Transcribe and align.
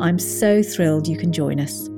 I'm 0.00 0.18
so 0.18 0.62
thrilled 0.62 1.06
you 1.06 1.18
can 1.18 1.30
join 1.30 1.60
us. 1.60 1.88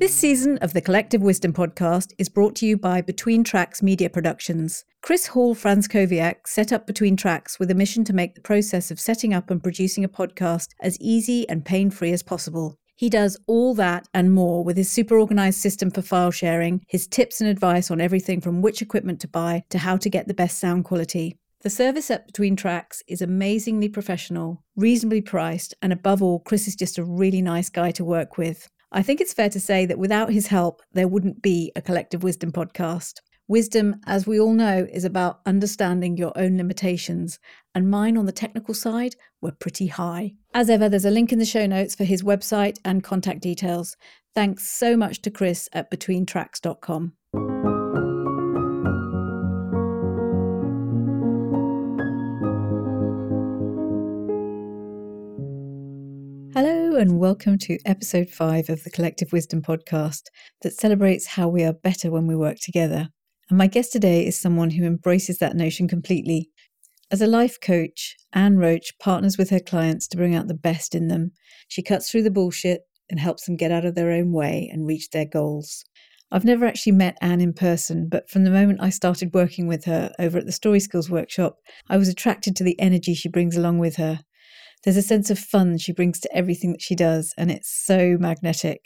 This 0.00 0.12
season 0.12 0.58
of 0.58 0.72
the 0.72 0.80
Collective 0.80 1.22
Wisdom 1.22 1.52
podcast 1.52 2.12
is 2.18 2.28
brought 2.28 2.56
to 2.56 2.66
you 2.66 2.76
by 2.76 3.00
Between 3.02 3.44
Tracks 3.44 3.80
Media 3.80 4.10
Productions. 4.10 4.84
Chris 5.00 5.28
Hall 5.28 5.54
Franzkowiak 5.54 6.46
set 6.46 6.72
up 6.72 6.86
Between 6.86 7.16
Tracks 7.16 7.60
with 7.60 7.70
a 7.70 7.74
mission 7.74 8.04
to 8.04 8.12
make 8.12 8.34
the 8.34 8.40
process 8.40 8.90
of 8.90 8.98
setting 8.98 9.32
up 9.32 9.50
and 9.50 9.62
producing 9.62 10.02
a 10.02 10.08
podcast 10.08 10.70
as 10.80 11.00
easy 11.00 11.48
and 11.48 11.64
pain 11.64 11.90
free 11.90 12.12
as 12.12 12.22
possible. 12.24 12.76
He 12.96 13.08
does 13.08 13.38
all 13.46 13.74
that 13.74 14.08
and 14.12 14.32
more 14.32 14.64
with 14.64 14.76
his 14.76 14.90
super 14.90 15.16
organized 15.16 15.60
system 15.60 15.92
for 15.92 16.02
file 16.02 16.32
sharing, 16.32 16.80
his 16.88 17.06
tips 17.06 17.40
and 17.40 17.48
advice 17.48 17.92
on 17.92 18.00
everything 18.00 18.40
from 18.40 18.62
which 18.62 18.82
equipment 18.82 19.20
to 19.20 19.28
buy 19.28 19.62
to 19.70 19.78
how 19.78 19.96
to 19.96 20.10
get 20.10 20.26
the 20.26 20.34
best 20.34 20.58
sound 20.58 20.84
quality. 20.84 21.38
The 21.62 21.70
service 21.70 22.08
at 22.08 22.24
Between 22.24 22.54
Tracks 22.54 23.02
is 23.08 23.20
amazingly 23.20 23.88
professional, 23.88 24.62
reasonably 24.76 25.20
priced, 25.20 25.74
and 25.82 25.92
above 25.92 26.22
all, 26.22 26.38
Chris 26.38 26.68
is 26.68 26.76
just 26.76 26.98
a 26.98 27.04
really 27.04 27.42
nice 27.42 27.68
guy 27.68 27.90
to 27.92 28.04
work 28.04 28.38
with. 28.38 28.70
I 28.92 29.02
think 29.02 29.20
it's 29.20 29.34
fair 29.34 29.50
to 29.50 29.58
say 29.58 29.84
that 29.84 29.98
without 29.98 30.30
his 30.30 30.46
help, 30.46 30.82
there 30.92 31.08
wouldn't 31.08 31.42
be 31.42 31.72
a 31.74 31.82
Collective 31.82 32.22
Wisdom 32.22 32.52
podcast. 32.52 33.14
Wisdom, 33.48 33.96
as 34.06 34.24
we 34.24 34.38
all 34.38 34.52
know, 34.52 34.86
is 34.92 35.04
about 35.04 35.40
understanding 35.46 36.16
your 36.16 36.32
own 36.36 36.56
limitations, 36.56 37.40
and 37.74 37.90
mine 37.90 38.16
on 38.16 38.26
the 38.26 38.32
technical 38.32 38.72
side 38.72 39.16
were 39.40 39.50
pretty 39.50 39.88
high. 39.88 40.34
As 40.54 40.70
ever, 40.70 40.88
there's 40.88 41.04
a 41.04 41.10
link 41.10 41.32
in 41.32 41.40
the 41.40 41.44
show 41.44 41.66
notes 41.66 41.96
for 41.96 42.04
his 42.04 42.22
website 42.22 42.78
and 42.84 43.02
contact 43.02 43.40
details. 43.40 43.96
Thanks 44.32 44.70
so 44.70 44.96
much 44.96 45.22
to 45.22 45.30
Chris 45.32 45.68
at 45.72 45.90
betweentracks.com. 45.90 47.14
and 56.98 57.20
welcome 57.20 57.56
to 57.56 57.78
episode 57.86 58.28
five 58.28 58.68
of 58.68 58.82
the 58.82 58.90
Collective 58.90 59.32
Wisdom 59.32 59.62
podcast 59.62 60.22
that 60.62 60.72
celebrates 60.72 61.28
how 61.28 61.46
we 61.46 61.62
are 61.62 61.72
better 61.72 62.10
when 62.10 62.26
we 62.26 62.34
work 62.34 62.56
together. 62.60 63.08
And 63.48 63.56
my 63.56 63.68
guest 63.68 63.92
today 63.92 64.26
is 64.26 64.36
someone 64.36 64.70
who 64.70 64.84
embraces 64.84 65.38
that 65.38 65.54
notion 65.54 65.86
completely. 65.86 66.50
As 67.08 67.22
a 67.22 67.28
life 67.28 67.60
coach, 67.60 68.16
Anne 68.32 68.56
Roche 68.56 68.90
partners 68.98 69.38
with 69.38 69.48
her 69.50 69.60
clients 69.60 70.08
to 70.08 70.16
bring 70.16 70.34
out 70.34 70.48
the 70.48 70.54
best 70.54 70.92
in 70.92 71.06
them. 71.06 71.30
She 71.68 71.84
cuts 71.84 72.10
through 72.10 72.24
the 72.24 72.32
bullshit 72.32 72.80
and 73.08 73.20
helps 73.20 73.44
them 73.44 73.54
get 73.54 73.70
out 73.70 73.84
of 73.84 73.94
their 73.94 74.10
own 74.10 74.32
way 74.32 74.68
and 74.72 74.84
reach 74.84 75.10
their 75.10 75.24
goals. 75.24 75.84
I've 76.32 76.44
never 76.44 76.66
actually 76.66 76.92
met 76.92 77.16
Anne 77.20 77.40
in 77.40 77.52
person, 77.52 78.08
but 78.08 78.28
from 78.28 78.42
the 78.42 78.50
moment 78.50 78.80
I 78.82 78.90
started 78.90 79.32
working 79.32 79.68
with 79.68 79.84
her 79.84 80.10
over 80.18 80.38
at 80.38 80.46
the 80.46 80.52
Story 80.52 80.80
Skills 80.80 81.08
Workshop, 81.08 81.58
I 81.88 81.96
was 81.96 82.08
attracted 82.08 82.56
to 82.56 82.64
the 82.64 82.78
energy 82.80 83.14
she 83.14 83.28
brings 83.28 83.56
along 83.56 83.78
with 83.78 83.94
her. 83.96 84.18
There's 84.84 84.96
a 84.96 85.02
sense 85.02 85.30
of 85.30 85.38
fun 85.38 85.78
she 85.78 85.92
brings 85.92 86.20
to 86.20 86.36
everything 86.36 86.72
that 86.72 86.82
she 86.82 86.94
does, 86.94 87.34
and 87.36 87.50
it's 87.50 87.70
so 87.70 88.16
magnetic. 88.18 88.80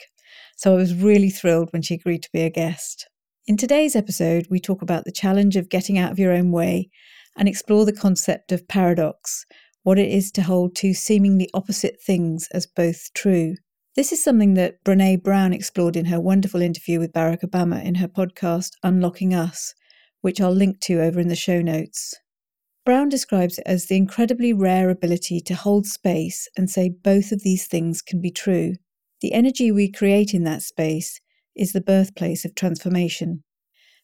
So 0.57 0.73
I 0.73 0.75
was 0.75 0.95
really 0.95 1.29
thrilled 1.29 1.69
when 1.71 1.81
she 1.81 1.95
agreed 1.95 2.23
to 2.23 2.31
be 2.33 2.41
a 2.41 2.49
guest. 2.49 3.07
In 3.45 3.57
today's 3.57 3.95
episode, 3.95 4.47
we 4.49 4.59
talk 4.59 4.81
about 4.81 5.05
the 5.05 5.11
challenge 5.11 5.55
of 5.55 5.69
getting 5.69 5.97
out 5.97 6.11
of 6.11 6.19
your 6.19 6.31
own 6.31 6.51
way 6.51 6.89
and 7.37 7.47
explore 7.47 7.85
the 7.85 7.93
concept 7.93 8.51
of 8.51 8.67
paradox, 8.67 9.45
what 9.83 9.99
it 9.99 10.09
is 10.09 10.31
to 10.31 10.43
hold 10.43 10.75
two 10.75 10.93
seemingly 10.93 11.49
opposite 11.53 11.97
things 12.01 12.47
as 12.53 12.65
both 12.65 13.09
true. 13.13 13.55
This 13.95 14.11
is 14.11 14.23
something 14.23 14.55
that 14.55 14.83
Brené 14.83 15.21
Brown 15.21 15.53
explored 15.53 15.95
in 15.95 16.05
her 16.05 16.19
wonderful 16.19 16.61
interview 16.61 16.99
with 16.99 17.13
Barack 17.13 17.41
Obama 17.43 17.83
in 17.83 17.95
her 17.95 18.07
podcast 18.07 18.71
Unlocking 18.81 19.33
Us, 19.33 19.73
which 20.21 20.41
I'll 20.41 20.51
link 20.51 20.79
to 20.81 21.01
over 21.01 21.19
in 21.19 21.27
the 21.27 21.35
show 21.35 21.61
notes. 21.61 22.15
Brown 22.85 23.07
describes 23.07 23.57
it 23.57 23.63
as 23.65 23.85
the 23.85 23.95
incredibly 23.95 24.51
rare 24.51 24.89
ability 24.89 25.39
to 25.41 25.55
hold 25.55 25.85
space 25.85 26.49
and 26.57 26.69
say 26.69 26.89
both 26.89 27.31
of 27.31 27.41
these 27.41 27.65
things 27.65 28.01
can 28.01 28.19
be 28.19 28.29
true. 28.29 28.73
The 29.21 29.31
energy 29.31 29.71
we 29.71 29.89
create 29.89 30.33
in 30.33 30.43
that 30.43 30.63
space 30.63 31.21
is 31.55 31.71
the 31.71 31.79
birthplace 31.79 32.43
of 32.43 32.55
transformation. 32.55 33.43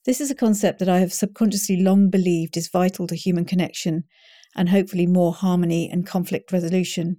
This 0.05 0.21
is 0.21 0.31
a 0.31 0.35
concept 0.35 0.79
that 0.79 0.87
I 0.87 0.99
have 0.99 1.11
subconsciously 1.11 1.81
long 1.81 2.09
believed 2.09 2.55
is 2.55 2.69
vital 2.69 3.05
to 3.07 3.15
human 3.15 3.43
connection 3.43 4.05
and 4.55 4.69
hopefully 4.69 5.05
more 5.05 5.33
harmony 5.33 5.89
and 5.91 6.07
conflict 6.07 6.53
resolution. 6.53 7.17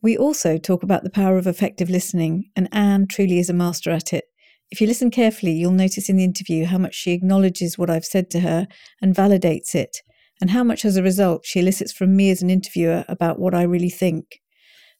We 0.00 0.16
also 0.16 0.56
talk 0.56 0.82
about 0.82 1.04
the 1.04 1.10
power 1.10 1.36
of 1.36 1.46
effective 1.46 1.90
listening, 1.90 2.50
and 2.56 2.68
Anne 2.72 3.08
truly 3.08 3.38
is 3.38 3.50
a 3.50 3.54
master 3.54 3.90
at 3.90 4.14
it. 4.14 4.24
If 4.70 4.80
you 4.80 4.86
listen 4.86 5.10
carefully, 5.10 5.52
you'll 5.52 5.72
notice 5.72 6.08
in 6.08 6.16
the 6.16 6.24
interview 6.24 6.64
how 6.64 6.78
much 6.78 6.94
she 6.94 7.12
acknowledges 7.12 7.76
what 7.76 7.90
I've 7.90 8.06
said 8.06 8.30
to 8.30 8.40
her 8.40 8.66
and 9.02 9.14
validates 9.14 9.74
it, 9.74 9.98
and 10.40 10.50
how 10.50 10.64
much 10.64 10.84
as 10.84 10.96
a 10.96 11.02
result 11.02 11.44
she 11.44 11.60
elicits 11.60 11.92
from 11.92 12.16
me 12.16 12.30
as 12.30 12.42
an 12.42 12.50
interviewer 12.50 13.04
about 13.08 13.38
what 13.38 13.54
I 13.54 13.62
really 13.62 13.90
think. 13.90 14.40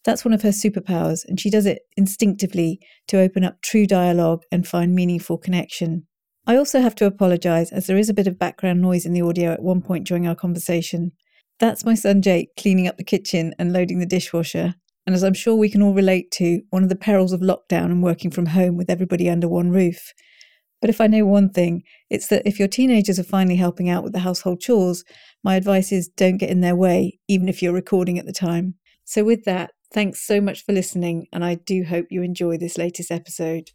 That's 0.05 0.25
one 0.25 0.35
of 0.35 0.43
her 0.43 0.51
superpowers, 0.51 1.25
and 1.27 1.41
she 1.41 1.51
does 1.51 1.67
it 1.67 1.83
instinctively 1.97 2.79
to 3.09 3.21
open 3.21 3.43
up 3.43 3.63
true 3.63 3.87
dialogue 3.87 4.43
and 4.53 4.69
find 4.69 4.95
meaningful 4.95 5.39
connection. 5.39 6.07
I 6.47 6.57
also 6.57 6.81
have 6.83 6.95
to 6.97 7.07
apologise 7.07 7.73
as 7.73 7.87
there 7.87 7.97
is 7.97 8.11
a 8.11 8.15
bit 8.15 8.27
of 8.27 8.39
background 8.39 8.83
noise 8.83 9.07
in 9.07 9.15
the 9.15 9.23
audio 9.23 9.53
at 9.53 9.63
one 9.63 9.81
point 9.81 10.07
during 10.07 10.27
our 10.27 10.35
conversation. 10.35 11.13
That's 11.59 11.87
my 11.87 11.95
son 11.95 12.21
Jake 12.21 12.51
cleaning 12.59 12.87
up 12.87 12.99
the 12.99 13.05
kitchen 13.05 13.55
and 13.59 13.73
loading 13.73 13.99
the 13.99 14.07
dishwasher. 14.07 14.75
And 15.07 15.15
as 15.15 15.25
I'm 15.25 15.35
sure 15.35 15.55
we 15.55 15.71
can 15.71 15.83
all 15.83 15.95
relate 15.95 16.31
to, 16.33 16.61
one 16.71 16.83
of 16.83 16.91
the 16.91 16.97
perils 16.97 17.33
of 17.33 17.41
lockdown 17.41 17.87
and 17.87 18.03
working 18.03 18.31
from 18.31 18.47
home 18.47 18.77
with 18.77 18.91
everybody 18.91 19.31
under 19.31 19.49
one 19.49 19.71
roof. 19.71 20.13
But 20.85 20.91
if 20.91 21.01
I 21.01 21.07
know 21.07 21.25
one 21.25 21.49
thing, 21.49 21.83
it's 22.11 22.27
that 22.27 22.43
if 22.45 22.59
your 22.59 22.69
teenagers 22.69 23.19
are 23.19 23.25
finally 23.25 23.57
helping 23.57 23.89
out 23.89 24.05
with 24.05 24.13
the 24.13 24.19
household 24.19 24.61
chores, 24.61 25.03
my 25.43 25.57
advice 25.57 25.91
is 25.91 26.09
don't 26.09 26.37
get 26.37 26.51
in 26.51 26.61
their 26.61 26.77
way, 26.77 27.19
even 27.27 27.49
if 27.49 27.63
you're 27.63 27.73
recording 27.73 28.19
at 28.19 28.27
the 28.27 28.35
time. 28.35 28.75
So, 29.07 29.25
with 29.25 29.45
that, 29.45 29.71
Thanks 29.95 30.27
so 30.27 30.41
much 30.41 30.65
for 30.65 30.73
listening, 30.73 31.29
and 31.33 31.45
I 31.45 31.55
do 31.55 31.85
hope 31.85 32.07
you 32.11 32.23
enjoy 32.23 32.59
this 32.59 32.77
latest 32.77 33.13
episode. 33.13 33.71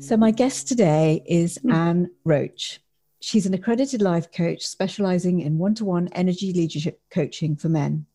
So, 0.00 0.16
my 0.16 0.32
guest 0.32 0.66
today 0.66 1.22
is 1.28 1.58
hmm. 1.62 1.70
Anne 1.70 2.10
Roche. 2.24 2.80
She's 3.20 3.46
an 3.46 3.54
accredited 3.54 4.02
life 4.02 4.30
coach 4.30 4.62
specializing 4.62 5.40
in 5.40 5.58
one 5.58 5.74
to 5.76 5.84
one 5.84 6.08
energy 6.08 6.52
leadership 6.52 7.00
coaching 7.10 7.56
for 7.56 7.68
men. 7.68 8.06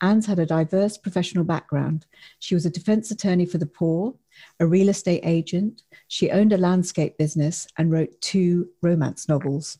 Anne's 0.00 0.26
had 0.26 0.38
a 0.38 0.46
diverse 0.46 0.96
professional 0.96 1.44
background. 1.44 2.06
She 2.38 2.54
was 2.54 2.66
a 2.66 2.70
defense 2.70 3.10
attorney 3.10 3.46
for 3.46 3.58
the 3.58 3.66
poor, 3.66 4.14
a 4.60 4.66
real 4.66 4.88
estate 4.88 5.20
agent. 5.24 5.82
She 6.08 6.30
owned 6.30 6.52
a 6.52 6.58
landscape 6.58 7.18
business 7.18 7.66
and 7.76 7.92
wrote 7.92 8.20
two 8.20 8.68
romance 8.82 9.28
novels. 9.28 9.78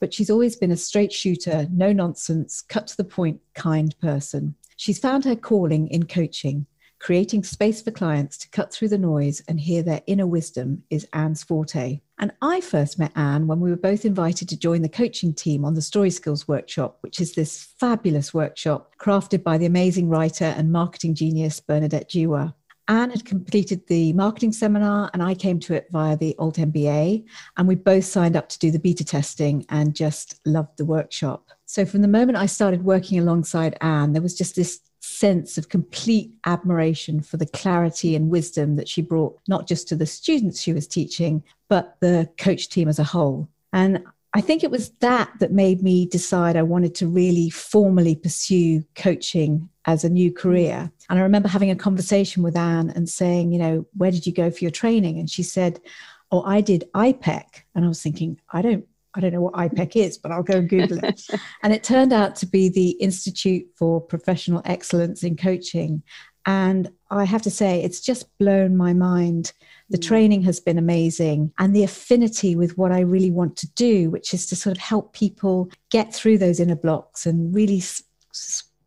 But 0.00 0.14
she's 0.14 0.30
always 0.30 0.56
been 0.56 0.70
a 0.70 0.76
straight 0.76 1.12
shooter, 1.12 1.66
no 1.70 1.92
nonsense, 1.92 2.62
cut 2.62 2.86
to 2.88 2.96
the 2.96 3.04
point 3.04 3.40
kind 3.54 3.94
person. 4.00 4.54
She's 4.76 4.98
found 4.98 5.24
her 5.24 5.36
calling 5.36 5.88
in 5.88 6.04
coaching. 6.06 6.66
Creating 6.98 7.42
space 7.42 7.80
for 7.80 7.90
clients 7.90 8.36
to 8.38 8.50
cut 8.50 8.72
through 8.72 8.88
the 8.88 8.98
noise 8.98 9.42
and 9.48 9.58
hear 9.58 9.82
their 9.82 10.02
inner 10.06 10.26
wisdom 10.26 10.82
is 10.90 11.06
Anne's 11.14 11.42
forte. 11.42 12.00
And 12.20 12.32
I 12.42 12.60
first 12.60 12.98
met 12.98 13.12
Anne 13.16 13.46
when 13.46 13.60
we 13.60 13.70
were 13.70 13.76
both 13.76 14.04
invited 14.04 14.46
to 14.50 14.58
join 14.58 14.82
the 14.82 14.90
coaching 14.90 15.32
team 15.32 15.64
on 15.64 15.72
the 15.72 15.80
Story 15.80 16.10
Skills 16.10 16.46
Workshop, 16.46 16.98
which 17.00 17.18
is 17.18 17.32
this 17.32 17.68
fabulous 17.78 18.34
workshop 18.34 18.94
crafted 19.00 19.42
by 19.42 19.56
the 19.56 19.64
amazing 19.64 20.10
writer 20.10 20.44
and 20.44 20.70
marketing 20.70 21.14
genius 21.14 21.60
Bernadette 21.60 22.10
Jiwa. 22.10 22.52
Anne 22.88 23.10
had 23.10 23.24
completed 23.24 23.86
the 23.86 24.12
marketing 24.12 24.52
seminar 24.52 25.10
and 25.14 25.22
I 25.22 25.34
came 25.34 25.58
to 25.60 25.72
it 25.72 25.86
via 25.92 26.14
the 26.14 26.34
Alt 26.38 26.56
MBA. 26.56 27.24
And 27.56 27.66
we 27.66 27.74
both 27.74 28.04
signed 28.04 28.36
up 28.36 28.50
to 28.50 28.58
do 28.58 28.70
the 28.70 28.78
beta 28.78 29.04
testing 29.04 29.64
and 29.70 29.96
just 29.96 30.40
loved 30.44 30.76
the 30.76 30.84
workshop. 30.84 31.48
So 31.64 31.86
from 31.86 32.02
the 32.02 32.08
moment 32.08 32.36
I 32.36 32.46
started 32.46 32.84
working 32.84 33.18
alongside 33.18 33.78
Anne, 33.80 34.12
there 34.12 34.20
was 34.20 34.36
just 34.36 34.56
this 34.56 34.80
sense 35.00 35.56
of 35.56 35.70
complete 35.70 36.32
admiration 36.44 37.22
for 37.22 37.38
the 37.38 37.46
clarity 37.46 38.14
and 38.14 38.28
wisdom 38.28 38.76
that 38.76 38.88
she 38.88 39.00
brought, 39.00 39.38
not 39.48 39.66
just 39.66 39.88
to 39.88 39.96
the 39.96 40.04
students 40.04 40.60
she 40.60 40.74
was 40.74 40.86
teaching, 40.86 41.42
but 41.70 41.96
the 42.00 42.28
coach 42.36 42.68
team 42.68 42.88
as 42.88 42.98
a 42.98 43.04
whole. 43.04 43.48
And 43.72 44.04
I 44.34 44.40
think 44.42 44.62
it 44.62 44.70
was 44.70 44.90
that 45.00 45.30
that 45.40 45.52
made 45.52 45.82
me 45.82 46.04
decide 46.04 46.56
I 46.56 46.62
wanted 46.62 46.94
to 46.96 47.08
really 47.08 47.48
formally 47.48 48.14
pursue 48.14 48.84
coaching 48.94 49.68
as 49.86 50.04
a 50.04 50.10
new 50.10 50.32
career. 50.32 50.92
And 51.08 51.18
I 51.18 51.22
remember 51.22 51.48
having 51.48 51.70
a 51.70 51.76
conversation 51.76 52.42
with 52.42 52.56
Anne 52.56 52.90
and 52.90 53.08
saying, 53.08 53.52
you 53.52 53.58
know, 53.58 53.86
where 53.96 54.10
did 54.10 54.26
you 54.26 54.32
go 54.32 54.50
for 54.50 54.58
your 54.62 54.70
training? 54.70 55.18
And 55.18 55.30
she 55.30 55.42
said, 55.42 55.80
oh, 56.30 56.42
I 56.42 56.60
did 56.60 56.88
IPEC. 56.94 57.44
And 57.74 57.84
I 57.84 57.88
was 57.88 58.02
thinking, 58.02 58.38
I 58.52 58.60
don't 58.60 58.84
I 59.12 59.18
don't 59.18 59.32
know 59.32 59.40
what 59.40 59.54
IPEC 59.54 59.96
is, 59.96 60.18
but 60.18 60.30
I'll 60.30 60.44
go 60.44 60.58
and 60.58 60.68
Google 60.68 61.04
it. 61.04 61.26
and 61.64 61.72
it 61.72 61.82
turned 61.82 62.12
out 62.12 62.36
to 62.36 62.46
be 62.46 62.68
the 62.68 62.90
Institute 62.90 63.66
for 63.76 64.00
Professional 64.00 64.62
Excellence 64.64 65.24
in 65.24 65.36
Coaching. 65.36 66.04
And 66.46 66.92
I 67.10 67.24
have 67.24 67.42
to 67.42 67.50
say, 67.50 67.82
it's 67.82 68.00
just 68.00 68.26
blown 68.38 68.76
my 68.76 68.92
mind. 68.92 69.52
The 69.90 69.98
mm. 69.98 70.06
training 70.06 70.42
has 70.42 70.60
been 70.60 70.78
amazing, 70.78 71.52
and 71.58 71.74
the 71.74 71.84
affinity 71.84 72.56
with 72.56 72.78
what 72.78 72.92
I 72.92 73.00
really 73.00 73.30
want 73.30 73.56
to 73.58 73.68
do, 73.72 74.10
which 74.10 74.32
is 74.32 74.46
to 74.46 74.56
sort 74.56 74.76
of 74.76 74.82
help 74.82 75.12
people 75.12 75.70
get 75.90 76.14
through 76.14 76.38
those 76.38 76.60
inner 76.60 76.76
blocks 76.76 77.26
and 77.26 77.54
really 77.54 77.82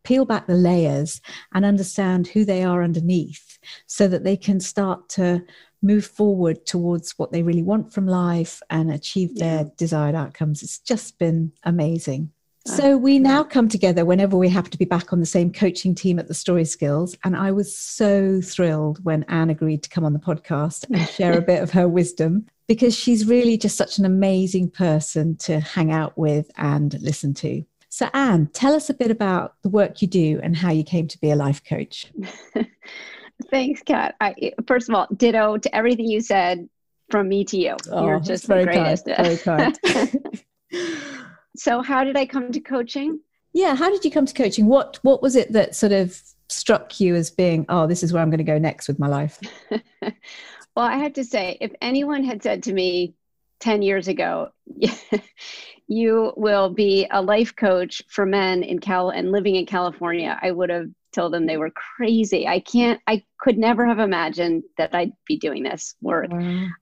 peel 0.02 0.24
back 0.24 0.46
the 0.46 0.54
layers 0.54 1.20
and 1.54 1.64
understand 1.64 2.26
who 2.26 2.44
they 2.44 2.62
are 2.62 2.82
underneath 2.82 3.58
so 3.86 4.06
that 4.06 4.24
they 4.24 4.36
can 4.36 4.60
start 4.60 5.08
to 5.08 5.42
move 5.82 6.06
forward 6.06 6.64
towards 6.66 7.12
what 7.18 7.32
they 7.32 7.42
really 7.42 7.62
want 7.62 7.92
from 7.92 8.06
life 8.06 8.62
and 8.70 8.90
achieve 8.90 9.30
yeah. 9.34 9.44
their 9.44 9.72
desired 9.76 10.14
outcomes. 10.14 10.62
It's 10.62 10.78
just 10.78 11.18
been 11.18 11.52
amazing. 11.64 12.30
So 12.66 12.96
we 12.96 13.18
now 13.18 13.44
come 13.44 13.68
together 13.68 14.06
whenever 14.06 14.38
we 14.38 14.48
happen 14.48 14.70
to 14.70 14.78
be 14.78 14.86
back 14.86 15.12
on 15.12 15.20
the 15.20 15.26
same 15.26 15.52
coaching 15.52 15.94
team 15.94 16.18
at 16.18 16.28
the 16.28 16.34
Story 16.34 16.64
Skills. 16.64 17.14
And 17.22 17.36
I 17.36 17.52
was 17.52 17.76
so 17.76 18.40
thrilled 18.40 19.04
when 19.04 19.22
Anne 19.24 19.50
agreed 19.50 19.82
to 19.82 19.90
come 19.90 20.04
on 20.04 20.14
the 20.14 20.18
podcast 20.18 20.86
and 20.88 21.06
share 21.10 21.36
a 21.36 21.42
bit 21.42 21.62
of 21.62 21.70
her 21.72 21.86
wisdom 21.86 22.46
because 22.66 22.96
she's 22.96 23.26
really 23.26 23.58
just 23.58 23.76
such 23.76 23.98
an 23.98 24.06
amazing 24.06 24.70
person 24.70 25.36
to 25.36 25.60
hang 25.60 25.92
out 25.92 26.16
with 26.16 26.50
and 26.56 26.98
listen 27.02 27.34
to. 27.34 27.62
So, 27.90 28.08
Anne, 28.14 28.48
tell 28.54 28.74
us 28.74 28.88
a 28.88 28.94
bit 28.94 29.10
about 29.10 29.54
the 29.62 29.68
work 29.68 30.00
you 30.00 30.08
do 30.08 30.40
and 30.42 30.56
how 30.56 30.72
you 30.72 30.84
came 30.84 31.06
to 31.08 31.20
be 31.20 31.30
a 31.30 31.36
life 31.36 31.62
coach. 31.64 32.10
Thanks, 33.50 33.82
Kat. 33.82 34.16
I, 34.20 34.52
first 34.66 34.88
of 34.88 34.94
all, 34.94 35.06
ditto 35.14 35.58
to 35.58 35.76
everything 35.76 36.06
you 36.06 36.22
said 36.22 36.68
from 37.10 37.28
me 37.28 37.44
to 37.44 37.58
you. 37.58 37.76
Oh, 37.90 38.06
You're 38.06 38.20
just 38.20 38.48
the 38.48 38.64
greatest. 38.64 39.06
Kind, 39.06 39.18
very 39.18 39.36
kind. 39.36 40.44
so, 41.56 41.82
how 41.82 42.04
did 42.04 42.16
I 42.16 42.26
come 42.26 42.52
to 42.52 42.60
coaching? 42.60 43.20
Yeah, 43.52 43.74
how 43.76 43.90
did 43.90 44.04
you 44.04 44.10
come 44.10 44.26
to 44.26 44.34
coaching? 44.34 44.66
What 44.66 44.98
What 45.02 45.22
was 45.22 45.36
it 45.36 45.52
that 45.52 45.74
sort 45.74 45.92
of 45.92 46.20
struck 46.48 47.00
you 47.00 47.14
as 47.14 47.30
being, 47.30 47.64
oh, 47.68 47.86
this 47.86 48.02
is 48.02 48.12
where 48.12 48.22
I'm 48.22 48.30
going 48.30 48.38
to 48.38 48.44
go 48.44 48.58
next 48.58 48.88
with 48.88 48.98
my 48.98 49.08
life? 49.08 49.38
well, 49.70 50.12
I 50.76 50.96
have 50.98 51.14
to 51.14 51.24
say, 51.24 51.56
if 51.60 51.72
anyone 51.80 52.24
had 52.24 52.42
said 52.42 52.62
to 52.64 52.72
me 52.72 53.14
10 53.60 53.82
years 53.82 54.08
ago, 54.08 54.50
you 55.86 56.32
will 56.36 56.70
be 56.70 57.06
a 57.10 57.22
life 57.22 57.54
coach 57.54 58.02
for 58.08 58.26
men 58.26 58.62
in 58.62 58.78
Cal 58.78 59.10
and 59.10 59.32
living 59.32 59.56
in 59.56 59.66
California, 59.66 60.38
I 60.40 60.50
would 60.50 60.70
have 60.70 60.88
told 61.12 61.32
them 61.32 61.46
they 61.46 61.56
were 61.56 61.70
crazy. 61.70 62.48
I 62.48 62.60
can't, 62.60 63.00
I 63.06 63.22
could 63.38 63.56
never 63.56 63.86
have 63.86 64.00
imagined 64.00 64.64
that 64.78 64.94
I'd 64.94 65.12
be 65.26 65.38
doing 65.38 65.62
this 65.62 65.94
work. 66.00 66.30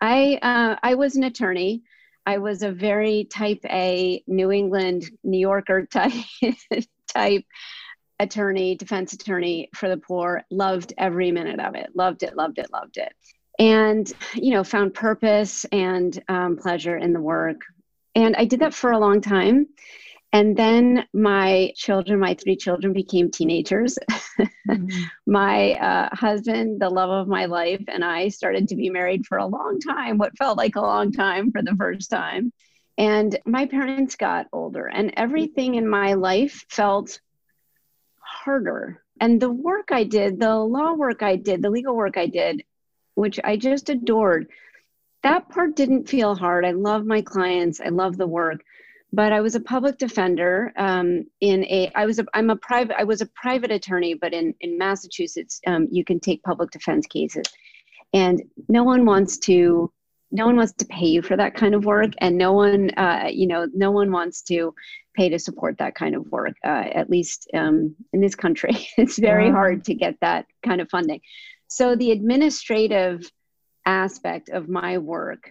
I, 0.00 0.38
uh, 0.40 0.76
I 0.82 0.94
was 0.94 1.16
an 1.16 1.24
attorney. 1.24 1.82
I 2.26 2.38
was 2.38 2.62
a 2.62 2.70
very 2.70 3.24
type 3.24 3.60
A 3.64 4.22
New 4.26 4.50
England, 4.50 5.10
New 5.24 5.38
Yorker 5.38 5.86
type, 5.92 6.12
type 7.12 7.44
attorney, 8.18 8.76
defense 8.76 9.12
attorney 9.12 9.68
for 9.74 9.88
the 9.88 9.96
poor. 9.96 10.44
Loved 10.50 10.92
every 10.96 11.32
minute 11.32 11.60
of 11.60 11.74
it. 11.74 11.90
Loved 11.94 12.22
it, 12.22 12.36
loved 12.36 12.58
it, 12.58 12.72
loved 12.72 12.96
it. 12.96 13.12
And, 13.58 14.10
you 14.34 14.52
know, 14.52 14.64
found 14.64 14.94
purpose 14.94 15.64
and 15.72 16.22
um, 16.28 16.56
pleasure 16.56 16.96
in 16.96 17.12
the 17.12 17.20
work. 17.20 17.60
And 18.14 18.36
I 18.36 18.44
did 18.44 18.60
that 18.60 18.74
for 18.74 18.92
a 18.92 18.98
long 18.98 19.20
time. 19.20 19.66
And 20.32 20.56
then 20.56 21.06
my 21.12 21.72
children, 21.76 22.18
my 22.18 22.34
three 22.34 22.56
children, 22.56 22.94
became 22.94 23.30
teenagers. 23.30 23.98
Mm-hmm. 24.66 25.02
my 25.26 25.72
uh, 25.74 26.08
husband, 26.14 26.80
the 26.80 26.88
love 26.88 27.10
of 27.10 27.28
my 27.28 27.44
life, 27.44 27.84
and 27.88 28.02
I 28.02 28.28
started 28.28 28.68
to 28.68 28.76
be 28.76 28.88
married 28.88 29.26
for 29.26 29.36
a 29.36 29.46
long 29.46 29.78
time, 29.78 30.16
what 30.16 30.36
felt 30.38 30.56
like 30.56 30.76
a 30.76 30.80
long 30.80 31.12
time 31.12 31.52
for 31.52 31.62
the 31.62 31.76
first 31.76 32.10
time. 32.10 32.50
And 32.96 33.38
my 33.44 33.66
parents 33.66 34.16
got 34.16 34.46
older, 34.52 34.86
and 34.86 35.12
everything 35.16 35.74
in 35.74 35.86
my 35.86 36.14
life 36.14 36.64
felt 36.68 37.20
harder. 38.18 39.02
And 39.20 39.40
the 39.40 39.50
work 39.52 39.90
I 39.92 40.04
did, 40.04 40.40
the 40.40 40.56
law 40.56 40.94
work 40.94 41.22
I 41.22 41.36
did, 41.36 41.60
the 41.60 41.70
legal 41.70 41.94
work 41.94 42.16
I 42.16 42.26
did, 42.26 42.64
which 43.14 43.38
I 43.44 43.58
just 43.58 43.90
adored, 43.90 44.48
that 45.22 45.50
part 45.50 45.76
didn't 45.76 46.08
feel 46.08 46.34
hard. 46.34 46.64
I 46.64 46.70
love 46.70 47.04
my 47.04 47.20
clients, 47.20 47.82
I 47.82 47.88
love 47.88 48.16
the 48.16 48.26
work 48.26 48.64
but 49.12 49.32
I 49.32 49.40
was 49.40 49.54
a 49.54 49.60
public 49.60 49.98
defender 49.98 50.72
um, 50.76 51.26
in 51.40 51.64
a. 51.64 51.90
I 51.94 52.06
was 52.06 52.18
a. 52.18 52.26
I'm 52.32 52.50
a 52.50 52.56
private. 52.56 52.98
I 52.98 53.04
was 53.04 53.20
a 53.20 53.26
private 53.26 53.70
attorney, 53.70 54.14
but 54.14 54.32
in 54.32 54.54
in 54.60 54.78
Massachusetts, 54.78 55.60
um, 55.66 55.86
you 55.90 56.04
can 56.04 56.18
take 56.18 56.42
public 56.42 56.70
defense 56.70 57.06
cases, 57.06 57.44
and 58.14 58.42
no 58.68 58.84
one 58.84 59.04
wants 59.04 59.38
to. 59.38 59.92
No 60.34 60.46
one 60.46 60.56
wants 60.56 60.72
to 60.72 60.86
pay 60.86 61.06
you 61.06 61.20
for 61.20 61.36
that 61.36 61.54
kind 61.54 61.74
of 61.74 61.84
work, 61.84 62.12
and 62.18 62.38
no 62.38 62.52
one, 62.52 62.88
uh, 62.96 63.28
you 63.30 63.46
know, 63.46 63.68
no 63.74 63.90
one 63.90 64.10
wants 64.10 64.40
to 64.44 64.74
pay 65.14 65.28
to 65.28 65.38
support 65.38 65.76
that 65.76 65.94
kind 65.94 66.14
of 66.14 66.26
work. 66.32 66.54
Uh, 66.64 66.88
at 66.94 67.10
least 67.10 67.50
um, 67.52 67.94
in 68.14 68.22
this 68.22 68.34
country, 68.34 68.88
it's 68.96 69.18
very 69.18 69.50
wow. 69.50 69.56
hard 69.56 69.84
to 69.84 69.94
get 69.94 70.16
that 70.22 70.46
kind 70.64 70.80
of 70.80 70.88
funding. 70.88 71.20
So 71.68 71.96
the 71.96 72.12
administrative 72.12 73.30
aspect 73.84 74.48
of 74.48 74.70
my 74.70 74.96
work 74.96 75.50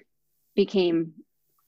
became 0.55 1.13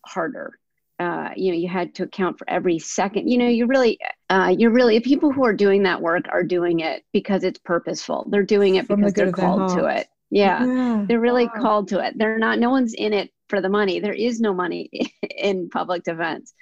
harder 0.06 0.57
uh, 1.00 1.30
you 1.36 1.51
know 1.51 1.57
you 1.57 1.68
had 1.68 1.95
to 1.95 2.04
account 2.04 2.38
for 2.38 2.50
every 2.50 2.80
second. 2.80 3.30
You 3.30 3.38
know 3.38 3.48
you 3.48 3.66
really 3.66 4.00
uh, 4.30 4.54
you're 4.57 4.72
really 4.72 5.00
people 5.00 5.31
who 5.31 5.44
are 5.44 5.54
doing 5.54 5.84
that 5.84 6.01
work 6.01 6.25
are 6.31 6.44
doing 6.44 6.81
it 6.81 7.04
because 7.13 7.44
it's 7.44 7.60
purposeful. 7.60 8.28
They're 8.30 8.44
doing 8.44 8.75
it 8.75 8.88
From 8.88 9.01
because 9.01 9.13
the 9.13 9.25
they're 9.25 9.31
called 9.31 9.69
to 9.78 9.86
it. 9.86 10.07
Yeah, 10.30 10.66
yeah. 10.66 11.06
they're 11.07 11.19
really 11.19 11.45
wow. 11.45 11.62
called 11.62 11.88
to 11.90 12.00
it. 12.00 12.18
They're 12.18 12.40
not 12.40 12.60
no 12.60 12.69
one's 12.69 12.94
in 12.94 13.13
it 13.13 13.31
for 13.50 13.62
the 13.62 13.69
money. 13.69 14.00
There 14.00 14.13
is 14.13 14.40
no 14.40 14.54
money 14.54 14.90
in 15.38 15.69
public 15.69 16.04
defense. 16.04 16.54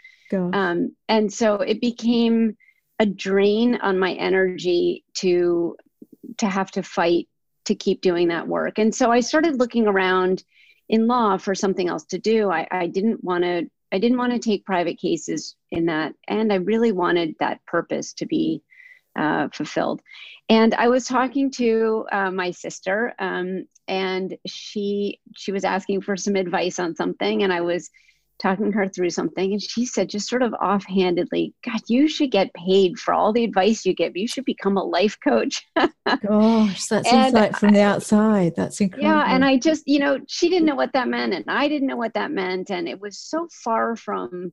Um, 0.54 0.96
and 1.10 1.32
so 1.32 1.56
it 1.56 1.82
became 1.82 2.56
a 3.00 3.06
drain 3.06 3.76
on 3.76 4.00
my 4.00 4.14
energy 4.14 5.04
to 5.16 5.76
to 6.38 6.48
have 6.48 6.72
to 6.72 6.84
fight 6.84 7.28
to 7.66 7.76
keep 7.76 8.02
doing 8.02 8.30
that 8.30 8.48
work. 8.48 8.80
And 8.80 8.94
so 8.94 9.12
i 9.12 9.20
started 9.20 9.60
looking 9.60 9.88
around 9.88 10.44
in 10.90 11.08
law 11.08 11.38
for 11.38 11.56
something 11.56 11.88
else 11.88 12.06
to 12.06 12.20
do. 12.20 12.50
I, 12.52 12.68
I 12.72 12.88
didn't 12.88 13.24
want 13.24 13.44
to 13.44 13.70
I 13.92 14.00
didn't 14.00 14.18
want 14.18 14.34
to 14.34 14.40
take 14.40 14.66
private 14.66 15.00
cases 15.00 15.56
in 15.72 15.86
that, 15.86 16.14
and 16.28 16.52
I 16.52 16.58
really 16.58 16.92
wanted 16.92 17.36
that 17.40 17.66
purpose 17.66 18.14
to 18.14 18.26
be 18.26 18.62
uh, 19.16 19.50
fulfilled. 19.54 20.02
And 20.50 20.74
I 20.74 20.88
was 20.88 21.06
talking 21.06 21.52
to 21.52 22.06
uh, 22.12 22.32
my 22.32 22.52
sister, 22.52 23.14
um, 23.20 23.66
and 23.88 24.38
she 24.46 25.20
she 25.36 25.52
was 25.52 25.64
asking 25.66 26.02
for 26.02 26.16
some 26.16 26.36
advice 26.36 26.80
on 26.80 26.96
something, 26.96 27.44
and 27.44 27.52
I 27.52 27.62
was 27.62 27.90
talking 28.42 28.72
her 28.72 28.88
through 28.88 29.10
something 29.10 29.52
and 29.52 29.62
she 29.62 29.86
said 29.86 30.10
just 30.10 30.28
sort 30.28 30.42
of 30.42 30.54
offhandedly 30.56 31.54
god 31.64 31.80
you 31.88 32.08
should 32.08 32.32
get 32.32 32.54
paid 32.54 32.98
for 32.98 33.14
all 33.14 33.32
the 33.32 33.44
advice 33.44 33.86
you 33.86 33.94
give. 33.94 34.18
You 34.18 34.28
should 34.28 34.46
become 34.46 34.78
a 34.78 34.84
life 34.84 35.18
coach. 35.24 35.66
Gosh 35.76 36.86
that's 36.88 37.08
and 37.12 37.28
insight 37.28 37.58
from 37.58 37.74
the 37.74 37.82
outside 37.82 38.54
that's 38.56 38.82
incredible. 38.82 39.10
yeah 39.10 39.34
and 39.34 39.46
i 39.46 39.58
just 39.58 39.88
you 39.88 40.00
know 40.00 40.20
she 40.28 40.50
didn't 40.50 40.66
know 40.66 40.76
what 40.76 40.94
that 40.94 41.08
meant 41.08 41.34
and 41.34 41.46
i 41.48 41.68
didn't 41.68 41.88
know 41.88 41.98
what 41.98 42.14
that 42.14 42.32
meant 42.32 42.72
and 42.72 42.88
it 42.88 43.00
was 43.00 43.20
so 43.20 43.48
far 43.64 43.96
from 43.96 44.52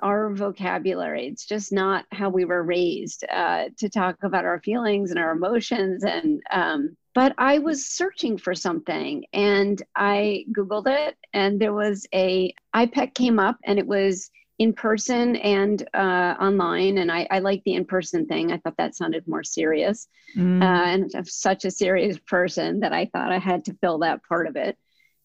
our 0.00 0.34
vocabulary. 0.34 1.26
It's 1.26 1.46
just 1.46 1.72
not 1.72 2.04
how 2.12 2.28
we 2.28 2.44
were 2.44 2.62
raised 2.62 3.24
uh, 3.32 3.64
to 3.78 3.88
talk 3.88 4.16
about 4.22 4.44
our 4.44 4.60
feelings 4.60 5.10
and 5.10 5.18
our 5.18 5.32
emotions 5.32 6.04
and 6.04 6.42
um, 6.50 6.96
but 7.16 7.32
I 7.38 7.60
was 7.60 7.86
searching 7.86 8.36
for 8.36 8.54
something 8.54 9.24
and 9.32 9.82
I 9.96 10.44
Googled 10.52 10.86
it 10.86 11.16
and 11.32 11.58
there 11.58 11.72
was 11.72 12.06
a 12.14 12.54
IPEC 12.74 13.14
came 13.14 13.38
up 13.38 13.56
and 13.64 13.78
it 13.78 13.86
was 13.86 14.30
in 14.58 14.74
person 14.74 15.36
and 15.36 15.82
uh, 15.94 16.34
online. 16.38 16.98
And 16.98 17.10
I, 17.10 17.26
I 17.30 17.38
like 17.38 17.62
the 17.64 17.72
in 17.72 17.86
person 17.86 18.26
thing. 18.26 18.52
I 18.52 18.58
thought 18.58 18.76
that 18.76 18.96
sounded 18.96 19.26
more 19.26 19.42
serious. 19.42 20.08
Mm. 20.36 20.62
Uh, 20.62 20.84
and 20.84 21.10
I'm 21.16 21.24
such 21.24 21.64
a 21.64 21.70
serious 21.70 22.18
person 22.18 22.80
that 22.80 22.92
I 22.92 23.06
thought 23.06 23.32
I 23.32 23.38
had 23.38 23.64
to 23.64 23.78
fill 23.80 24.00
that 24.00 24.20
part 24.28 24.46
of 24.46 24.56
it. 24.56 24.76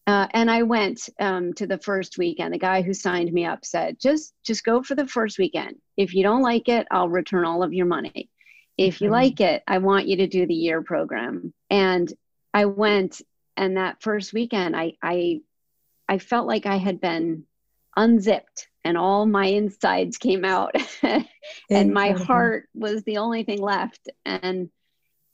Uh, 0.06 0.28
and 0.32 0.50
I 0.50 0.62
went 0.62 1.10
um, 1.20 1.52
to 1.54 1.66
the 1.66 1.76
first 1.76 2.16
weekend. 2.16 2.54
The 2.54 2.58
guy 2.58 2.80
who 2.80 2.94
signed 2.94 3.30
me 3.34 3.44
up 3.44 3.66
said, 3.66 4.00
"Just, 4.00 4.32
just 4.44 4.64
go 4.64 4.82
for 4.82 4.94
the 4.94 5.06
first 5.06 5.38
weekend. 5.38 5.76
If 5.98 6.14
you 6.14 6.22
don't 6.22 6.42
like 6.42 6.70
it, 6.70 6.88
I'll 6.90 7.10
return 7.10 7.44
all 7.44 7.62
of 7.62 7.74
your 7.74 7.86
money." 7.86 8.30
If 8.76 9.00
you 9.00 9.06
mm-hmm. 9.06 9.14
like 9.14 9.40
it, 9.40 9.62
I 9.66 9.78
want 9.78 10.06
you 10.06 10.18
to 10.18 10.26
do 10.26 10.46
the 10.46 10.54
year 10.54 10.82
program. 10.82 11.52
And 11.70 12.12
I 12.54 12.66
went 12.66 13.20
and 13.56 13.76
that 13.76 14.02
first 14.02 14.32
weekend 14.32 14.76
I 14.76 14.94
I 15.02 15.40
I 16.08 16.18
felt 16.18 16.46
like 16.46 16.66
I 16.66 16.76
had 16.76 17.00
been 17.00 17.44
unzipped 17.96 18.68
and 18.84 18.96
all 18.96 19.26
my 19.26 19.46
insides 19.46 20.18
came 20.18 20.44
out. 20.44 20.74
And 21.70 21.92
my 21.92 22.10
heart 22.10 22.68
was 22.74 23.02
the 23.02 23.18
only 23.18 23.44
thing 23.44 23.60
left. 23.60 24.08
And 24.24 24.70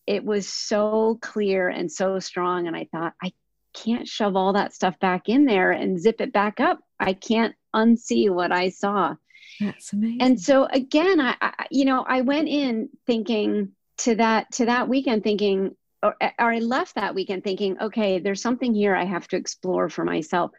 it 0.07 0.25
was 0.25 0.49
so 0.49 1.19
clear 1.21 1.69
and 1.69 1.91
so 1.91 2.19
strong. 2.19 2.67
And 2.67 2.77
I 2.77 2.89
thought 2.91 3.15
I 3.23 3.33
can't 3.75 4.09
shove 4.09 4.37
all 4.37 4.55
that 4.55 4.73
stuff 4.73 4.99
back 5.01 5.29
in 5.29 5.45
there 5.45 5.71
and 5.71 6.01
zip 6.01 6.21
it 6.21 6.33
back 6.33 6.61
up. 6.61 6.81
I 7.01 7.13
can't 7.13 7.55
unsee 7.75 8.31
what 8.31 8.53
I 8.53 8.71
saw. 8.71 9.15
That's 9.61 9.93
amazing. 9.93 10.23
And 10.23 10.41
so 10.41 10.67
again, 10.67 11.21
I, 11.21 11.35
I, 11.41 11.67
you 11.71 11.85
know, 11.85 12.05
I 12.07 12.21
went 12.21 12.49
in 12.49 12.89
thinking 13.07 13.73
to 13.99 14.15
that 14.17 14.53
to 14.53 14.67
that 14.67 14.89
weekend 14.89 15.25
thinking 15.25 15.75
or, 16.03 16.17
or 16.39 16.53
I 16.53 16.59
left 16.59 16.95
that 16.95 17.15
weekend 17.15 17.45
thinking, 17.45 17.77
okay, 17.81 18.19
there's 18.19 18.43
something 18.43 18.75
here 18.75 18.95
I 18.95 19.05
have 19.05 19.29
to 19.29 19.37
explore 19.37 19.89
for 19.89 20.05
myself. 20.05 20.53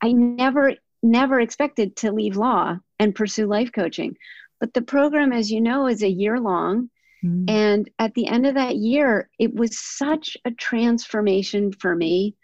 I 0.00 0.12
never, 0.12 0.74
never 1.02 1.40
expected 1.40 1.96
to 1.96 2.12
leave 2.12 2.36
law 2.36 2.76
and 2.98 3.14
pursue 3.14 3.46
life 3.46 3.72
coaching. 3.72 4.16
But 4.60 4.72
the 4.72 4.82
program, 4.82 5.32
as 5.32 5.50
you 5.50 5.60
know, 5.60 5.86
is 5.86 6.02
a 6.02 6.08
year 6.08 6.38
long. 6.38 6.90
Mm. 7.24 7.50
And 7.50 7.90
at 7.98 8.14
the 8.14 8.26
end 8.26 8.46
of 8.46 8.54
that 8.54 8.76
year, 8.76 9.28
it 9.38 9.54
was 9.54 9.78
such 9.78 10.36
a 10.44 10.50
transformation 10.52 11.72
for 11.72 11.94
me. 11.94 12.36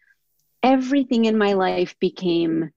Everything 0.63 1.27
in 1.27 1.39
my 1.39 1.53
life 1.53 1.95
became 2.01 2.71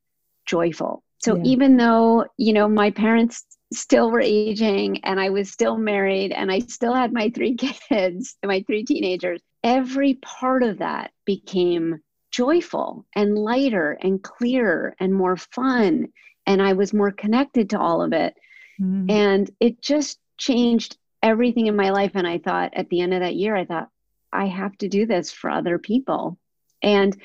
joyful. 0.46 1.04
So 1.24 1.38
yeah. 1.38 1.44
even 1.44 1.78
though, 1.78 2.26
you 2.38 2.54
know, 2.54 2.68
my 2.68 2.92
parents 2.92 3.46
still 3.72 4.12
were 4.12 4.22
aging 4.22 5.04
and 5.04 5.20
I 5.20 5.30
was 5.30 5.52
still 5.52 5.78
married 5.78 6.32
and 6.32 6.52
I 6.52 6.60
still 6.60 6.94
had 6.94 7.14
my 7.14 7.30
three 7.30 7.56
kids, 7.90 8.36
and 8.42 8.50
my 8.50 8.64
three 8.68 8.84
teenagers, 8.84 9.42
every 9.64 10.16
part 10.16 10.64
of 10.64 10.80
that 10.80 11.12
became 11.26 12.00
joyful 12.32 13.06
and 13.16 13.38
lighter 13.38 13.98
and 14.02 14.22
clearer 14.22 14.96
and 15.00 15.14
more 15.14 15.38
fun. 15.38 16.08
And 16.46 16.62
I 16.62 16.74
was 16.74 16.94
more 16.94 17.12
connected 17.12 17.70
to 17.70 17.80
all 17.80 18.02
of 18.02 18.12
it. 18.12 18.36
Mm. 18.82 19.10
And 19.10 19.52
it 19.60 19.82
just 19.82 20.20
changed 20.38 20.98
everything 21.22 21.68
in 21.68 21.76
my 21.76 21.92
life. 21.92 22.12
And 22.16 22.28
I 22.28 22.40
thought 22.40 22.74
at 22.74 22.90
the 22.90 23.02
end 23.02 23.14
of 23.14 23.22
that 23.22 23.36
year, 23.36 23.56
I 23.56 23.66
thought, 23.66 23.90
I 24.34 24.48
have 24.48 24.76
to 24.80 24.90
do 24.90 25.06
this 25.06 25.32
for 25.32 25.50
other 25.50 25.78
people. 25.78 26.40
And 26.82 27.16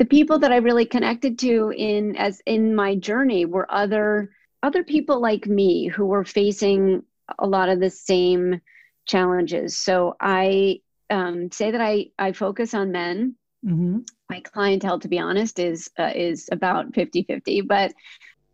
the 0.00 0.06
people 0.06 0.38
that 0.38 0.50
I 0.50 0.56
really 0.56 0.86
connected 0.86 1.38
to 1.40 1.74
in 1.76 2.16
as 2.16 2.40
in 2.46 2.74
my 2.74 2.96
journey 2.96 3.44
were 3.44 3.70
other 3.70 4.30
other 4.62 4.82
people 4.82 5.20
like 5.20 5.46
me 5.46 5.88
who 5.88 6.06
were 6.06 6.24
facing 6.24 7.02
a 7.38 7.46
lot 7.46 7.68
of 7.68 7.80
the 7.80 7.90
same 7.90 8.62
challenges. 9.04 9.76
So 9.76 10.16
I 10.18 10.80
um, 11.10 11.52
say 11.52 11.70
that 11.70 11.82
I 11.82 12.06
I 12.18 12.32
focus 12.32 12.72
on 12.72 12.92
men. 12.92 13.34
Mm-hmm. 13.62 13.98
My 14.30 14.40
clientele, 14.40 15.00
to 15.00 15.08
be 15.08 15.18
honest, 15.18 15.58
is 15.58 15.90
uh, 15.98 16.12
is 16.14 16.48
about 16.50 16.92
50-50, 16.92 17.68
but 17.68 17.92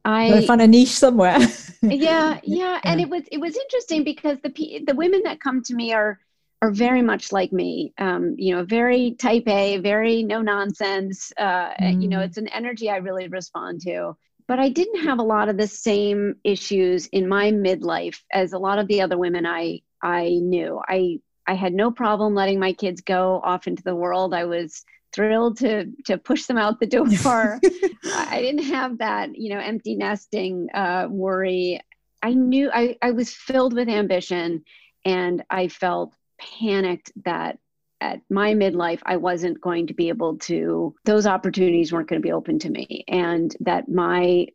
I 0.05 0.45
find 0.47 0.61
a 0.61 0.67
niche 0.67 0.89
somewhere. 0.89 1.39
yeah, 1.81 2.41
yeah, 2.45 2.81
and 2.83 3.01
it 3.01 3.09
was 3.09 3.23
it 3.31 3.39
was 3.39 3.57
interesting 3.57 4.03
because 4.03 4.39
the 4.41 4.83
the 4.85 4.97
women 4.97 5.23
that 5.23 5.41
come 5.41 5.63
to 5.63 5.75
me 5.77 5.93
are 5.93 6.19
are 6.63 6.71
very 6.71 7.03
much 7.03 7.33
like 7.33 7.53
me. 7.53 7.93
Um, 7.99 8.35
you 8.39 8.55
know, 8.55 8.65
very 8.65 9.13
type 9.13 9.47
A, 9.47 9.79
very 9.79 10.23
no 10.23 10.41
nonsense. 10.41 11.33
Uh, 11.37 11.75
mm. 11.75 12.03
You 12.03 12.09
know, 12.09 12.19
mm. 12.19 12.25
it's 12.25 12.39
an 12.39 12.49
energy 12.49 12.91
I 12.91 12.97
really 12.97 13.29
respond 13.29 13.83
to. 13.83 14.17
But 14.49 14.59
I 14.61 14.69
didn't 14.69 15.05
have 15.05 15.19
a 15.19 15.25
lot 15.25 15.49
of 15.49 15.57
the 15.57 15.67
same 15.67 16.37
issues 16.45 17.07
in 17.07 17.29
my 17.29 17.51
midlife 17.51 18.21
as 18.33 18.53
a 18.53 18.59
lot 18.59 18.79
of 18.79 18.87
the 18.87 19.01
other 19.03 19.19
women 19.19 19.45
I 19.45 19.81
I 20.03 20.39
knew. 20.43 20.81
I 20.87 21.21
I 21.47 21.55
had 21.55 21.75
no 21.75 21.91
problem 21.91 22.35
letting 22.35 22.59
my 22.59 22.73
kids 22.73 23.01
go 23.01 23.41
off 23.45 23.67
into 23.67 23.83
the 23.83 23.95
world. 23.95 24.35
I 24.35 24.45
was 24.45 24.85
thrilled 25.13 25.59
to 25.59 25.87
to 26.07 26.17
push 26.17 26.47
them 26.47 26.59
out 26.59 26.81
the 26.81 26.87
door. 26.87 27.61
I 28.05 28.41
didn't 28.41 28.65
have 28.65 28.99
that, 28.99 29.37
you 29.37 29.55
know, 29.55 29.61
empty 29.61 29.95
nesting 29.95 30.69
uh, 30.75 31.09
worry. 31.11 31.81
I 32.23 32.35
knew 32.35 32.71
I, 32.73 32.97
I 33.03 33.13
was 33.13 33.33
filled 33.33 33.75
with 33.75 33.89
ambition 33.89 34.65
and 35.05 35.45
I 35.51 35.69
felt 35.69 36.15
panicked 36.39 37.13
that 37.25 37.59
at 38.01 38.21
my 38.29 38.53
midlife 38.53 39.01
I 39.05 39.17
wasn't 39.17 39.61
going 39.61 39.87
to 39.87 39.95
be 39.95 40.09
able 40.09 40.39
to 40.41 40.95
those 41.05 41.27
opportunities 41.27 41.93
weren't 41.93 42.09
going 42.09 42.21
to 42.21 42.27
be 42.27 42.33
open 42.33 42.59
to 42.61 42.71
me 42.71 43.05
and 43.09 43.55
that 43.61 43.89
my 43.89 44.49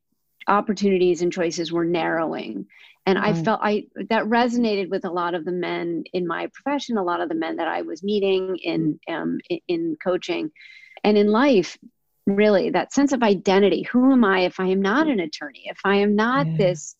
opportunities 0.47 1.21
and 1.21 1.31
choices 1.31 1.71
were 1.71 1.85
narrowing. 1.85 2.67
And 3.07 3.17
i 3.17 3.33
mm. 3.33 3.43
felt 3.43 3.59
i 3.63 3.85
that 4.09 4.25
resonated 4.25 4.89
with 4.89 5.05
a 5.05 5.11
lot 5.11 5.33
of 5.33 5.43
the 5.43 5.51
men 5.51 6.03
in 6.13 6.27
my 6.27 6.49
profession 6.53 6.97
a 6.97 7.03
lot 7.03 7.19
of 7.19 7.29
the 7.29 7.35
men 7.35 7.55
that 7.55 7.67
i 7.67 7.81
was 7.81 8.03
meeting 8.03 8.57
in 8.57 8.99
mm. 9.09 9.13
um, 9.13 9.39
in 9.67 9.97
coaching. 10.03 10.51
And 11.03 11.17
in 11.17 11.27
life 11.27 11.77
really 12.27 12.69
that 12.69 12.93
sense 12.93 13.11
of 13.11 13.23
identity 13.23 13.81
who 13.91 14.11
am 14.11 14.23
i 14.23 14.41
if 14.41 14.59
i 14.59 14.67
am 14.67 14.81
not 14.81 15.07
mm. 15.07 15.13
an 15.13 15.19
attorney? 15.19 15.63
If 15.65 15.79
i 15.83 15.95
am 15.95 16.15
not 16.15 16.45
yeah. 16.45 16.57
this 16.57 16.95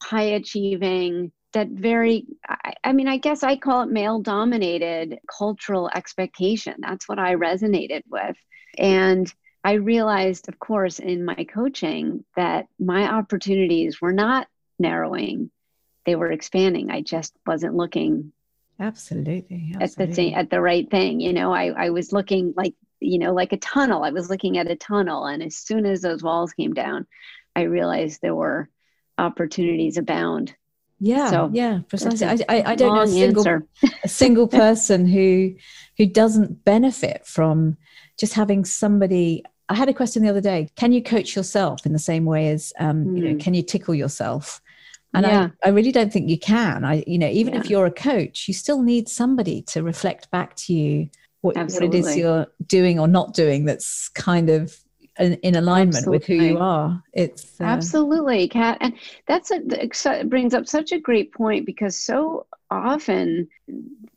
high 0.00 0.34
achieving 0.40 1.32
that 1.52 1.68
very 1.68 2.26
I, 2.48 2.74
I, 2.84 2.92
mean 2.92 3.08
i 3.08 3.16
guess 3.16 3.42
i 3.42 3.56
call 3.56 3.82
it 3.82 3.90
male 3.90 4.20
dominated 4.20 5.18
cultural 5.26 5.90
expectation. 5.94 6.74
That's 6.78 7.08
what 7.08 7.18
i 7.18 7.34
resonated 7.34 8.02
with. 8.08 8.36
And 8.78 9.32
i 9.64 9.72
realized 9.74 10.48
of 10.48 10.58
course 10.58 10.98
in 10.98 11.24
my 11.24 11.46
coaching 11.52 12.24
that 12.36 12.66
my 12.78 13.12
opportunities 13.12 14.00
were 14.00 14.12
not 14.12 14.48
narrowing. 14.78 15.50
They 16.06 16.16
were 16.16 16.32
expanding. 16.32 16.90
I 16.90 17.02
just 17.02 17.34
wasn't 17.46 17.74
looking 17.74 18.32
absolutely, 18.78 19.74
absolutely. 19.78 20.12
at 20.12 20.16
the 20.16 20.34
at 20.34 20.50
the 20.50 20.60
right 20.60 20.90
thing. 20.90 21.20
You 21.20 21.32
know 21.32 21.52
i 21.52 21.66
i 21.66 21.90
was 21.90 22.12
looking 22.12 22.54
like 22.56 22.74
you 23.00 23.18
know 23.18 23.32
like 23.34 23.52
a 23.52 23.58
tunnel. 23.58 24.04
I 24.04 24.10
was 24.10 24.30
looking 24.30 24.58
at 24.58 24.70
a 24.70 24.76
tunnel 24.76 25.26
and 25.26 25.42
as 25.42 25.56
soon 25.56 25.86
as 25.86 26.00
those 26.00 26.22
walls 26.22 26.52
came 26.52 26.74
down 26.74 27.06
i 27.56 27.62
realized 27.62 28.20
there 28.20 28.34
were 28.34 28.68
opportunities 29.18 29.98
abound 29.98 30.54
yeah, 31.00 31.30
so 31.30 31.50
yeah, 31.52 31.80
precisely. 31.88 32.26
I, 32.26 32.38
I, 32.48 32.62
I, 32.72 32.74
don't 32.74 32.94
know 32.94 33.02
a 33.02 33.08
single, 33.08 33.46
a 34.04 34.08
single 34.08 34.46
person 34.64 35.06
who 35.06 35.54
who 35.96 36.06
doesn't 36.06 36.64
benefit 36.64 37.26
from 37.26 37.76
just 38.18 38.34
having 38.34 38.64
somebody. 38.64 39.42
I 39.68 39.74
had 39.74 39.88
a 39.88 39.94
question 39.94 40.22
the 40.22 40.28
other 40.28 40.40
day. 40.40 40.68
Can 40.76 40.92
you 40.92 41.02
coach 41.02 41.34
yourself 41.34 41.86
in 41.86 41.92
the 41.92 41.98
same 41.98 42.24
way 42.24 42.50
as 42.50 42.72
um, 42.78 43.04
mm. 43.04 43.16
you 43.16 43.24
know? 43.24 43.32
Hmm. 43.32 43.38
Can 43.38 43.54
you 43.54 43.62
tickle 43.62 43.94
yourself? 43.94 44.60
And 45.14 45.26
yeah. 45.26 45.48
I, 45.64 45.68
I 45.68 45.70
really 45.70 45.90
don't 45.90 46.12
think 46.12 46.28
you 46.28 46.38
can. 46.38 46.84
I, 46.84 47.02
you 47.06 47.18
know, 47.18 47.28
even 47.28 47.54
yeah. 47.54 47.60
if 47.60 47.70
you're 47.70 47.86
a 47.86 47.90
coach, 47.90 48.46
you 48.46 48.54
still 48.54 48.82
need 48.82 49.08
somebody 49.08 49.62
to 49.62 49.82
reflect 49.82 50.30
back 50.30 50.54
to 50.56 50.72
you 50.72 51.08
what, 51.40 51.56
what 51.56 51.82
it 51.82 51.94
is 51.94 52.16
you're 52.16 52.46
doing 52.66 52.98
or 52.98 53.08
not 53.08 53.34
doing 53.34 53.64
that's 53.64 54.08
kind 54.10 54.50
of 54.50 54.76
in, 55.20 55.34
in 55.34 55.56
alignment 55.56 55.96
Absolutely. 55.96 56.18
with 56.18 56.26
who 56.26 56.46
you 56.46 56.58
are. 56.58 57.02
It's 57.12 57.60
uh, 57.60 57.64
Absolutely, 57.64 58.48
Kat, 58.48 58.78
and 58.80 58.94
that's 59.26 59.50
a 59.50 59.60
it 59.66 60.30
brings 60.30 60.54
up 60.54 60.66
such 60.66 60.92
a 60.92 60.98
great 60.98 61.32
point 61.32 61.66
because 61.66 61.96
so 61.96 62.46
often 62.70 63.48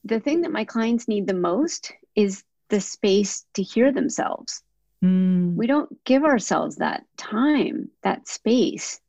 the 0.04 0.20
thing 0.20 0.42
that 0.42 0.52
my 0.52 0.66
clients 0.66 1.08
need 1.08 1.28
the 1.28 1.34
most 1.34 1.92
is 2.16 2.44
the 2.70 2.82
space 2.82 3.46
to 3.54 3.64
hear 3.64 3.92
themselves. 3.92 4.64
Mm. 5.04 5.56
We 5.56 5.68
don't 5.68 6.04
give 6.06 6.24
ourselves 6.24 6.78
that 6.78 7.06
time, 7.18 7.90
that 8.04 8.28
space. 8.28 9.00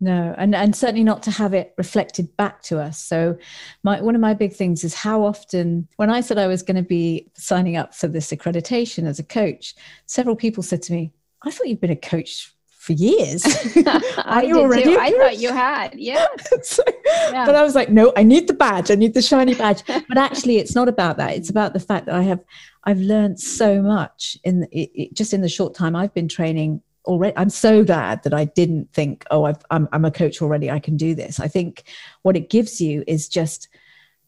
No, 0.00 0.34
and 0.36 0.52
and 0.52 0.74
certainly 0.74 1.04
not 1.04 1.22
to 1.24 1.30
have 1.30 1.54
it 1.54 1.74
reflected 1.78 2.36
back 2.36 2.60
to 2.62 2.80
us. 2.80 3.00
So, 3.00 3.38
my 3.84 4.00
one 4.00 4.16
of 4.16 4.20
my 4.20 4.34
big 4.34 4.52
things 4.52 4.82
is 4.82 4.94
how 4.94 5.22
often, 5.22 5.86
when 5.94 6.10
I 6.10 6.22
said 6.22 6.38
I 6.38 6.48
was 6.48 6.62
going 6.62 6.76
to 6.76 6.82
be 6.82 7.30
signing 7.34 7.76
up 7.76 7.94
for 7.94 8.08
this 8.08 8.32
accreditation 8.32 9.06
as 9.06 9.20
a 9.20 9.22
coach, 9.22 9.76
several 10.06 10.34
people 10.34 10.64
said 10.64 10.82
to 10.82 10.92
me, 10.92 11.12
I 11.44 11.50
thought 11.50 11.68
you'd 11.68 11.80
been 11.80 11.90
a 11.90 11.96
coach 11.96 12.52
for 12.82 12.94
years. 12.94 13.44
I 14.24 14.42
did 14.44 14.56
already 14.56 14.82
too. 14.82 14.98
I 14.98 15.12
thought 15.12 15.38
you 15.38 15.52
had, 15.52 15.94
yeah. 15.94 16.26
so, 16.62 16.82
yeah. 17.30 17.46
But 17.46 17.54
I 17.54 17.62
was 17.62 17.76
like, 17.76 17.90
no, 17.90 18.12
I 18.16 18.24
need 18.24 18.48
the 18.48 18.54
badge. 18.54 18.90
I 18.90 18.96
need 18.96 19.14
the 19.14 19.22
shiny 19.22 19.54
badge. 19.54 19.84
but 19.86 20.18
actually, 20.18 20.58
it's 20.58 20.74
not 20.74 20.88
about 20.88 21.16
that. 21.18 21.36
It's 21.36 21.48
about 21.48 21.74
the 21.74 21.80
fact 21.80 22.06
that 22.06 22.16
I 22.16 22.22
have, 22.22 22.40
I've 22.82 22.98
learned 22.98 23.38
so 23.38 23.80
much 23.80 24.36
in 24.42 24.64
it, 24.72 24.90
it, 24.94 25.14
just 25.14 25.32
in 25.32 25.42
the 25.42 25.48
short 25.48 25.74
time 25.74 25.94
I've 25.94 26.12
been 26.12 26.26
training 26.26 26.82
already. 27.04 27.36
I'm 27.36 27.50
so 27.50 27.84
glad 27.84 28.24
that 28.24 28.34
I 28.34 28.46
didn't 28.46 28.92
think, 28.92 29.24
oh, 29.30 29.46
i 29.46 29.54
I'm 29.70 29.88
I'm 29.92 30.04
a 30.04 30.10
coach 30.10 30.42
already. 30.42 30.68
I 30.68 30.80
can 30.80 30.96
do 30.96 31.14
this. 31.14 31.38
I 31.38 31.46
think 31.46 31.84
what 32.22 32.36
it 32.36 32.50
gives 32.50 32.80
you 32.80 33.04
is 33.06 33.28
just 33.28 33.68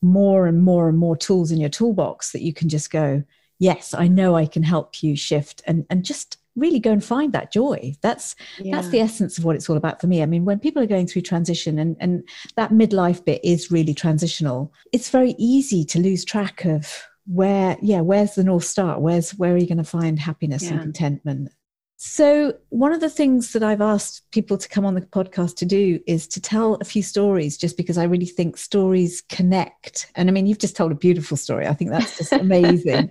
more 0.00 0.46
and 0.46 0.62
more 0.62 0.88
and 0.88 0.96
more 0.96 1.16
tools 1.16 1.50
in 1.50 1.58
your 1.58 1.70
toolbox 1.70 2.30
that 2.30 2.42
you 2.42 2.52
can 2.52 2.68
just 2.68 2.90
go, 2.90 3.24
yes, 3.58 3.94
I 3.94 4.06
know 4.06 4.36
I 4.36 4.46
can 4.46 4.62
help 4.62 5.02
you 5.02 5.16
shift 5.16 5.60
and 5.66 5.86
and 5.90 6.04
just 6.04 6.38
really 6.56 6.78
go 6.78 6.92
and 6.92 7.04
find 7.04 7.32
that 7.32 7.52
joy. 7.52 7.94
That's 8.02 8.36
yeah. 8.58 8.76
that's 8.76 8.88
the 8.88 9.00
essence 9.00 9.38
of 9.38 9.44
what 9.44 9.56
it's 9.56 9.68
all 9.68 9.76
about 9.76 10.00
for 10.00 10.06
me. 10.06 10.22
I 10.22 10.26
mean 10.26 10.44
when 10.44 10.58
people 10.58 10.82
are 10.82 10.86
going 10.86 11.06
through 11.06 11.22
transition 11.22 11.78
and 11.78 11.96
and 12.00 12.28
that 12.56 12.70
midlife 12.70 13.24
bit 13.24 13.40
is 13.44 13.70
really 13.70 13.94
transitional 13.94 14.72
it's 14.92 15.10
very 15.10 15.34
easy 15.38 15.84
to 15.84 15.98
lose 15.98 16.24
track 16.24 16.64
of 16.64 17.06
where 17.26 17.76
yeah 17.80 18.00
where's 18.00 18.34
the 18.34 18.44
north 18.44 18.64
star? 18.64 19.00
Where's 19.00 19.32
where 19.32 19.54
are 19.54 19.58
you 19.58 19.66
going 19.66 19.78
to 19.78 19.84
find 19.84 20.18
happiness 20.18 20.64
yeah. 20.64 20.72
and 20.72 20.80
contentment? 20.80 21.50
So 21.96 22.54
one 22.68 22.92
of 22.92 23.00
the 23.00 23.08
things 23.08 23.52
that 23.52 23.62
i've 23.62 23.80
asked 23.80 24.30
people 24.30 24.58
to 24.58 24.68
come 24.68 24.84
on 24.84 24.94
the 24.94 25.00
podcast 25.00 25.56
to 25.56 25.64
do 25.64 26.00
is 26.06 26.26
to 26.28 26.40
tell 26.40 26.74
a 26.74 26.84
few 26.84 27.02
stories 27.02 27.56
just 27.56 27.76
because 27.76 27.96
i 27.96 28.04
really 28.04 28.26
think 28.26 28.56
stories 28.56 29.22
connect. 29.28 30.10
And 30.14 30.28
i 30.28 30.32
mean 30.32 30.46
you've 30.46 30.58
just 30.58 30.76
told 30.76 30.92
a 30.92 30.96
beautiful 30.96 31.36
story. 31.36 31.66
I 31.66 31.72
think 31.72 31.90
that's 31.90 32.18
just 32.18 32.32
amazing. 32.46 33.10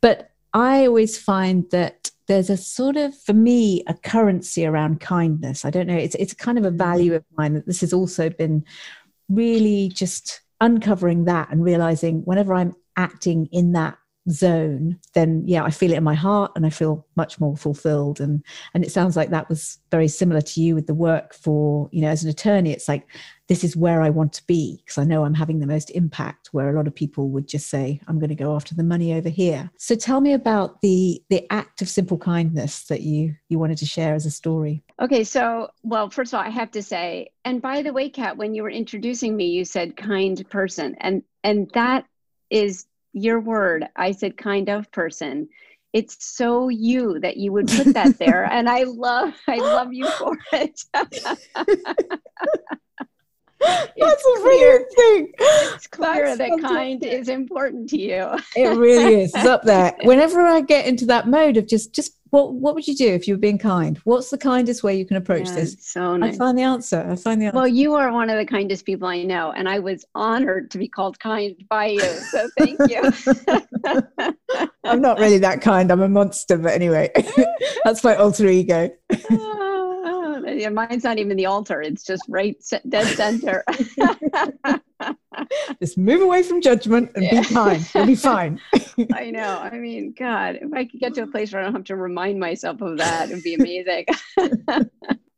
But 0.00 0.30
i 0.54 0.86
always 0.86 1.18
find 1.18 1.64
that 1.70 1.97
there's 2.28 2.50
a 2.50 2.56
sort 2.56 2.96
of 2.96 3.18
for 3.18 3.32
me 3.32 3.82
a 3.86 3.94
currency 3.94 4.64
around 4.64 5.00
kindness. 5.00 5.64
I 5.64 5.70
don't 5.70 5.86
know 5.86 5.96
it's 5.96 6.14
it's 6.16 6.34
kind 6.34 6.58
of 6.58 6.64
a 6.64 6.68
mm-hmm. 6.68 6.76
value 6.76 7.14
of 7.14 7.24
mine 7.36 7.54
that 7.54 7.66
this 7.66 7.80
has 7.80 7.92
also 7.92 8.30
been 8.30 8.64
really 9.28 9.88
just 9.88 10.40
uncovering 10.60 11.24
that 11.24 11.50
and 11.50 11.62
realizing 11.62 12.22
whenever 12.22 12.54
i'm 12.54 12.74
acting 12.96 13.46
in 13.52 13.72
that 13.72 13.96
zone, 14.30 14.98
then 15.14 15.42
yeah, 15.46 15.64
I 15.64 15.70
feel 15.70 15.92
it 15.92 15.96
in 15.96 16.04
my 16.04 16.14
heart 16.14 16.52
and 16.56 16.66
I 16.66 16.70
feel 16.70 17.06
much 17.16 17.40
more 17.40 17.56
fulfilled. 17.56 18.20
And 18.20 18.44
and 18.74 18.84
it 18.84 18.92
sounds 18.92 19.16
like 19.16 19.30
that 19.30 19.48
was 19.48 19.78
very 19.90 20.08
similar 20.08 20.40
to 20.40 20.60
you 20.60 20.74
with 20.74 20.86
the 20.86 20.94
work 20.94 21.34
for, 21.34 21.88
you 21.92 22.02
know, 22.02 22.08
as 22.08 22.24
an 22.24 22.30
attorney, 22.30 22.72
it's 22.72 22.88
like 22.88 23.06
this 23.48 23.64
is 23.64 23.76
where 23.76 24.02
I 24.02 24.10
want 24.10 24.34
to 24.34 24.46
be 24.46 24.82
because 24.84 24.98
I 24.98 25.04
know 25.04 25.24
I'm 25.24 25.34
having 25.34 25.58
the 25.58 25.66
most 25.66 25.90
impact 25.90 26.48
where 26.52 26.68
a 26.68 26.76
lot 26.76 26.86
of 26.86 26.94
people 26.94 27.30
would 27.30 27.48
just 27.48 27.68
say, 27.70 27.98
I'm 28.06 28.18
going 28.18 28.28
to 28.28 28.34
go 28.34 28.54
after 28.54 28.74
the 28.74 28.84
money 28.84 29.14
over 29.14 29.30
here. 29.30 29.70
So 29.78 29.94
tell 29.94 30.20
me 30.20 30.34
about 30.34 30.82
the 30.82 31.22
the 31.30 31.50
act 31.50 31.82
of 31.82 31.88
simple 31.88 32.18
kindness 32.18 32.84
that 32.84 33.00
you 33.00 33.34
you 33.48 33.58
wanted 33.58 33.78
to 33.78 33.86
share 33.86 34.14
as 34.14 34.26
a 34.26 34.30
story. 34.30 34.84
Okay, 35.00 35.24
so 35.24 35.70
well, 35.82 36.10
first 36.10 36.32
of 36.32 36.38
all, 36.38 36.44
I 36.44 36.50
have 36.50 36.70
to 36.72 36.82
say, 36.82 37.30
and 37.44 37.62
by 37.62 37.82
the 37.82 37.92
way, 37.92 38.10
Kat, 38.10 38.36
when 38.36 38.54
you 38.54 38.62
were 38.62 38.70
introducing 38.70 39.36
me, 39.36 39.46
you 39.46 39.64
said 39.64 39.96
kind 39.96 40.48
person. 40.50 40.96
And 41.00 41.22
and 41.42 41.70
that 41.74 42.04
is 42.50 42.86
your 43.22 43.40
word. 43.40 43.86
I 43.96 44.12
said 44.12 44.36
kind 44.36 44.68
of 44.68 44.90
person. 44.92 45.48
It's 45.92 46.16
so 46.24 46.68
you 46.68 47.18
that 47.20 47.38
you 47.38 47.52
would 47.52 47.68
put 47.68 47.94
that 47.94 48.18
there. 48.18 48.44
and 48.52 48.68
I 48.68 48.84
love 48.84 49.34
I 49.46 49.56
love 49.56 49.92
you 49.92 50.08
for 50.10 50.36
it. 50.52 50.80
That's 53.60 54.24
a 54.24 54.40
clear, 54.40 54.86
thing. 54.96 55.32
It's 55.38 55.86
clear 55.88 56.36
That's 56.36 56.38
that 56.38 56.60
kind 56.60 57.04
is 57.04 57.28
important 57.28 57.90
to 57.90 57.98
you. 57.98 58.28
it 58.56 58.76
really 58.78 59.22
is. 59.22 59.34
It's 59.34 59.44
up 59.44 59.62
there. 59.64 59.96
Whenever 60.02 60.46
I 60.46 60.60
get 60.60 60.86
into 60.86 61.06
that 61.06 61.26
mode 61.26 61.56
of 61.56 61.66
just, 61.66 61.94
just 61.94 62.17
what, 62.30 62.54
what 62.54 62.74
would 62.74 62.86
you 62.86 62.94
do 62.94 63.08
if 63.08 63.26
you 63.26 63.34
were 63.34 63.38
being 63.38 63.58
kind? 63.58 63.98
What's 64.04 64.30
the 64.30 64.38
kindest 64.38 64.82
way 64.82 64.96
you 64.96 65.06
can 65.06 65.16
approach 65.16 65.48
yeah, 65.48 65.54
this? 65.54 65.76
So 65.80 66.16
nice. 66.16 66.34
I 66.34 66.38
find 66.38 66.58
the 66.58 66.62
answer. 66.62 67.06
I 67.08 67.16
find 67.16 67.40
the 67.40 67.46
answer. 67.46 67.56
Well, 67.56 67.68
you 67.68 67.94
are 67.94 68.12
one 68.12 68.30
of 68.30 68.38
the 68.38 68.46
kindest 68.46 68.84
people 68.84 69.08
I 69.08 69.22
know, 69.22 69.52
and 69.52 69.68
I 69.68 69.78
was 69.78 70.04
honored 70.14 70.70
to 70.72 70.78
be 70.78 70.88
called 70.88 71.18
kind 71.20 71.54
by 71.68 71.86
you. 71.86 72.00
So 72.00 72.48
thank 72.58 72.78
you. 72.88 73.02
I'm 74.84 75.00
not 75.00 75.18
really 75.18 75.38
that 75.38 75.60
kind. 75.60 75.90
I'm 75.90 76.02
a 76.02 76.08
monster, 76.08 76.58
but 76.58 76.72
anyway, 76.72 77.10
that's 77.84 78.04
my 78.04 78.14
alter 78.16 78.46
ego. 78.46 78.90
Yeah, 80.50 80.70
mine's 80.70 81.04
not 81.04 81.18
even 81.18 81.36
the 81.36 81.46
altar. 81.46 81.82
It's 81.82 82.02
just 82.02 82.22
right 82.26 82.56
dead 82.88 83.06
center. 83.16 83.64
just 85.80 85.98
move 85.98 86.22
away 86.22 86.42
from 86.42 86.60
judgment 86.60 87.10
and 87.14 87.24
yeah. 87.24 87.40
be 87.40 87.46
kind. 87.46 87.90
You'll 87.94 88.06
be 88.06 88.14
fine. 88.14 88.60
I 89.14 89.30
know. 89.30 89.58
I 89.58 89.78
mean, 89.78 90.14
God, 90.18 90.58
if 90.60 90.72
I 90.72 90.84
could 90.84 91.00
get 91.00 91.14
to 91.14 91.22
a 91.22 91.26
place 91.26 91.52
where 91.52 91.62
I 91.62 91.64
don't 91.64 91.74
have 91.74 91.84
to 91.84 91.96
remind 91.96 92.40
myself 92.40 92.80
of 92.80 92.98
that, 92.98 93.30
it'd 93.30 93.42
be 93.42 93.54
amazing. 93.54 94.06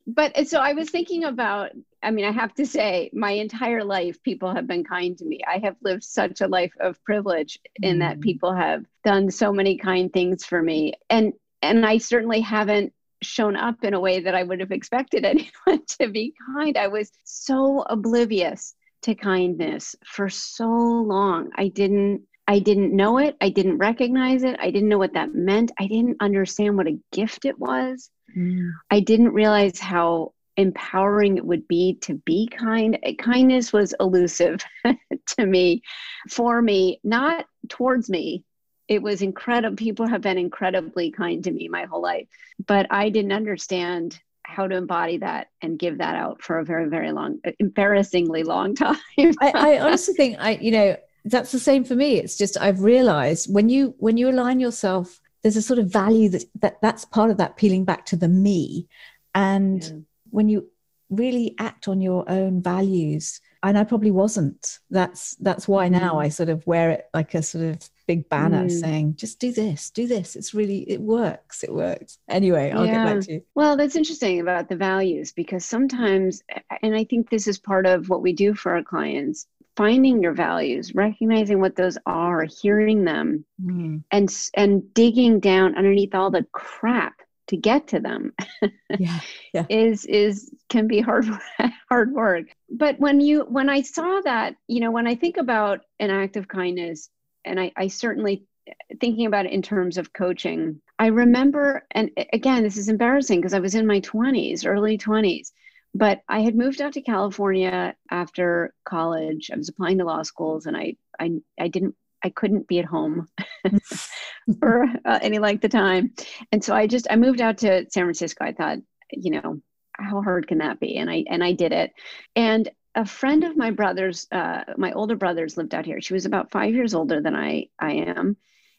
but 0.07 0.49
so 0.49 0.59
I 0.61 0.73
was 0.73 0.91
thinking 0.91 1.25
about, 1.25 1.71
I 2.03 2.11
mean, 2.11 2.25
I 2.25 2.33
have 2.33 2.55
to 2.55 2.67
say, 2.67 3.11
my 3.13 3.33
entire 3.33 3.85
life, 3.85 4.23
people 4.23 4.55
have 4.55 4.67
been 4.67 4.85
kind 4.85 5.17
to 5.19 5.25
me. 5.25 5.41
I 5.47 5.59
have 5.59 5.77
lived 5.83 6.05
such 6.05 6.41
a 6.41 6.49
life 6.49 6.73
of 6.81 7.03
privilege 7.05 7.59
in 7.83 7.97
mm. 7.97 8.01
that 8.01 8.21
people 8.21 8.55
have 8.55 8.85
done 9.05 9.31
so 9.31 9.53
many 9.53 9.77
kind 9.77 10.13
things 10.13 10.45
for 10.45 10.63
me. 10.63 10.95
And 11.09 11.33
and 11.63 11.85
I 11.85 11.99
certainly 11.99 12.41
haven't 12.41 12.95
shown 13.23 13.57
up 13.57 13.85
in 13.85 13.95
a 13.95 14.01
way 14.01 14.21
that 14.21 14.35
I 14.35 14.43
would 14.43 14.61
have 14.61 14.73
expected 14.73 15.25
anyone 15.25 15.85
to 16.01 16.09
be 16.09 16.35
kind. 16.55 16.77
I 16.77 16.89
was 16.89 17.11
so 17.25 17.85
oblivious 17.89 18.75
to 19.03 19.15
kindness 19.15 19.97
for 20.05 20.29
so 20.29 20.69
long. 20.69 21.51
I 21.57 21.69
didn't 21.69 22.23
I 22.47 22.59
didn't 22.59 22.97
know 22.97 23.19
it. 23.19 23.37
I 23.41 23.49
didn't 23.49 23.79
recognize 23.79 24.43
it. 24.43 24.57
I 24.59 24.73
didn't 24.73 24.89
know 24.89 24.99
what 24.99 25.13
that 25.13 25.33
meant. 25.33 25.71
I 25.79 25.87
didn't 25.87 26.17
understand 26.21 26.77
what 26.77 26.89
a 26.89 26.99
gift 27.13 27.45
it 27.45 27.57
was. 27.57 28.11
Mm. 28.37 28.73
I 28.91 28.99
didn't 28.99 29.33
realize 29.33 29.79
how 29.79 30.33
empowering 30.57 31.37
it 31.37 31.47
would 31.47 31.69
be 31.69 31.99
to 32.03 32.15
be 32.15 32.49
kind. 32.49 32.99
Kindness 33.19 33.73
was 33.73 33.95
elusive 34.01 34.65
to 34.85 35.47
me, 35.47 35.83
for 36.29 36.61
me, 36.61 36.99
not 37.05 37.47
towards 37.69 38.11
me, 38.11 38.45
it 38.89 39.01
was 39.01 39.23
incredible. 39.23 39.77
People 39.77 40.09
have 40.09 40.21
been 40.21 40.37
incredibly 40.37 41.13
kind 41.13 41.45
to 41.45 41.53
me 41.53 41.69
my 41.69 41.85
whole 41.85 42.03
life, 42.03 42.27
but 42.67 42.89
I 42.91 43.09
didn't 43.11 43.33
understand 43.33 44.21
how 44.51 44.67
to 44.67 44.77
embody 44.77 45.17
that 45.19 45.49
and 45.63 45.79
give 45.79 45.99
that 45.99 46.17
out 46.17 46.43
for 46.43 46.59
a 46.59 46.65
very, 46.65 46.89
very 46.89 47.13
long, 47.13 47.39
embarrassingly 47.59 48.43
long 48.43 48.75
time. 48.85 48.97
I, 49.19 49.53
I 49.55 49.81
honestly 49.81 50.15
think 50.15 50.37
I, 50.41 50.53
you 50.61 50.73
know, 50.73 50.97
that's 51.25 51.53
the 51.53 51.59
same 51.59 51.85
for 51.85 51.95
me. 51.95 52.17
It's 52.17 52.37
just 52.37 52.61
I've 52.61 52.83
realized 52.83 53.53
when 53.53 53.69
you 53.69 53.95
when 53.99 54.17
you 54.17 54.29
align 54.29 54.61
yourself, 54.61 55.21
there's 55.43 55.57
a 55.57 55.63
sort 55.63 55.79
of 55.79 55.87
value 55.87 56.29
that, 56.31 56.45
that 56.61 56.81
that's 56.83 57.05
part 57.05 57.31
of 57.31 57.37
that 57.37 57.57
peeling 57.57 57.85
back 57.85 58.07
to 58.07 58.17
the 58.17 58.29
me, 58.29 58.89
and 59.35 59.85
yeah. 59.85 59.93
when 60.31 60.49
you 60.49 60.69
really 61.11 61.55
act 61.59 61.89
on 61.89 62.01
your 62.01 62.29
own 62.31 62.63
values 62.63 63.41
and 63.63 63.77
I 63.77 63.85
probably 63.85 64.11
wasn't. 64.11 64.79
That's 64.91 65.37
that's 65.37 65.69
why 65.69 65.89
now 65.89 66.15
mm. 66.15 66.25
I 66.25 66.29
sort 66.29 66.49
of 66.49 66.67
wear 66.67 66.91
it 66.91 67.09
like 67.13 67.35
a 67.35 67.43
sort 67.43 67.65
of 67.65 67.91
big 68.07 68.29
banner 68.29 68.65
mm. 68.65 68.81
saying, 68.81 69.17
just 69.17 69.39
do 69.39 69.53
this, 69.53 69.91
do 69.91 70.07
this. 70.07 70.35
It's 70.35 70.55
really 70.55 70.91
it 70.91 71.01
works. 71.01 71.63
It 71.63 71.73
works. 71.73 72.19
Anyway, 72.29 72.71
I'll 72.71 72.87
yeah. 72.87 73.05
get 73.05 73.15
back 73.15 73.25
to 73.27 73.33
you. 73.35 73.43
Well, 73.55 73.77
that's 73.77 73.97
interesting 73.97 74.41
about 74.41 74.69
the 74.69 74.77
values 74.77 75.33
because 75.33 75.65
sometimes 75.65 76.43
and 76.83 76.95
I 76.95 77.05
think 77.05 77.29
this 77.29 77.47
is 77.47 77.59
part 77.59 77.87
of 77.87 78.09
what 78.09 78.23
we 78.23 78.33
do 78.33 78.55
for 78.55 78.75
our 78.75 78.83
clients, 78.83 79.47
finding 79.77 80.23
your 80.23 80.33
values, 80.33 80.95
recognizing 80.95 81.61
what 81.61 81.77
those 81.77 81.99
are, 82.07 82.45
hearing 82.45 83.05
them, 83.05 83.45
mm. 83.63 84.03
and 84.11 84.51
and 84.57 84.95
digging 84.95 85.39
down 85.39 85.77
underneath 85.77 86.15
all 86.15 86.31
the 86.31 86.47
crap 86.53 87.20
to 87.51 87.57
get 87.57 87.89
to 87.89 87.99
them 87.99 88.33
yeah, 88.99 89.21
yeah. 89.53 89.67
is 89.69 90.05
is 90.05 90.51
can 90.69 90.87
be 90.87 91.01
hard 91.01 91.27
hard 91.91 92.13
work 92.13 92.47
but 92.71 92.99
when 93.01 93.21
you 93.21 93.41
when 93.43 93.69
i 93.69 93.83
saw 93.83 94.21
that 94.23 94.55
you 94.69 94.79
know 94.79 94.93
when 94.93 95.07
i 95.07 95.17
think 95.17 95.37
about 95.37 95.81
an 95.99 96.11
act 96.11 96.37
of 96.37 96.47
kindness 96.47 97.11
and 97.45 97.59
i, 97.59 97.73
I 97.77 97.89
certainly 97.89 98.45
eh, 98.69 98.73
thinking 99.01 99.27
about 99.27 99.47
it 99.47 99.53
in 99.53 99.63
terms 99.63 99.99
of 99.99 100.13
coaching 100.13 100.81
i 101.01 101.07
remember 101.07 101.85
and 101.91 102.11
eh, 102.17 102.25
again 102.33 102.63
this 102.63 102.77
is 102.77 102.89
embarrassing 102.89 103.41
because 103.41 103.55
i 103.55 103.61
was 103.61 103.75
in 103.75 103.87
my 103.87 104.01
20s 104.01 104.65
early 104.65 104.97
20s 104.97 105.51
but 105.93 106.23
i 106.29 106.41
had 106.41 106.55
moved 106.55 106.81
out 106.81 106.93
to 106.93 107.03
california 107.03 107.97
after 108.13 108.73
college 108.85 109.51
i 109.53 109.57
was 109.57 109.69
applying 109.69 109.99
to 109.99 110.05
law 110.05 110.23
schools 110.23 110.67
and 110.67 110.77
i 110.77 110.95
i, 111.19 111.33
I 111.59 111.67
didn't 111.67 111.97
I 112.23 112.31
couldn't 112.31 112.69
be 112.69 112.79
at 112.79 112.85
home 112.85 113.29
for 114.61 114.85
uh, 115.05 115.19
any 115.23 115.39
length 115.39 115.65
of 115.65 115.71
time. 115.71 116.13
And 116.53 116.63
so 116.63 116.75
I 116.75 116.87
just 116.87 117.07
I 117.11 117.17
moved 117.17 117.41
out 117.41 117.59
to 117.59 117.87
San 117.91 118.05
Francisco. 118.05 118.45
I 118.45 118.53
thought, 118.53 118.79
you 119.13 119.31
know, 119.33 119.61
how 119.93 120.23
hard 120.23 120.47
can 120.47 120.59
that 120.59 120.81
be? 120.81 120.97
And 120.97 121.11
I 121.11 121.25
and 121.29 121.43
I 121.43 121.53
did 121.53 121.73
it. 121.73 121.93
And 122.37 122.71
a 122.95 123.05
friend 123.07 123.45
of 123.45 123.57
my 123.57 123.71
brother's, 123.71 124.27
uh, 124.33 124.65
my 124.77 124.93
older 124.93 125.15
brother's 125.15 125.57
lived 125.57 125.75
out 125.75 125.87
here. 125.87 126.01
She 126.01 126.15
was 126.15 126.27
about 126.27 126.51
five 126.51 126.75
years 126.75 126.95
older 126.95 127.21
than 127.21 127.37
I 127.37 127.69
I 127.79 127.93
am, 127.93 128.37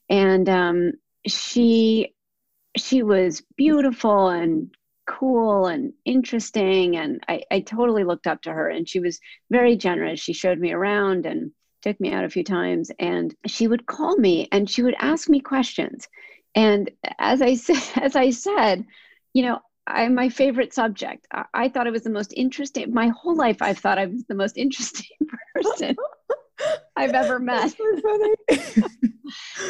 and 0.09 0.49
um, 0.49 0.91
she 1.27 2.13
she 2.77 3.03
was 3.03 3.43
beautiful 3.57 4.29
and 4.29 4.73
cool 5.07 5.65
and 5.65 5.93
interesting 6.05 6.95
and 6.95 7.21
I, 7.27 7.41
I 7.51 7.59
totally 7.61 8.03
looked 8.03 8.27
up 8.27 8.43
to 8.43 8.53
her 8.53 8.69
and 8.69 8.87
she 8.87 8.99
was 8.99 9.19
very 9.49 9.75
generous 9.75 10.21
she 10.21 10.31
showed 10.31 10.59
me 10.59 10.71
around 10.71 11.25
and 11.25 11.51
took 11.81 11.99
me 11.99 12.11
out 12.11 12.23
a 12.23 12.29
few 12.29 12.43
times 12.43 12.91
and 12.99 13.35
she 13.47 13.67
would 13.67 13.85
call 13.85 14.15
me 14.17 14.47
and 14.51 14.69
she 14.69 14.83
would 14.83 14.95
ask 14.99 15.29
me 15.29 15.39
questions. 15.39 16.07
And 16.55 16.91
as 17.19 17.41
i 17.41 17.55
said 17.65 18.03
as 18.03 18.15
i 18.15 18.29
said 18.29 18.85
you 19.33 19.43
know 19.43 19.59
i'm 19.87 20.15
my 20.15 20.29
favorite 20.29 20.73
subject. 20.73 21.27
I, 21.31 21.45
I 21.53 21.69
thought 21.69 21.87
it 21.87 21.93
was 21.93 22.03
the 22.03 22.09
most 22.09 22.33
interesting 22.35 22.93
my 22.93 23.07
whole 23.09 23.35
life 23.35 23.61
i've 23.61 23.77
thought 23.79 23.97
i 23.97 24.05
was 24.05 24.23
the 24.25 24.35
most 24.35 24.57
interesting 24.57 25.17
person 25.55 25.95
i've 26.95 27.13
ever 27.13 27.39
met. 27.51 27.73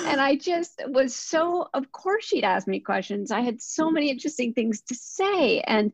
and 0.05 0.19
i 0.19 0.35
just 0.35 0.81
was 0.87 1.15
so 1.15 1.67
of 1.73 1.91
course 1.91 2.25
she'd 2.25 2.43
ask 2.43 2.67
me 2.67 2.79
questions. 2.79 3.31
I 3.31 3.41
had 3.41 3.61
so 3.61 3.91
many 3.91 4.09
interesting 4.09 4.53
things 4.53 4.81
to 4.81 4.95
say. 4.95 5.61
And 5.61 5.91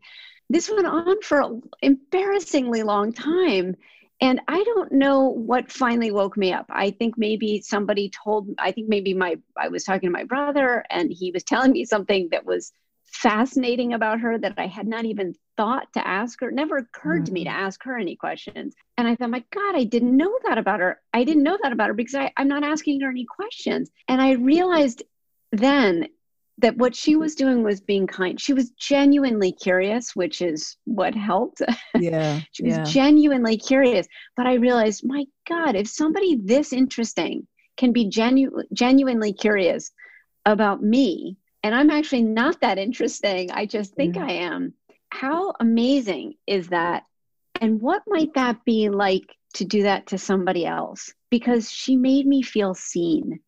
this 0.50 0.70
went 0.70 0.88
on 0.88 1.22
for 1.22 1.42
an 1.42 1.62
embarrassingly 1.82 2.84
long 2.84 3.12
time 3.12 3.76
and 4.22 4.42
i 4.48 4.64
don't 4.64 4.92
know 4.92 5.30
what 5.30 5.72
finally 5.72 6.12
woke 6.12 6.38
me 6.38 6.54
up 6.54 6.66
i 6.70 6.90
think 6.92 7.16
maybe 7.18 7.62
somebody 7.62 8.10
told 8.10 8.50
i 8.58 8.72
think 8.72 8.88
maybe 8.88 9.14
my 9.14 9.36
i 9.58 9.68
was 9.68 9.84
talking 9.84 10.08
to 10.08 10.14
my 10.14 10.24
brother 10.24 10.84
and 10.90 11.12
he 11.12 11.32
was 11.32 11.44
telling 11.52 11.72
me 11.72 11.86
something 11.86 12.28
that 12.32 12.46
was 12.46 12.72
fascinating 13.06 13.94
about 13.94 14.20
her 14.20 14.38
that 14.38 14.54
i 14.58 14.68
had 14.68 14.88
not 14.88 15.06
even 15.06 15.34
thought 15.56 15.92
to 15.94 16.06
ask 16.06 16.42
her 16.42 16.50
it 16.50 16.56
never 16.56 16.78
occurred 16.78 17.20
mm-hmm. 17.20 17.26
to 17.26 17.32
me 17.32 17.44
to 17.44 17.50
mm-hmm. 17.50 17.66
ask 17.66 17.84
her 17.84 17.98
any 17.98 18.16
questions 18.16 18.76
and 18.98 19.08
i 19.08 19.16
thought 19.16 19.30
my 19.30 19.44
god 19.52 19.76
i 19.76 19.84
didn't 19.84 20.16
know 20.16 20.38
that 20.46 20.58
about 20.58 20.80
her 20.80 21.00
i 21.14 21.24
didn't 21.24 21.44
know 21.44 21.58
that 21.64 21.72
about 21.72 21.88
her 21.88 21.94
because 21.94 22.16
I, 22.16 22.32
i'm 22.38 22.48
not 22.48 22.64
asking 22.64 23.02
her 23.02 23.10
any 23.10 23.26
questions 23.26 23.90
and 24.08 24.22
i 24.22 24.32
realized 24.34 25.04
then 25.52 26.08
that 26.60 26.78
what 26.78 26.96
she 26.96 27.16
was 27.16 27.36
doing 27.36 27.64
was 27.64 27.82
being 27.82 28.08
kind. 28.08 28.42
She 28.42 28.54
was 28.54 28.72
genuinely 28.72 29.52
curious, 29.52 30.16
which 30.16 30.42
is 30.42 30.78
what 30.86 31.14
helped. 31.14 31.62
Yeah. 31.96 32.42
she 32.52 32.64
was 32.64 32.78
yeah. 32.78 32.84
genuinely 32.84 33.58
curious. 33.58 34.08
But 34.36 34.48
I 34.48 34.56
realized, 34.56 35.06
my 35.06 35.26
God, 35.48 35.76
if 35.76 35.88
somebody 35.88 36.36
this 36.44 36.74
interesting 36.74 37.48
can 37.78 37.94
be 37.94 38.10
genu- 38.10 38.64
genuinely 38.74 39.34
curious 39.34 39.92
about 40.46 40.82
me, 40.82 41.38
and 41.64 41.76
I'm 41.76 41.92
actually 41.92 42.24
not 42.24 42.62
that 42.62 42.80
interesting, 42.80 43.52
I 43.52 43.66
just 43.66 43.94
think 43.94 44.16
mm. 44.16 44.28
I 44.28 44.32
am. 44.32 44.74
How 45.10 45.54
amazing 45.60 46.36
is 46.48 46.70
that? 46.70 47.04
And 47.62 47.82
what 47.82 48.04
might 48.08 48.34
that 48.34 48.66
be 48.66 48.90
like 48.90 49.26
to 49.56 49.66
do 49.66 49.84
that 49.84 50.08
to 50.08 50.18
somebody 50.18 50.66
else? 50.66 51.14
Because 51.30 51.70
she 51.70 51.96
made 51.96 52.26
me 52.26 52.42
feel 52.42 52.74
seen 52.74 53.40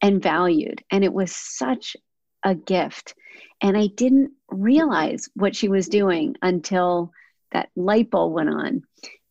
and 0.00 0.22
valued. 0.22 0.82
And 0.90 1.04
it 1.04 1.12
was 1.12 1.34
such 1.34 1.96
a 2.42 2.54
gift. 2.54 3.14
And 3.60 3.76
I 3.76 3.88
didn't 3.88 4.32
realize 4.48 5.28
what 5.34 5.56
she 5.56 5.68
was 5.68 5.88
doing 5.88 6.36
until 6.42 7.12
that 7.52 7.70
light 7.76 8.10
bulb 8.10 8.32
went 8.32 8.50
on. 8.50 8.82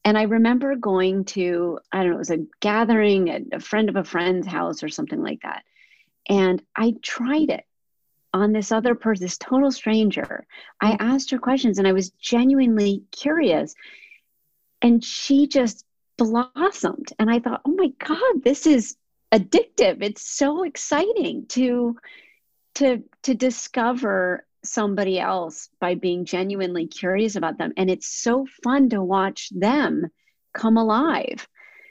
And 0.03 0.17
I 0.17 0.23
remember 0.23 0.75
going 0.75 1.25
to, 1.25 1.79
I 1.91 1.99
don't 1.99 2.11
know, 2.11 2.15
it 2.15 2.19
was 2.19 2.31
a 2.31 2.45
gathering 2.61 3.29
at 3.29 3.41
a 3.51 3.59
friend 3.59 3.89
of 3.89 3.95
a 3.95 4.03
friend's 4.03 4.47
house 4.47 4.81
or 4.83 4.89
something 4.89 5.21
like 5.21 5.41
that. 5.41 5.63
And 6.29 6.61
I 6.75 6.95
tried 7.01 7.49
it 7.49 7.65
on 8.33 8.51
this 8.51 8.71
other 8.71 8.95
person, 8.95 9.25
this 9.25 9.37
total 9.37 9.71
stranger. 9.71 10.45
I 10.81 10.91
mm. 10.91 10.97
asked 10.99 11.31
her 11.31 11.39
questions 11.39 11.77
and 11.77 11.87
I 11.87 11.93
was 11.93 12.11
genuinely 12.11 13.03
curious. 13.11 13.75
And 14.81 15.03
she 15.03 15.47
just 15.47 15.85
blossomed. 16.17 17.11
And 17.19 17.29
I 17.29 17.39
thought, 17.39 17.61
oh 17.65 17.75
my 17.75 17.89
God, 17.99 18.43
this 18.43 18.67
is 18.67 18.95
addictive. 19.31 20.01
It's 20.01 20.29
so 20.29 20.63
exciting 20.63 21.45
to 21.49 21.97
to 22.77 23.03
to 23.23 23.33
discover 23.33 24.45
somebody 24.63 25.19
else 25.19 25.69
by 25.79 25.95
being 25.95 26.25
genuinely 26.25 26.87
curious 26.87 27.35
about 27.35 27.57
them. 27.57 27.73
And 27.77 27.89
it's 27.89 28.07
so 28.07 28.45
fun 28.63 28.89
to 28.89 29.01
watch 29.01 29.49
them 29.49 30.07
come 30.53 30.77
alive. 30.77 31.47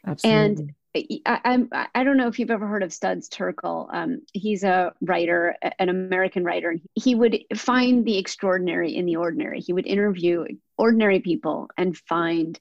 Absolutely. 0.07 0.75
And 0.95 1.23
I, 1.27 1.41
I'm 1.45 1.69
I 1.95 2.05
don't 2.05 2.17
know 2.17 2.29
if 2.29 2.39
you've 2.39 2.51
ever 2.51 2.67
heard 2.67 2.83
of 2.83 2.93
Studs 2.93 3.29
Terkel. 3.29 3.93
Um, 3.93 4.23
he's 4.33 4.63
a 4.63 4.93
writer, 5.01 5.57
an 5.79 5.89
American 5.89 6.45
writer. 6.45 6.71
And 6.71 6.81
he 6.95 7.15
would 7.15 7.39
find 7.57 8.05
the 8.05 8.19
extraordinary 8.19 8.95
in 8.95 9.07
the 9.07 9.17
ordinary. 9.17 9.61
He 9.61 9.73
would 9.73 9.87
interview 9.87 10.45
ordinary 10.79 11.21
people 11.21 11.69
and 11.77 11.97
find 11.97 12.59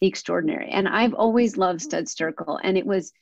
the 0.00 0.08
extraordinary. 0.08 0.70
And 0.70 0.88
I've 0.88 1.14
always 1.14 1.56
loved 1.56 1.82
Studs 1.82 2.14
Terkel, 2.14 2.58
and 2.62 2.76
it 2.76 2.86
was 2.86 3.12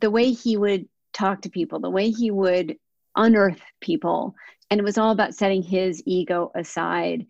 the 0.00 0.10
way 0.10 0.30
he 0.30 0.56
would 0.56 0.88
talk 1.12 1.42
to 1.42 1.50
people, 1.50 1.80
the 1.80 1.90
way 1.90 2.10
he 2.10 2.30
would 2.30 2.76
unearth 3.18 3.60
people, 3.80 4.34
and 4.70 4.80
it 4.80 4.84
was 4.84 4.96
all 4.96 5.10
about 5.10 5.34
setting 5.34 5.62
his 5.62 6.02
ego 6.06 6.50
aside. 6.54 7.26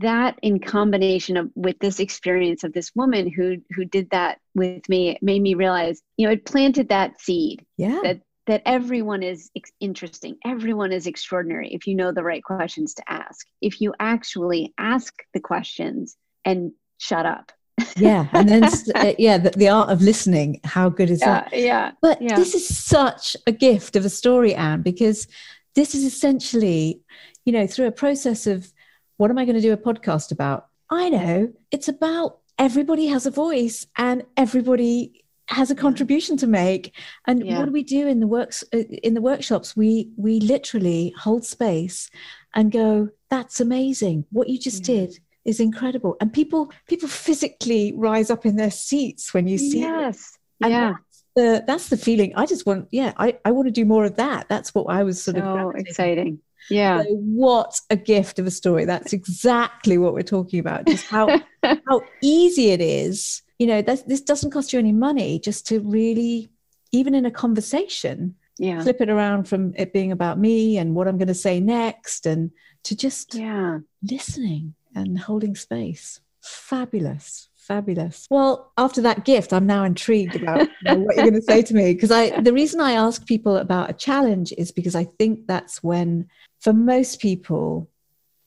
That 0.00 0.38
in 0.42 0.58
combination 0.58 1.36
of 1.36 1.50
with 1.54 1.78
this 1.78 2.00
experience 2.00 2.64
of 2.64 2.72
this 2.72 2.90
woman 2.96 3.30
who 3.30 3.58
who 3.76 3.84
did 3.84 4.10
that 4.10 4.38
with 4.54 4.88
me 4.88 5.18
made 5.22 5.42
me 5.42 5.54
realize 5.54 6.02
you 6.16 6.26
know 6.26 6.32
it 6.32 6.46
planted 6.46 6.88
that 6.88 7.20
seed 7.20 7.64
yeah. 7.76 8.00
that 8.02 8.20
that 8.46 8.62
everyone 8.66 9.22
is 9.22 9.50
ex- 9.56 9.72
interesting. 9.80 10.36
Everyone 10.44 10.90
is 10.90 11.06
extraordinary 11.06 11.72
if 11.72 11.86
you 11.86 11.94
know 11.94 12.12
the 12.12 12.24
right 12.24 12.42
questions 12.42 12.94
to 12.94 13.04
ask. 13.08 13.46
If 13.60 13.80
you 13.80 13.94
actually 14.00 14.74
ask 14.78 15.14
the 15.32 15.40
questions 15.40 16.16
and 16.44 16.72
shut 16.98 17.26
up 17.26 17.52
yeah 17.96 18.28
and 18.32 18.48
then 18.48 18.64
uh, 18.94 19.12
yeah 19.18 19.36
the, 19.36 19.50
the, 19.50 19.68
art 19.68 19.90
of 19.90 20.00
listening 20.00 20.60
how 20.64 20.88
good 20.88 21.10
is 21.10 21.20
yeah, 21.20 21.26
that 21.26 21.48
yeah 21.52 21.90
but 22.00 22.20
yeah. 22.22 22.36
this 22.36 22.54
is 22.54 22.66
such 22.66 23.36
a 23.46 23.52
gift 23.52 23.96
of 23.96 24.04
a 24.04 24.10
story 24.10 24.54
anne 24.54 24.80
because 24.80 25.26
this 25.74 25.94
is 25.94 26.04
essentially 26.04 27.00
you 27.44 27.52
know 27.52 27.66
through 27.66 27.86
a 27.86 27.92
process 27.92 28.46
of 28.46 28.72
what 29.16 29.30
am 29.30 29.38
I 29.38 29.44
going 29.44 29.56
to 29.56 29.60
do 29.60 29.72
a 29.72 29.76
podcast 29.76 30.32
about? 30.32 30.66
I 30.90 31.08
know 31.08 31.52
it's 31.70 31.88
about 31.88 32.38
everybody 32.58 33.06
has 33.06 33.26
a 33.26 33.30
voice 33.30 33.86
and 33.96 34.24
everybody 34.36 35.24
has 35.48 35.70
a 35.70 35.74
contribution 35.74 36.36
to 36.38 36.46
make 36.46 36.94
and 37.26 37.44
yeah. 37.44 37.58
what 37.58 37.66
do 37.66 37.72
we 37.72 37.82
do 37.82 38.06
in 38.06 38.20
the 38.20 38.26
works 38.26 38.64
uh, 38.72 38.78
in 38.78 39.12
the 39.12 39.20
workshops 39.20 39.76
we 39.76 40.08
we 40.16 40.40
literally 40.40 41.12
hold 41.18 41.44
space 41.44 42.10
and 42.54 42.72
go 42.72 43.10
that's 43.28 43.60
amazing 43.60 44.24
what 44.30 44.48
you 44.48 44.58
just 44.58 44.82
did 44.82 45.18
is 45.44 45.60
incredible. 45.60 46.16
And 46.20 46.32
people 46.32 46.72
people 46.88 47.08
physically 47.08 47.92
rise 47.96 48.30
up 48.30 48.46
in 48.46 48.56
their 48.56 48.70
seats 48.70 49.34
when 49.34 49.46
you 49.46 49.58
see 49.58 49.80
yes. 49.80 50.38
It. 50.60 50.70
yeah. 50.70 50.92
that's 50.92 51.24
the, 51.36 51.64
that's 51.66 51.88
the 51.88 51.96
feeling. 51.96 52.32
I 52.36 52.46
just 52.46 52.66
want 52.66 52.88
yeah 52.90 53.12
i 53.16 53.36
i 53.44 53.50
want 53.50 53.66
to 53.66 53.72
do 53.72 53.84
more 53.84 54.04
of 54.04 54.16
that. 54.16 54.48
That's 54.48 54.74
what 54.74 54.84
i 54.84 55.02
was 55.02 55.22
sort 55.22 55.36
so 55.36 55.70
of 55.70 55.76
exciting. 55.76 56.40
Yeah. 56.70 57.02
So 57.02 57.08
what 57.10 57.78
a 57.90 57.96
gift 57.96 58.38
of 58.38 58.46
a 58.46 58.50
story. 58.50 58.84
That's 58.84 59.12
exactly 59.12 59.98
what 59.98 60.14
we're 60.14 60.22
talking 60.22 60.60
about. 60.60 60.86
Just 60.86 61.06
how 61.06 61.40
how 61.62 62.02
easy 62.22 62.70
it 62.70 62.80
is. 62.80 63.42
You 63.58 63.66
know 63.68 63.82
this 63.82 64.20
doesn't 64.20 64.50
cost 64.50 64.72
you 64.72 64.78
any 64.78 64.92
money 64.92 65.38
just 65.38 65.66
to 65.68 65.80
really 65.80 66.50
even 66.92 67.14
in 67.14 67.26
a 67.26 67.30
conversation 67.30 68.34
yeah. 68.58 68.82
flip 68.82 69.00
it 69.00 69.10
around 69.10 69.48
from 69.48 69.74
it 69.76 69.92
being 69.92 70.12
about 70.12 70.38
me 70.38 70.78
and 70.78 70.94
what 70.94 71.08
i'm 71.08 71.18
going 71.18 71.28
to 71.28 71.34
say 71.34 71.60
next 71.60 72.26
and 72.26 72.50
to 72.84 72.96
just 72.96 73.34
yeah. 73.34 73.78
listening 74.02 74.74
and 74.94 75.18
holding 75.18 75.54
space 75.54 76.20
fabulous 76.42 77.48
fabulous 77.54 78.26
well 78.30 78.72
after 78.76 79.00
that 79.00 79.24
gift 79.24 79.52
i'm 79.52 79.66
now 79.66 79.84
intrigued 79.84 80.36
about 80.36 80.60
you 80.60 80.68
know, 80.84 80.98
what 80.98 81.16
you're 81.16 81.24
going 81.24 81.34
to 81.34 81.40
say 81.42 81.62
to 81.62 81.72
me 81.72 81.94
because 81.94 82.10
i 82.10 82.38
the 82.42 82.52
reason 82.52 82.80
i 82.80 82.92
ask 82.92 83.26
people 83.26 83.56
about 83.56 83.88
a 83.88 83.94
challenge 83.94 84.52
is 84.58 84.70
because 84.70 84.94
i 84.94 85.04
think 85.04 85.46
that's 85.46 85.82
when 85.82 86.28
for 86.64 86.72
most 86.72 87.20
people, 87.20 87.90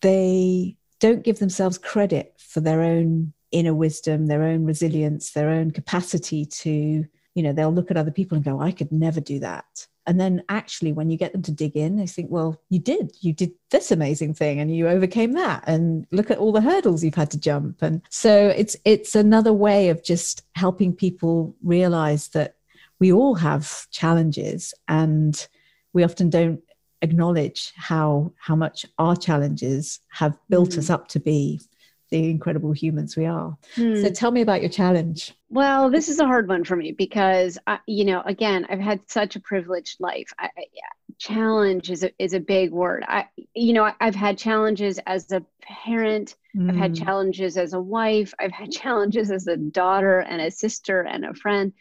they 0.01 0.75
don't 0.99 1.23
give 1.23 1.37
themselves 1.37 1.77
credit 1.77 2.33
for 2.39 2.61
their 2.61 2.81
own 2.81 3.31
inner 3.51 3.75
wisdom, 3.75 4.25
their 4.25 4.41
own 4.41 4.65
resilience, 4.65 5.31
their 5.31 5.49
own 5.49 5.69
capacity 5.69 6.43
to, 6.43 7.05
you 7.35 7.43
know, 7.43 7.53
they'll 7.53 7.71
look 7.71 7.91
at 7.91 7.97
other 7.97 8.11
people 8.11 8.35
and 8.35 8.43
go, 8.43 8.59
I 8.59 8.71
could 8.71 8.91
never 8.91 9.21
do 9.21 9.39
that. 9.39 9.87
And 10.07 10.19
then 10.19 10.41
actually, 10.47 10.93
when 10.93 11.09
you 11.09 11.17
get 11.17 11.33
them 11.33 11.41
to 11.43 11.51
dig 11.51 11.75
in, 11.75 11.97
they 11.97 12.07
think, 12.07 12.31
well, 12.31 12.61
you 12.69 12.79
did, 12.79 13.11
you 13.19 13.33
did 13.33 13.51
this 13.71 13.91
amazing 13.91 14.33
thing 14.33 14.59
and 14.59 14.73
you 14.73 14.87
overcame 14.87 15.33
that. 15.33 15.65
And 15.67 16.07
look 16.11 16.31
at 16.31 16.37
all 16.37 16.53
the 16.53 16.61
hurdles 16.61 17.03
you've 17.03 17.13
had 17.13 17.29
to 17.31 17.39
jump. 17.39 17.81
And 17.81 18.01
so 18.09 18.47
it's 18.55 18.77
it's 18.85 19.15
another 19.15 19.51
way 19.51 19.89
of 19.89 20.03
just 20.03 20.43
helping 20.55 20.93
people 20.93 21.53
realize 21.61 22.29
that 22.29 22.55
we 22.99 23.11
all 23.11 23.35
have 23.35 23.89
challenges 23.91 24.73
and 24.87 25.47
we 25.91 26.03
often 26.03 26.29
don't 26.29 26.61
acknowledge 27.01 27.73
how 27.75 28.31
how 28.37 28.55
much 28.55 28.85
our 28.97 29.15
challenges 29.15 29.99
have 30.09 30.37
built 30.49 30.71
mm. 30.71 30.77
us 30.79 30.89
up 30.89 31.07
to 31.09 31.19
be 31.19 31.61
the 32.09 32.29
incredible 32.29 32.71
humans 32.71 33.17
we 33.17 33.25
are. 33.25 33.57
Mm. 33.75 34.01
So 34.01 34.09
tell 34.09 34.31
me 34.31 34.41
about 34.41 34.61
your 34.61 34.69
challenge. 34.69 35.33
Well, 35.49 35.89
this 35.89 36.09
is 36.09 36.19
a 36.19 36.25
hard 36.25 36.47
one 36.47 36.63
for 36.63 36.75
me 36.75 36.91
because 36.91 37.57
I, 37.67 37.79
you 37.85 38.05
know, 38.05 38.21
again, 38.25 38.65
I've 38.69 38.79
had 38.79 39.01
such 39.09 39.35
a 39.35 39.39
privileged 39.39 39.99
life. 39.99 40.31
I, 40.39 40.49
yeah, 40.73 40.89
challenge 41.17 41.89
is 41.89 42.03
a, 42.03 42.11
is 42.21 42.33
a 42.33 42.39
big 42.39 42.71
word. 42.71 43.03
I, 43.07 43.27
you 43.53 43.73
know, 43.73 43.91
I've 43.99 44.15
had 44.15 44.37
challenges 44.37 44.99
as 45.05 45.31
a 45.31 45.43
parent. 45.61 46.35
Mm. 46.55 46.69
I've 46.69 46.77
had 46.77 46.97
hmm. 46.97 47.03
challenges 47.03 47.57
as 47.57 47.73
a 47.73 47.81
wife. 47.81 48.33
I've 48.39 48.51
had 48.51 48.71
challenges 48.81 49.31
as 49.31 49.47
a 49.47 49.57
daughter 49.57 50.19
and 50.19 50.41
a 50.41 50.51
sister 50.51 51.01
and 51.01 51.25
a 51.25 51.33
friend. 51.33 51.73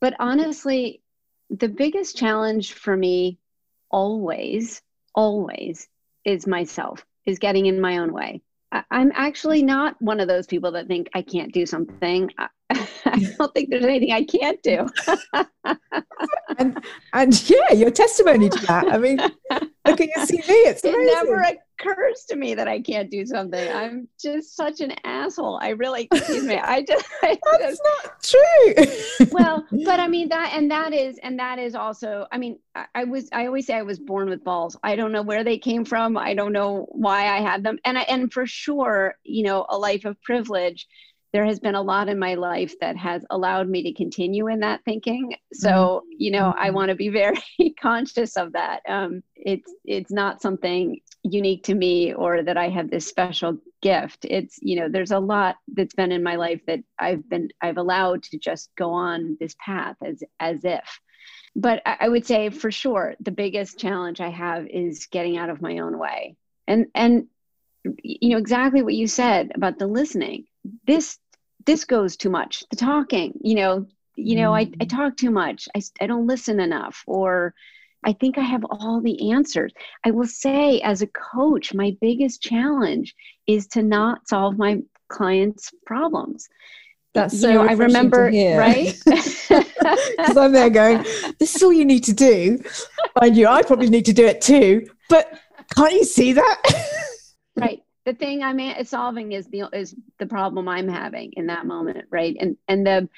But 0.00 0.14
honestly, 0.18 1.02
the 1.50 1.68
biggest 1.68 2.16
challenge 2.16 2.72
for 2.72 2.96
me 2.96 3.38
always, 3.90 4.82
always 5.14 5.88
is 6.24 6.46
myself, 6.46 7.04
is 7.26 7.38
getting 7.38 7.66
in 7.66 7.80
my 7.80 7.98
own 7.98 8.12
way. 8.12 8.42
I, 8.72 8.82
am 8.90 9.12
actually 9.14 9.62
not 9.62 10.00
one 10.00 10.18
of 10.18 10.28
those 10.28 10.46
people 10.46 10.72
that 10.72 10.88
think 10.88 11.08
I 11.14 11.22
can't 11.22 11.52
do 11.52 11.66
something. 11.66 12.30
I, 12.38 12.48
I 13.04 13.34
don't 13.38 13.52
think 13.52 13.70
there's 13.70 13.84
anything 13.84 14.12
I 14.12 14.24
can't 14.24 14.62
do. 14.62 14.86
and, 16.58 16.82
and 17.12 17.50
yeah, 17.50 17.72
your 17.72 17.90
testimony 17.90 18.48
to 18.48 18.66
that. 18.66 18.88
I 18.88 18.98
mean, 18.98 19.18
look 19.86 20.00
at 20.00 20.08
your 20.08 20.26
CV. 20.26 20.44
It's 20.48 20.84
amazing. 20.84 21.02
it 21.02 21.12
never 21.12 21.44
occurs 21.80 22.24
to 22.28 22.36
me 22.36 22.54
that 22.54 22.68
I 22.68 22.80
can't 22.80 23.10
do 23.10 23.26
something. 23.26 23.72
I'm 23.72 24.08
just 24.20 24.56
such 24.56 24.80
an 24.80 24.94
asshole. 25.04 25.58
I 25.60 25.70
really, 25.70 26.08
excuse 26.12 26.44
me. 26.44 26.56
I 26.56 26.82
just, 26.82 27.06
I 27.22 27.38
that's 27.52 27.80
just, 27.80 27.82
not 28.02 28.22
true. 28.22 29.26
well, 29.30 29.66
but 29.84 30.00
I 30.00 30.08
mean 30.08 30.28
that, 30.28 30.52
and 30.54 30.70
that 30.70 30.92
is, 30.92 31.18
and 31.22 31.38
that 31.38 31.58
is 31.58 31.74
also. 31.74 32.26
I 32.32 32.38
mean, 32.38 32.58
I, 32.74 32.86
I, 32.94 33.04
was, 33.04 33.28
I 33.32 33.46
always 33.46 33.66
say 33.66 33.74
I 33.74 33.82
was 33.82 33.98
born 33.98 34.28
with 34.28 34.44
balls. 34.44 34.76
I 34.82 34.96
don't 34.96 35.12
know 35.12 35.22
where 35.22 35.44
they 35.44 35.58
came 35.58 35.84
from. 35.84 36.16
I 36.16 36.34
don't 36.34 36.52
know 36.52 36.86
why 36.90 37.28
I 37.28 37.40
had 37.40 37.62
them, 37.62 37.78
and 37.84 37.98
I, 37.98 38.02
and 38.02 38.32
for 38.32 38.46
sure, 38.46 39.16
you 39.24 39.44
know, 39.44 39.66
a 39.68 39.78
life 39.78 40.04
of 40.04 40.20
privilege 40.22 40.86
there 41.32 41.46
has 41.46 41.58
been 41.58 41.74
a 41.74 41.82
lot 41.82 42.08
in 42.08 42.18
my 42.18 42.34
life 42.34 42.78
that 42.80 42.96
has 42.96 43.24
allowed 43.30 43.68
me 43.68 43.82
to 43.84 43.92
continue 43.94 44.48
in 44.48 44.60
that 44.60 44.84
thinking. 44.84 45.34
So, 45.52 45.70
mm-hmm. 45.70 46.08
you 46.18 46.30
know, 46.30 46.52
I 46.56 46.66
mm-hmm. 46.66 46.76
want 46.76 46.88
to 46.90 46.94
be 46.94 47.08
very 47.08 47.40
conscious 47.80 48.36
of 48.36 48.52
that. 48.52 48.82
Um, 48.86 49.22
it's 49.36 49.72
it's 49.84 50.12
not 50.12 50.42
something 50.42 51.00
unique 51.22 51.64
to 51.64 51.74
me 51.74 52.12
or 52.12 52.42
that 52.42 52.56
I 52.56 52.68
have 52.68 52.90
this 52.90 53.06
special 53.06 53.58
gift. 53.80 54.26
It's 54.28 54.58
you 54.60 54.76
know, 54.76 54.88
there's 54.88 55.10
a 55.10 55.18
lot 55.18 55.56
that's 55.74 55.94
been 55.94 56.12
in 56.12 56.22
my 56.22 56.36
life 56.36 56.60
that 56.66 56.80
I've 56.98 57.28
been 57.28 57.48
I've 57.60 57.78
allowed 57.78 58.22
to 58.24 58.38
just 58.38 58.70
go 58.76 58.90
on 58.90 59.36
this 59.40 59.56
path 59.64 59.96
as 60.04 60.22
as 60.38 60.64
if. 60.64 61.00
But 61.54 61.82
I 61.84 62.08
would 62.08 62.26
say 62.26 62.48
for 62.50 62.70
sure 62.70 63.14
the 63.20 63.30
biggest 63.30 63.78
challenge 63.78 64.20
I 64.20 64.30
have 64.30 64.66
is 64.66 65.06
getting 65.06 65.36
out 65.36 65.50
of 65.50 65.62
my 65.62 65.78
own 65.78 65.98
way. 65.98 66.36
And 66.66 66.86
and 66.94 67.28
you 68.02 68.30
know 68.30 68.38
exactly 68.38 68.82
what 68.82 68.94
you 68.94 69.06
said 69.06 69.52
about 69.54 69.78
the 69.78 69.86
listening 69.86 70.44
this 70.86 71.18
this 71.66 71.84
goes 71.84 72.16
too 72.16 72.30
much 72.30 72.64
the 72.70 72.76
talking 72.76 73.38
you 73.42 73.54
know 73.54 73.86
you 74.16 74.36
know 74.36 74.54
I, 74.54 74.60
I 74.60 74.64
mm. 74.64 74.88
talk 74.88 75.16
too 75.16 75.30
much 75.30 75.68
I, 75.76 75.82
I 76.00 76.06
don't 76.06 76.26
listen 76.26 76.60
enough 76.60 77.02
or 77.06 77.54
i 78.04 78.12
think 78.12 78.38
i 78.38 78.42
have 78.42 78.64
all 78.64 79.00
the 79.00 79.32
answers 79.32 79.72
i 80.04 80.10
will 80.10 80.26
say 80.26 80.80
as 80.80 81.02
a 81.02 81.06
coach 81.08 81.74
my 81.74 81.96
biggest 82.00 82.42
challenge 82.42 83.14
is 83.46 83.66
to 83.68 83.82
not 83.82 84.28
solve 84.28 84.58
my 84.58 84.80
clients 85.08 85.70
problems 85.86 86.48
That's 87.14 87.38
so 87.38 87.48
you 87.48 87.54
know, 87.54 87.68
I 87.68 87.72
remember, 87.72 88.30
right? 88.56 88.98
Because 90.16 90.36
I'm 90.36 90.52
there 90.52 90.70
going, 90.70 91.04
this 91.38 91.56
is 91.56 91.62
all 91.62 91.72
you 91.72 91.84
need 91.84 92.04
to 92.04 92.12
do. 92.12 92.58
Mind 93.20 93.36
you, 93.36 93.48
I 93.48 93.62
probably 93.62 93.90
need 93.90 94.06
to 94.06 94.12
do 94.12 94.24
it 94.24 94.40
too. 94.40 94.86
But 95.08 95.38
can't 95.74 95.92
you 95.92 96.04
see 96.04 96.32
that? 96.32 96.62
right. 97.56 97.82
The 98.04 98.14
thing 98.14 98.42
I'm 98.42 98.84
solving 98.84 99.32
is 99.32 99.46
the 99.46 99.68
is 99.72 99.94
the 100.18 100.26
problem 100.26 100.68
I'm 100.68 100.88
having 100.88 101.32
in 101.34 101.46
that 101.46 101.66
moment, 101.66 102.06
right? 102.10 102.36
And 102.38 102.56
and 102.68 102.86
the 102.86 103.08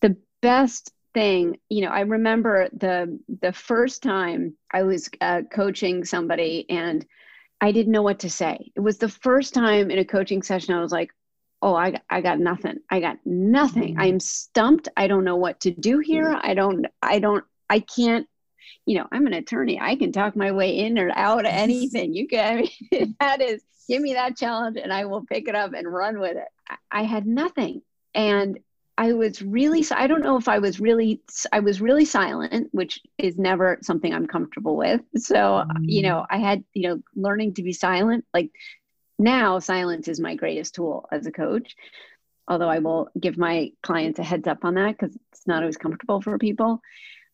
the 0.00 0.16
best 0.42 0.92
thing, 1.14 1.58
you 1.68 1.82
know, 1.82 1.90
I 1.90 2.00
remember 2.00 2.68
the 2.72 3.18
the 3.40 3.52
first 3.52 4.02
time 4.02 4.56
I 4.70 4.82
was 4.82 5.10
uh, 5.20 5.42
coaching 5.50 6.04
somebody 6.04 6.66
and 6.68 7.04
I 7.60 7.72
didn't 7.72 7.92
know 7.92 8.02
what 8.02 8.20
to 8.20 8.30
say. 8.30 8.72
It 8.74 8.80
was 8.80 8.98
the 8.98 9.08
first 9.08 9.54
time 9.54 9.90
in 9.90 9.98
a 9.98 10.04
coaching 10.04 10.42
session 10.42 10.74
I 10.74 10.80
was 10.80 10.92
like, 10.92 11.10
oh 11.62 11.74
I, 11.74 12.00
I 12.08 12.20
got 12.20 12.38
nothing 12.38 12.78
i 12.90 13.00
got 13.00 13.18
nothing 13.24 13.94
mm-hmm. 13.94 14.00
i'm 14.00 14.20
stumped 14.20 14.88
i 14.96 15.06
don't 15.06 15.24
know 15.24 15.36
what 15.36 15.60
to 15.60 15.70
do 15.70 15.98
here 15.98 16.28
mm-hmm. 16.28 16.46
i 16.46 16.54
don't 16.54 16.86
i 17.02 17.18
don't 17.18 17.44
i 17.68 17.80
can't 17.80 18.26
you 18.86 18.98
know 18.98 19.06
i'm 19.12 19.26
an 19.26 19.34
attorney. 19.34 19.78
I 19.80 19.96
can 19.96 20.12
talk 20.12 20.36
my 20.36 20.52
way 20.52 20.78
in 20.78 20.98
or 20.98 21.10
out 21.14 21.40
of 21.40 21.46
anything. 21.52 22.14
You 22.14 22.28
can 22.28 22.58
I 22.58 22.96
mean, 22.96 23.16
that 23.20 23.40
is 23.40 23.62
give 23.88 24.00
me 24.00 24.14
that 24.14 24.36
challenge 24.36 24.76
and 24.80 24.92
i 24.92 25.04
will 25.04 25.24
pick 25.26 25.48
it 25.48 25.54
up 25.54 25.72
and 25.74 25.92
run 25.92 26.20
with 26.20 26.36
it. 26.36 26.48
I, 26.90 27.02
had 27.02 27.26
nothing. 27.26 27.82
And 28.14 28.58
i 28.96 29.12
was 29.12 29.42
really 29.42 29.84
i 29.92 30.06
don't 30.06 30.22
know 30.22 30.36
if 30.36 30.46
i 30.46 30.58
was 30.58 30.78
really 30.78 31.22
i 31.52 31.60
was 31.60 31.80
really 31.80 32.04
silent 32.04 32.68
which 32.72 33.00
is 33.16 33.38
never 33.38 33.78
something 33.82 34.12
i'm 34.12 34.26
comfortable 34.26 34.76
with. 34.76 35.00
So 35.16 35.36
mm. 35.36 35.66
you 35.80 36.02
know 36.02 36.26
i 36.30 36.38
had 36.38 36.64
you 36.74 36.88
know 36.88 37.02
learning 37.16 37.54
to 37.54 37.62
be 37.62 37.72
silent. 37.72 38.24
Like 38.32 38.50
now 39.18 39.58
silence 39.58 40.08
is 40.08 40.20
my 40.20 40.34
greatest 40.34 40.74
tool 40.74 41.08
as 41.12 41.26
a 41.26 41.32
coach. 41.32 41.74
Although 42.46 42.68
i 42.68 42.78
will 42.78 43.08
give 43.18 43.36
my 43.38 43.72
clients 43.82 44.18
a 44.18 44.24
heads 44.24 44.46
up 44.46 44.64
on 44.64 44.74
that 44.74 44.98
because 44.98 45.16
it's 45.32 45.46
not 45.46 45.62
always 45.62 45.76
comfortable 45.76 46.20
for 46.20 46.38
people 46.38 46.80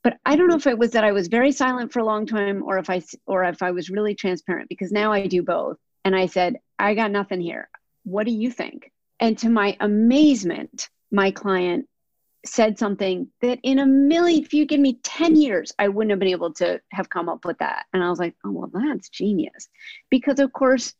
but 0.07 0.19
i 0.25 0.37
don't 0.37 0.47
know 0.47 0.55
mm-hmm. 0.55 0.69
if 0.69 0.73
it 0.75 0.79
was 0.79 0.93
that 0.93 1.03
i 1.03 1.11
was 1.11 1.27
very 1.27 1.51
silent 1.51 1.93
for 1.93 1.99
a 1.99 2.05
long 2.05 2.25
time 2.27 2.63
or 2.63 2.79
if 2.79 2.89
i 2.89 3.03
or 3.27 3.43
if 3.43 3.61
i 3.61 3.73
was 3.73 3.91
really 3.91 4.15
transparent 4.15 4.69
because 4.69 4.93
now 4.93 5.11
i 5.13 5.27
do 5.27 5.43
both. 5.43 5.77
And 6.05 6.15
i 6.15 6.27
said 6.27 6.61
i 6.79 6.95
got 6.95 7.11
nothing 7.11 7.41
here. 7.41 7.69
What 8.05 8.25
do 8.27 8.33
you 8.33 8.53
think? 8.53 8.93
And 9.19 9.37
to 9.39 9.49
my 9.49 9.77
amazement 9.81 10.89
my 11.11 11.33
client 11.33 11.89
said 12.45 12.79
something 12.79 13.27
that 13.43 13.59
in 13.65 13.81
a 13.81 13.87
million 13.87 14.45
if 14.45 14.55
you 14.55 14.65
give 14.65 14.79
me 14.79 15.01
10 15.03 15.35
years 15.35 15.73
i 15.81 15.89
wouldn't 15.89 16.13
have 16.13 16.21
been 16.21 16.37
able 16.39 16.53
to 16.55 16.81
have 16.93 17.11
come 17.11 17.29
up 17.29 17.45
with 17.45 17.59
that. 17.59 17.87
And 17.93 18.05
i 18.05 18.09
was 18.09 18.21
like 18.21 18.37
oh 18.45 18.53
well 18.53 18.71
that's 18.73 19.09
genius. 19.09 19.69
Because 20.09 20.39
of 20.39 20.53
course 20.53 20.95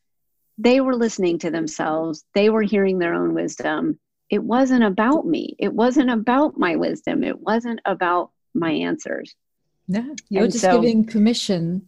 they 0.59 0.81
were 0.81 0.97
listening 0.97 1.39
to 1.41 1.51
themselves, 1.53 2.25
they 2.35 2.51
were 2.51 2.63
hearing 2.63 2.99
their 2.99 3.15
own 3.15 3.35
wisdom. 3.35 4.01
It 4.31 4.43
wasn't 4.43 4.83
about 4.83 5.25
me, 5.29 5.55
it 5.61 5.73
wasn't 5.73 6.11
about 6.11 6.59
my 6.59 6.75
wisdom, 6.75 7.23
it 7.23 7.39
wasn't 7.39 7.79
about 7.87 8.33
my 8.59 8.71
answers. 8.71 9.35
Yeah, 9.89 10.15
you're 10.29 10.45
and 10.45 10.53
just 10.53 10.65
so, 10.65 10.81
giving 10.81 11.05
permission 11.05 11.87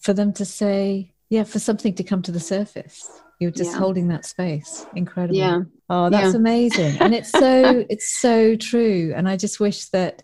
for 0.00 0.12
them 0.12 0.32
to 0.34 0.44
say, 0.44 1.12
yeah, 1.30 1.44
for 1.44 1.58
something 1.58 1.94
to 1.94 2.04
come 2.04 2.22
to 2.22 2.32
the 2.32 2.40
surface. 2.40 3.08
You're 3.40 3.50
just 3.50 3.72
yeah. 3.72 3.78
holding 3.78 4.08
that 4.08 4.24
space. 4.24 4.86
Incredible. 4.94 5.36
Yeah. 5.36 5.62
Oh, 5.90 6.08
that's 6.08 6.34
yeah. 6.34 6.38
amazing. 6.38 6.96
And 7.00 7.12
it's 7.14 7.30
so 7.30 7.84
it's 7.90 8.18
so 8.18 8.54
true. 8.54 9.12
And 9.16 9.28
I 9.28 9.36
just 9.36 9.58
wish 9.58 9.86
that 9.86 10.22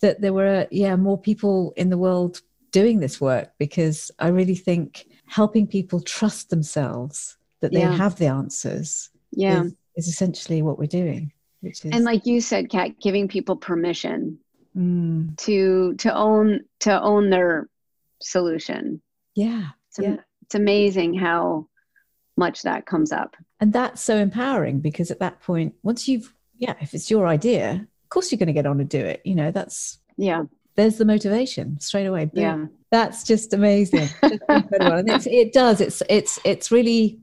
that 0.00 0.20
there 0.20 0.32
were 0.32 0.66
yeah 0.70 0.96
more 0.96 1.18
people 1.18 1.72
in 1.76 1.90
the 1.90 1.98
world 1.98 2.42
doing 2.72 3.00
this 3.00 3.20
work 3.20 3.52
because 3.58 4.10
I 4.18 4.28
really 4.28 4.54
think 4.54 5.06
helping 5.26 5.66
people 5.66 6.00
trust 6.00 6.50
themselves 6.50 7.36
that 7.60 7.72
they 7.72 7.80
yeah. 7.80 7.96
have 7.96 8.16
the 8.16 8.26
answers 8.26 9.10
yeah 9.32 9.64
is, 9.64 9.74
is, 9.96 10.08
essentially 10.08 10.62
what 10.62 10.78
we're 10.78 10.86
doing 10.86 11.32
which 11.60 11.84
is 11.84 11.92
and 11.92 12.04
like 12.04 12.26
you 12.26 12.40
said 12.40 12.68
kat 12.70 12.98
giving 13.00 13.28
people 13.28 13.56
permission 13.56 14.38
mm. 14.76 15.36
to 15.38 15.94
to 15.94 16.14
own 16.14 16.60
to 16.80 17.00
own 17.00 17.30
their 17.30 17.68
solution. 18.20 19.00
Yeah 19.34 19.70
it's, 19.90 19.98
yeah. 19.98 20.16
it's 20.42 20.54
amazing 20.54 21.14
how 21.14 21.66
much 22.36 22.62
that 22.62 22.86
comes 22.86 23.12
up. 23.12 23.36
And 23.60 23.72
that's 23.72 24.02
so 24.02 24.16
empowering 24.16 24.80
because 24.80 25.10
at 25.10 25.18
that 25.20 25.40
point 25.40 25.74
once 25.82 26.08
you've 26.08 26.32
yeah 26.56 26.74
if 26.80 26.94
it's 26.94 27.10
your 27.10 27.26
idea 27.26 27.72
of 27.72 28.08
course 28.08 28.30
you're 28.30 28.38
going 28.38 28.46
to 28.46 28.52
get 28.52 28.66
on 28.66 28.80
and 28.80 28.88
do 28.88 28.98
it 28.98 29.22
you 29.24 29.34
know 29.34 29.50
that's 29.50 29.98
yeah. 30.16 30.44
there's 30.76 30.96
the 30.96 31.04
motivation 31.04 31.78
straight 31.80 32.06
away. 32.06 32.26
Boom. 32.26 32.42
yeah. 32.42 32.66
That's 32.90 33.22
just 33.24 33.52
amazing. 33.52 34.08
And 34.48 35.08
it's, 35.08 35.26
it 35.26 35.52
does 35.52 35.80
it's 35.80 36.02
it's 36.08 36.38
it's 36.44 36.70
really 36.70 37.20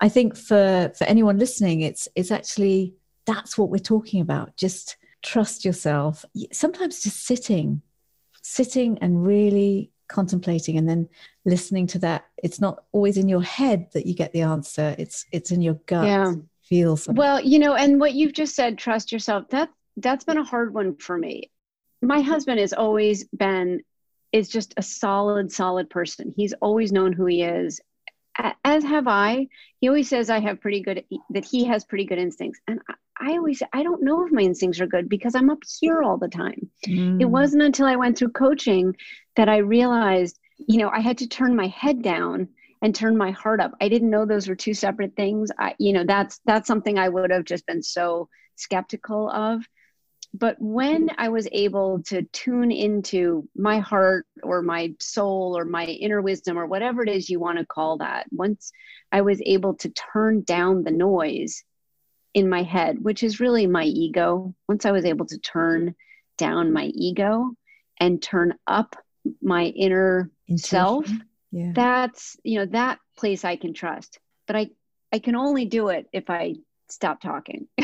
i 0.00 0.08
think 0.08 0.36
for 0.36 0.90
for 0.96 1.04
anyone 1.04 1.38
listening 1.38 1.82
it's 1.82 2.08
it's 2.14 2.30
actually 2.30 2.94
that's 3.26 3.58
what 3.58 3.68
we're 3.68 3.78
talking 3.78 4.20
about 4.20 4.56
just 4.56 4.96
trust 5.22 5.64
yourself. 5.64 6.24
Sometimes 6.52 7.02
just 7.02 7.24
sitting 7.24 7.82
sitting 8.42 8.98
and 8.98 9.24
really 9.26 9.90
contemplating 10.08 10.76
and 10.76 10.88
then 10.88 11.08
listening 11.44 11.86
to 11.86 11.98
that. 12.00 12.24
It's 12.42 12.60
not 12.60 12.84
always 12.92 13.16
in 13.16 13.28
your 13.28 13.42
head 13.42 13.88
that 13.92 14.06
you 14.06 14.14
get 14.14 14.32
the 14.32 14.42
answer. 14.42 14.94
It's 14.98 15.26
it's 15.32 15.50
in 15.50 15.62
your 15.62 15.74
gut. 15.86 16.06
Yeah. 16.06 16.34
Feel 16.62 16.96
something. 16.96 17.18
well 17.18 17.40
you 17.40 17.58
know 17.58 17.74
and 17.74 17.98
what 17.98 18.12
you've 18.12 18.32
just 18.32 18.54
said 18.54 18.78
trust 18.78 19.10
yourself 19.10 19.48
that 19.48 19.70
that's 19.96 20.22
been 20.22 20.38
a 20.38 20.44
hard 20.44 20.72
one 20.72 20.96
for 20.96 21.18
me. 21.18 21.50
My 22.00 22.20
husband 22.20 22.60
has 22.60 22.72
always 22.72 23.24
been 23.24 23.80
is 24.32 24.48
just 24.48 24.74
a 24.76 24.82
solid 24.82 25.50
solid 25.50 25.90
person. 25.90 26.32
He's 26.36 26.52
always 26.54 26.92
known 26.92 27.12
who 27.12 27.26
he 27.26 27.42
is. 27.42 27.80
As 28.64 28.84
have 28.84 29.08
i. 29.08 29.48
He 29.80 29.88
always 29.88 30.08
says 30.08 30.30
i 30.30 30.38
have 30.38 30.60
pretty 30.60 30.80
good 30.80 31.04
that 31.30 31.44
he 31.44 31.64
has 31.64 31.84
pretty 31.84 32.04
good 32.04 32.18
instincts. 32.18 32.60
And 32.68 32.80
i, 33.20 33.32
always 33.32 33.62
i 33.72 33.82
don't 33.82 34.02
know 34.02 34.24
if 34.24 34.32
my 34.32 34.42
instincts 34.42 34.80
are 34.80 34.86
good 34.86 35.08
because 35.08 35.34
i'm 35.34 35.50
up 35.50 35.60
here 35.80 36.02
all 36.02 36.16
the 36.16 36.28
time. 36.28 36.70
Mm. 36.86 37.20
it 37.20 37.26
wasn't 37.26 37.62
until 37.62 37.86
i 37.86 37.96
went 37.96 38.18
through 38.18 38.30
coaching 38.30 38.94
that 39.36 39.48
i 39.48 39.58
realized 39.58 40.38
you 40.56 40.78
know 40.78 40.90
i 40.90 41.00
had 41.00 41.18
to 41.18 41.28
turn 41.28 41.54
my 41.54 41.68
head 41.68 42.02
down 42.02 42.48
and 42.82 42.94
turn 42.94 43.16
my 43.16 43.30
heart 43.30 43.60
up. 43.60 43.72
I 43.80 43.88
didn't 43.88 44.10
know 44.10 44.24
those 44.24 44.48
were 44.48 44.54
two 44.54 44.74
separate 44.74 45.14
things. 45.16 45.50
I 45.58 45.74
you 45.78 45.92
know 45.92 46.04
that's 46.04 46.40
that's 46.44 46.66
something 46.66 46.98
i 46.98 47.08
would 47.08 47.30
have 47.30 47.44
just 47.44 47.66
been 47.66 47.82
so 47.82 48.28
skeptical 48.56 49.30
of. 49.30 49.66
But 50.32 50.56
when 50.60 51.10
I 51.18 51.28
was 51.28 51.48
able 51.50 52.02
to 52.04 52.22
tune 52.32 52.70
into 52.70 53.48
my 53.56 53.80
heart 53.80 54.26
or 54.44 54.62
my 54.62 54.94
soul 55.00 55.58
or 55.58 55.64
my 55.64 55.86
inner 55.86 56.22
wisdom 56.22 56.56
or 56.56 56.66
whatever 56.66 57.02
it 57.02 57.08
is 57.08 57.28
you 57.28 57.40
want 57.40 57.58
to 57.58 57.66
call 57.66 57.98
that, 57.98 58.26
once 58.30 58.70
I 59.10 59.22
was 59.22 59.42
able 59.44 59.74
to 59.74 59.90
turn 59.90 60.42
down 60.42 60.84
the 60.84 60.92
noise 60.92 61.64
in 62.34 62.48
my 62.48 62.62
head, 62.62 63.02
which 63.02 63.22
is 63.22 63.40
really 63.40 63.66
my 63.66 63.84
ego, 63.84 64.54
once 64.68 64.86
I 64.86 64.92
was 64.92 65.04
able 65.04 65.26
to 65.26 65.38
turn 65.38 65.94
down 66.38 66.72
my 66.72 66.86
ego 66.94 67.50
and 67.98 68.22
turn 68.22 68.54
up 68.66 68.96
my 69.42 69.64
inner 69.64 70.30
Intuition. 70.48 70.68
self, 70.68 71.10
yeah. 71.50 71.72
that's, 71.74 72.36
you 72.42 72.58
know, 72.58 72.66
that 72.66 72.98
place 73.16 73.44
I 73.44 73.56
can 73.56 73.74
trust. 73.74 74.18
But 74.46 74.56
I, 74.56 74.70
I 75.12 75.18
can 75.18 75.36
only 75.36 75.64
do 75.64 75.88
it 75.88 76.06
if 76.12 76.30
I 76.30 76.54
stop 76.88 77.20
talking. 77.20 77.66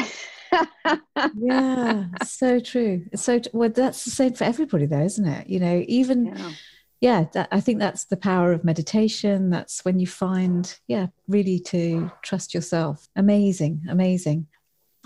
yeah, 1.37 2.05
so 2.25 2.61
true. 2.61 3.05
So 3.15 3.41
well, 3.53 3.71
that's 3.71 4.05
the 4.05 4.11
same 4.11 4.35
for 4.35 4.45
everybody, 4.45 4.87
though, 4.87 5.05
isn't 5.05 5.27
it? 5.27 5.49
You 5.49 5.61
know, 5.61 5.85
even 5.87 6.27
yeah, 6.27 6.53
yeah 7.01 7.27
that, 7.33 7.49
I 7.53 7.61
think 7.61 7.79
that's 7.79 8.05
the 8.05 8.17
power 8.17 8.53
of 8.53 8.65
meditation. 8.65 9.51
That's 9.51 9.85
when 9.85 9.99
you 9.99 10.07
find, 10.07 10.79
yeah, 10.87 11.07
really 11.29 11.59
to 11.61 12.11
trust 12.23 12.55
yourself. 12.55 13.09
Amazing, 13.17 13.83
amazing. 13.89 14.47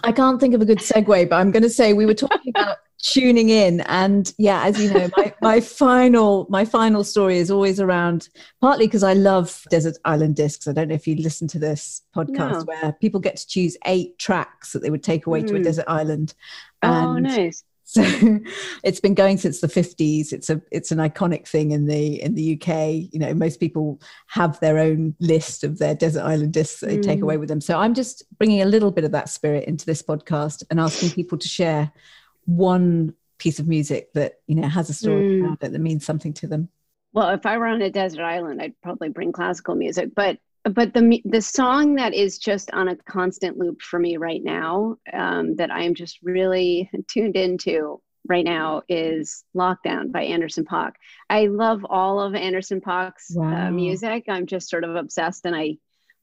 I 0.03 0.13
can't 0.13 0.41
think 0.41 0.55
of 0.55 0.63
a 0.63 0.65
good 0.65 0.79
segue, 0.79 1.29
but 1.29 1.37
I'm 1.37 1.51
going 1.51 1.63
to 1.63 1.71
say 1.71 1.93
we 1.93 2.07
were 2.07 2.15
talking 2.15 2.51
about 2.55 2.79
tuning 3.03 3.49
in 3.49 3.81
and 3.83 4.35
yeah 4.37 4.63
as 4.65 4.79
you 4.79 4.93
know 4.93 5.09
my, 5.17 5.35
my 5.41 5.61
final 5.61 6.47
my 6.51 6.65
final 6.65 7.03
story 7.03 7.39
is 7.39 7.51
always 7.51 7.81
around 7.81 8.29
partly 8.61 8.87
because 8.87 9.03
i 9.03 9.15
love 9.15 9.65
desert 9.71 9.97
island 10.05 10.37
discs 10.37 10.69
i 10.69 10.73
don't 10.73 10.89
know 10.89 10.95
if 10.95 11.07
you 11.07 11.17
listen 11.17 11.49
to 11.49 11.59
this 11.59 12.03
podcast 12.15 12.53
no. 12.53 12.65
where 12.65 12.93
people 12.93 13.19
get 13.19 13.37
to 13.37 13.47
choose 13.47 13.77
eight 13.87 14.19
tracks 14.19 14.73
that 14.73 14.81
they 14.81 14.91
would 14.91 15.03
take 15.03 15.27
away 15.27 15.43
mm. 15.43 15.47
to 15.47 15.55
a 15.55 15.57
hmm. 15.57 15.63
desert 15.63 15.85
island 15.89 16.35
oh 16.83 17.17
nice 17.17 17.65
so 17.91 18.03
it's 18.85 19.01
been 19.01 19.15
going 19.15 19.37
since 19.37 19.61
the 19.61 19.67
50s 19.67 20.33
it's 20.33 20.49
a 20.49 20.63
it's 20.71 20.93
an 20.93 20.99
iconic 20.99 21.47
thing 21.49 21.73
in 21.73 21.87
the 21.87 22.23
in 22.23 22.35
the 22.35 22.55
uk 22.55 22.69
you 22.69 23.19
know 23.19 23.35
most 23.35 23.59
people 23.59 24.01
have 24.29 24.59
their 24.61 24.79
own 24.79 25.15
list 25.19 25.65
of 25.65 25.79
their 25.79 25.95
desert 25.95 26.23
island 26.23 26.53
discs 26.53 26.81
that 26.81 26.87
they 26.87 26.99
mm. 26.99 27.03
take 27.03 27.21
away 27.21 27.37
with 27.37 27.49
them 27.49 27.61
so 27.61 27.77
i'm 27.79 27.95
just 27.95 28.23
bringing 28.39 28.63
a 28.63 28.67
little 28.67 28.93
bit 28.93 29.03
of 29.03 29.11
that 29.11 29.29
spirit 29.29 29.65
into 29.65 29.85
this 29.85 30.03
podcast 30.03 30.63
and 30.71 30.79
asking 30.79 31.11
people 31.11 31.37
to 31.37 31.49
share 31.49 31.91
one 32.45 33.13
piece 33.39 33.59
of 33.59 33.67
music 33.67 34.13
that 34.13 34.35
you 34.47 34.55
know 34.55 34.69
has 34.69 34.89
a 34.89 34.95
story 34.95 35.41
mm. 35.41 35.59
that 35.59 35.73
means 35.73 36.05
something 36.05 36.33
to 36.33 36.47
them 36.47 36.69
well 37.13 37.31
if 37.31 37.45
i 37.45 37.59
were 37.59 37.67
on 37.67 37.83
a 37.83 37.91
desert 37.91 38.23
island 38.23 38.63
i'd 38.63 38.81
probably 38.83 39.09
bring 39.09 39.33
classical 39.33 39.75
music 39.75 40.15
but 40.15 40.39
but 40.65 40.93
the 40.93 41.23
the 41.25 41.41
song 41.41 41.95
that 41.95 42.15
is 42.15 42.39
just 42.39 42.71
on 42.73 42.89
a 42.89 42.97
constant 42.97 43.57
loop 43.57 43.81
for 43.81 43.99
me 43.99 44.17
right 44.17 44.43
now 44.43 44.97
um, 45.13 45.57
that 45.57 45.71
i 45.71 45.83
am 45.83 45.95
just 45.95 46.19
really 46.23 46.91
tuned 47.09 47.37
into 47.37 48.01
right 48.29 48.45
now 48.45 48.83
is 48.89 49.45
lockdown 49.57 50.13
by 50.13 50.23
anderson 50.23 50.65
.paak. 50.65 50.93
I 51.29 51.47
love 51.47 51.85
all 51.89 52.21
of 52.21 52.35
anderson 52.35 52.81
.paak's 52.81 53.35
uh, 53.37 53.41
wow. 53.41 53.69
uh, 53.69 53.71
music. 53.71 54.25
I'm 54.29 54.47
just 54.47 54.69
sort 54.69 54.85
of 54.85 54.97
obsessed 54.97 55.47
and 55.47 55.57
i 55.57 55.77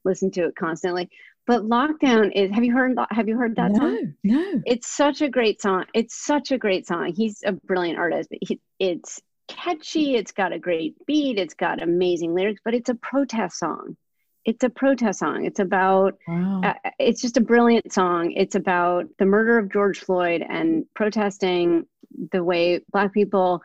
listen 0.04 0.30
to 0.30 0.46
it 0.46 0.56
constantly. 0.56 1.10
But 1.46 1.62
lockdown 1.62 2.30
is 2.34 2.52
have 2.52 2.64
you 2.64 2.72
heard 2.72 2.96
have 3.10 3.28
you 3.28 3.36
heard 3.36 3.56
that 3.56 3.72
no, 3.72 3.78
song 3.78 4.14
no. 4.22 4.62
It's 4.64 4.86
such 4.86 5.22
a 5.22 5.28
great 5.28 5.60
song. 5.60 5.86
It's 5.94 6.24
such 6.24 6.52
a 6.52 6.58
great 6.58 6.86
song. 6.86 7.12
He's 7.14 7.42
a 7.44 7.52
brilliant 7.52 7.98
artist 7.98 8.28
but 8.30 8.38
he, 8.42 8.60
it's 8.78 9.20
catchy. 9.48 10.14
It's 10.14 10.32
got 10.32 10.52
a 10.52 10.58
great 10.58 10.94
beat. 11.06 11.38
It's 11.38 11.54
got 11.54 11.82
amazing 11.82 12.34
lyrics 12.34 12.60
but 12.64 12.74
it's 12.74 12.90
a 12.90 12.94
protest 12.94 13.58
song 13.58 13.96
it's 14.48 14.64
a 14.64 14.70
protest 14.70 15.18
song 15.18 15.44
it's 15.44 15.60
about 15.60 16.16
wow. 16.26 16.62
uh, 16.64 16.90
it's 16.98 17.20
just 17.20 17.36
a 17.36 17.40
brilliant 17.40 17.92
song 17.92 18.32
it's 18.32 18.54
about 18.54 19.04
the 19.18 19.26
murder 19.26 19.58
of 19.58 19.70
george 19.70 19.98
floyd 19.98 20.42
and 20.48 20.84
protesting 20.94 21.84
the 22.32 22.42
way 22.42 22.80
black 22.92 23.12
people 23.12 23.60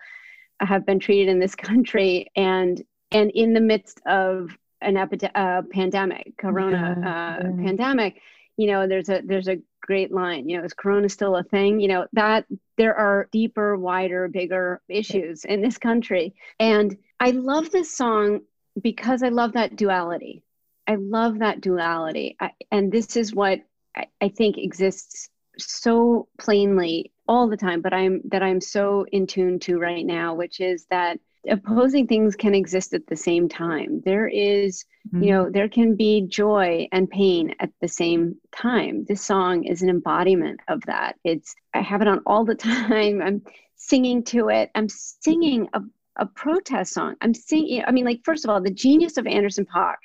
have 0.60 0.86
been 0.86 1.00
treated 1.00 1.30
in 1.30 1.40
this 1.40 1.56
country 1.70 2.30
and 2.36 2.84
and 3.12 3.32
in 3.32 3.54
the 3.54 3.62
midst 3.62 4.02
of 4.08 4.58
an 4.84 4.98
epidemic, 4.98 5.32
uh, 5.36 5.62
pandemic, 5.72 6.34
corona 6.38 6.98
Yeah, 7.00 7.10
uh, 7.10 7.50
yeah. 7.50 7.66
pandemic, 7.66 8.22
you 8.58 8.68
know, 8.68 8.88
there's 8.88 9.10
a 9.10 9.22
there's 9.24 9.48
a 9.48 9.60
great 9.82 10.12
line. 10.12 10.50
You 10.50 10.58
know, 10.58 10.64
is 10.64 10.74
corona 10.74 11.10
still 11.10 11.36
a 11.36 11.44
thing? 11.44 11.80
You 11.80 11.88
know 11.88 12.08
that 12.14 12.46
there 12.78 12.96
are 12.96 13.30
deeper, 13.32 13.78
wider, 13.78 14.28
bigger 14.28 14.82
issues 14.90 15.46
in 15.46 15.62
this 15.62 15.78
country, 15.78 16.36
and 16.60 16.96
I 17.20 17.32
love 17.32 17.72
this 17.72 17.96
song 17.96 18.42
because 18.80 19.24
I 19.24 19.30
love 19.30 19.54
that 19.54 19.76
duality. 19.76 20.44
I 20.88 20.96
love 20.96 21.40
that 21.40 21.62
duality, 21.62 22.36
I, 22.40 22.52
and 22.72 22.92
this 22.92 23.16
is 23.16 23.34
what 23.34 23.60
I, 23.96 24.08
I 24.22 24.30
think 24.30 24.58
exists 24.58 25.30
so 25.58 26.28
plainly 26.40 27.12
all 27.28 27.48
the 27.48 27.58
time. 27.58 27.82
But 27.82 27.94
I'm 27.94 28.22
that 28.26 28.44
I'm 28.44 28.60
so 28.62 29.06
in 29.12 29.28
tune 29.28 29.60
to 29.60 29.78
right 29.80 30.06
now, 30.06 30.34
which 30.36 30.60
is 30.60 30.86
that 30.90 31.20
opposing 31.50 32.08
things 32.08 32.36
can 32.36 32.56
exist 32.56 32.94
at 32.94 33.08
the 33.08 33.16
same 33.16 33.50
time. 33.50 34.02
There 34.06 34.28
is, 34.28 34.86
Mm-hmm. 35.10 35.24
you 35.24 35.32
know, 35.32 35.50
there 35.50 35.68
can 35.68 35.96
be 35.96 36.22
joy 36.22 36.88
and 36.94 37.10
pain 37.10 37.54
at 37.60 37.72
the 37.82 37.90
same 37.90 38.38
time. 38.56 39.04
This 39.06 39.22
song 39.22 39.66
is 39.66 39.82
an 39.82 39.90
embodiment 39.90 40.62
of 40.70 40.82
that. 40.86 41.18
It's, 41.26 41.54
I 41.74 41.82
have 41.82 42.02
it 42.02 42.08
on 42.08 42.22
all 42.26 42.46
the 42.46 42.56
time. 42.72 43.22
I'm 43.22 43.42
singing 43.76 44.24
to 44.28 44.48
it. 44.48 44.72
I'm 44.76 44.88
singing 44.88 45.68
a, 45.74 45.82
a 46.16 46.26
protest 46.26 46.94
song. 46.94 47.16
I'm 47.20 47.34
singing, 47.34 47.84
I 47.86 47.92
mean, 47.92 48.06
like, 48.06 48.22
first 48.24 48.46
of 48.46 48.50
all, 48.50 48.62
the 48.62 48.72
genius 48.72 49.18
of 49.18 49.28
Anderson 49.28 49.66
.Paak 49.66 49.96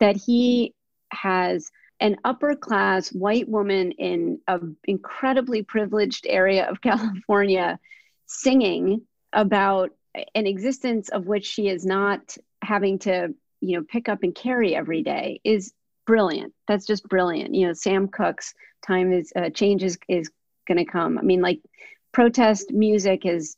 that 0.00 0.16
he 0.16 0.74
has 1.12 1.70
an 2.00 2.16
upper 2.24 2.54
class 2.54 3.08
white 3.08 3.48
woman 3.48 3.92
in 3.92 4.40
an 4.46 4.76
incredibly 4.84 5.62
privileged 5.62 6.26
area 6.28 6.68
of 6.68 6.80
California 6.82 7.78
singing 8.26 9.02
about 9.32 9.90
an 10.34 10.46
existence 10.46 11.08
of 11.10 11.26
which 11.26 11.46
she 11.46 11.68
is 11.68 11.84
not 11.84 12.36
having 12.62 12.98
to 12.98 13.34
you 13.60 13.76
know 13.76 13.84
pick 13.88 14.08
up 14.08 14.22
and 14.22 14.34
carry 14.34 14.74
every 14.74 15.02
day 15.02 15.40
is 15.44 15.72
brilliant. 16.06 16.52
That's 16.66 16.86
just 16.86 17.08
brilliant. 17.08 17.54
You 17.54 17.68
know 17.68 17.72
sam 17.72 18.08
cooke's 18.08 18.54
time 18.86 19.12
is 19.12 19.32
uh, 19.36 19.50
change 19.50 19.82
is, 19.82 19.98
is 20.08 20.30
going 20.66 20.78
to 20.78 20.84
come. 20.84 21.18
I 21.18 21.22
mean 21.22 21.42
like 21.42 21.60
protest 22.12 22.72
music 22.72 23.26
is 23.26 23.56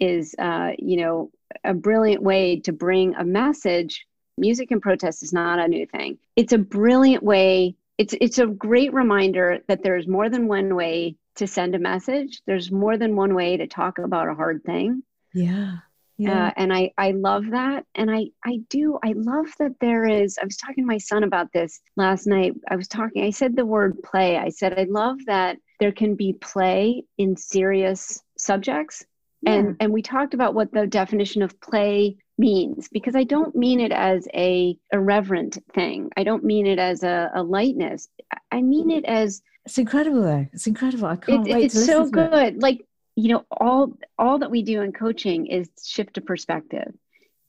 is 0.00 0.34
uh, 0.38 0.70
you 0.78 0.98
know 0.98 1.30
a 1.64 1.74
brilliant 1.74 2.22
way 2.22 2.60
to 2.60 2.72
bring 2.72 3.14
a 3.16 3.24
message 3.24 4.06
music 4.40 4.70
and 4.70 4.82
protest 4.82 5.22
is 5.22 5.32
not 5.32 5.58
a 5.58 5.68
new 5.68 5.86
thing 5.86 6.18
it's 6.36 6.52
a 6.52 6.58
brilliant 6.58 7.22
way 7.22 7.74
it's 7.98 8.14
it's 8.20 8.38
a 8.38 8.46
great 8.46 8.92
reminder 8.92 9.58
that 9.68 9.82
there's 9.82 10.08
more 10.08 10.28
than 10.28 10.48
one 10.48 10.74
way 10.74 11.16
to 11.36 11.46
send 11.46 11.74
a 11.74 11.78
message 11.78 12.42
there's 12.46 12.70
more 12.70 12.96
than 12.96 13.14
one 13.14 13.34
way 13.34 13.56
to 13.56 13.66
talk 13.66 13.98
about 13.98 14.28
a 14.28 14.34
hard 14.34 14.62
thing 14.64 15.02
yeah 15.34 15.76
yeah. 16.20 16.48
uh, 16.48 16.50
and 16.58 16.70
I, 16.70 16.92
I 16.98 17.12
love 17.12 17.46
that. 17.52 17.86
And 17.94 18.10
I, 18.10 18.26
I 18.44 18.60
do, 18.68 18.98
I 19.02 19.14
love 19.16 19.46
that 19.58 19.72
there 19.80 20.04
is, 20.04 20.36
I 20.38 20.44
was 20.44 20.58
talking 20.58 20.84
to 20.84 20.86
my 20.86 20.98
son 20.98 21.24
about 21.24 21.50
this 21.54 21.80
last 21.96 22.26
night. 22.26 22.52
I 22.68 22.76
was 22.76 22.88
talking, 22.88 23.24
I 23.24 23.30
said 23.30 23.56
the 23.56 23.64
word 23.64 24.02
play. 24.02 24.36
I 24.36 24.50
said, 24.50 24.78
I 24.78 24.84
love 24.84 25.16
that 25.26 25.56
there 25.78 25.92
can 25.92 26.16
be 26.16 26.34
play 26.34 27.04
in 27.16 27.36
serious 27.36 28.22
subjects. 28.36 29.02
And, 29.46 29.76
and 29.80 29.90
we 29.90 30.02
talked 30.02 30.34
about 30.34 30.52
what 30.52 30.70
the 30.70 30.86
definition 30.86 31.40
of 31.40 31.58
play 31.58 32.18
means 32.40 32.88
because 32.88 33.14
I 33.14 33.24
don't 33.24 33.54
mean 33.54 33.78
it 33.80 33.92
as 33.92 34.26
a 34.34 34.76
irreverent 34.92 35.58
thing. 35.74 36.10
I 36.16 36.24
don't 36.24 36.44
mean 36.44 36.66
it 36.66 36.78
as 36.78 37.02
a, 37.02 37.30
a 37.34 37.42
lightness. 37.42 38.08
I 38.50 38.62
mean 38.62 38.90
it 38.90 39.04
as 39.04 39.42
it's 39.66 39.78
incredible 39.78 40.22
though. 40.22 40.46
It's 40.52 40.66
incredible. 40.66 41.06
I 41.06 41.16
can't 41.16 41.46
it, 41.46 41.52
wait 41.52 41.64
it's 41.66 41.74
to 41.74 41.80
listen 41.80 41.94
so 41.94 42.10
to 42.10 42.24
it. 42.24 42.30
good. 42.30 42.62
Like 42.62 42.86
you 43.14 43.28
know 43.28 43.44
all 43.50 43.96
all 44.18 44.38
that 44.38 44.50
we 44.50 44.62
do 44.62 44.80
in 44.80 44.92
coaching 44.92 45.46
is 45.46 45.68
shift 45.84 46.16
a 46.16 46.20
perspective 46.20 46.92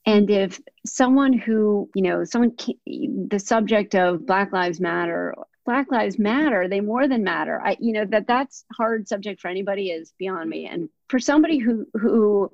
and 0.04 0.30
if 0.30 0.60
someone 0.84 1.32
who 1.32 1.88
you 1.94 2.02
know 2.02 2.24
someone 2.24 2.54
the 2.86 3.38
subject 3.38 3.94
of 3.94 4.26
black 4.26 4.52
lives 4.52 4.80
matter 4.80 5.34
black 5.64 5.90
lives 5.90 6.18
matter 6.18 6.68
they 6.68 6.80
more 6.80 7.06
than 7.06 7.22
matter 7.22 7.60
i 7.64 7.76
you 7.80 7.92
know 7.92 8.04
that 8.04 8.26
that's 8.26 8.64
hard 8.76 9.08
subject 9.08 9.40
for 9.40 9.48
anybody 9.48 9.90
is 9.90 10.12
beyond 10.18 10.50
me 10.50 10.66
and 10.66 10.88
for 11.08 11.18
somebody 11.18 11.58
who 11.58 11.86
who 11.94 12.50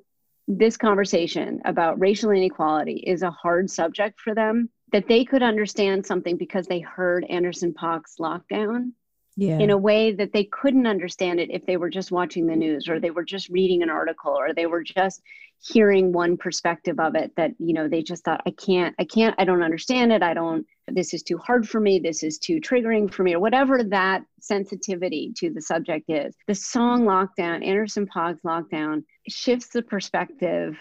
this 0.48 0.78
conversation 0.78 1.60
about 1.66 2.00
racial 2.00 2.30
inequality 2.30 3.04
is 3.06 3.22
a 3.22 3.30
hard 3.30 3.70
subject 3.70 4.18
for 4.18 4.34
them 4.34 4.70
that 4.92 5.06
they 5.06 5.22
could 5.22 5.42
understand 5.42 6.06
something 6.06 6.38
because 6.38 6.66
they 6.66 6.80
heard 6.80 7.26
anderson 7.28 7.74
.Paak's 7.74 8.16
lockdown 8.18 8.92
Yeah. 9.40 9.60
in 9.60 9.70
a 9.70 9.78
way 9.78 10.10
that 10.10 10.32
they 10.32 10.42
couldn't 10.42 10.88
understand 10.88 11.38
it 11.38 11.48
if 11.52 11.64
they 11.64 11.76
were 11.76 11.90
just 11.90 12.10
watching 12.10 12.48
the 12.48 12.56
news 12.56 12.88
or 12.88 12.98
they 12.98 13.12
were 13.12 13.24
just 13.24 13.48
reading 13.48 13.84
an 13.84 13.88
article 13.88 14.32
or 14.32 14.52
they 14.52 14.66
were 14.66 14.82
just 14.82 15.22
hearing 15.60 16.12
one 16.12 16.36
perspective 16.36 16.98
of 16.98 17.14
it 17.14 17.30
that 17.36 17.52
you 17.60 17.72
know 17.72 17.86
they 17.86 18.02
just 18.02 18.24
thought 18.24 18.40
i 18.46 18.50
can't 18.50 18.96
i 18.98 19.04
can't 19.04 19.36
i 19.38 19.44
don't 19.44 19.62
understand 19.62 20.10
it. 20.10 20.24
I 20.24 20.34
don't 20.34 20.66
this 20.88 21.14
is 21.14 21.22
too 21.22 21.38
hard 21.38 21.68
for 21.68 21.78
me. 21.78 22.00
This 22.00 22.24
is 22.24 22.38
too 22.38 22.60
triggering 22.60 23.14
for 23.14 23.22
me 23.22 23.34
or 23.34 23.38
whatever 23.38 23.84
that 23.84 24.24
sensitivity 24.40 25.32
to 25.36 25.50
the 25.50 25.62
subject 25.62 26.10
is. 26.10 26.34
The 26.48 26.56
song 26.56 27.04
lockdown 27.04 27.64
anderson 27.64 28.08
.Paak's 28.08 28.42
lockdown 28.42 29.04
shifts 29.28 29.68
the 29.68 29.82
perspective 29.82 30.76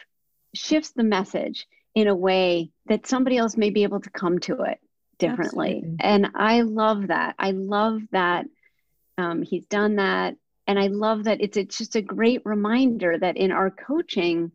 shifts 0.56 0.94
the 0.96 1.04
message 1.04 1.68
in 1.94 2.08
a 2.08 2.16
way 2.16 2.72
that 2.88 3.06
somebody 3.06 3.38
else 3.38 3.56
may 3.56 3.70
be 3.70 3.84
able 3.84 4.00
to 4.00 4.10
come 4.10 4.40
to 4.40 4.64
it 4.64 4.80
differently. 5.20 5.78
Absolutely. 5.78 5.98
and 6.00 6.28
i 6.36 6.62
love 6.62 7.08
that. 7.08 7.36
I 7.40 7.52
love 7.52 8.02
that 8.12 8.46
um, 9.18 9.42
he's 9.42 9.66
done 9.66 9.96
that. 9.98 10.36
And 10.68 10.80
i 10.80 10.88
love 10.88 11.26
that 11.26 11.42
it's, 11.42 11.58
it's 11.58 11.78
just 11.78 11.96
a 11.96 12.02
great 12.02 12.42
reminder 12.46 13.18
that 13.18 13.38
in 13.38 13.52
our 13.52 13.72
coaching 13.72 14.52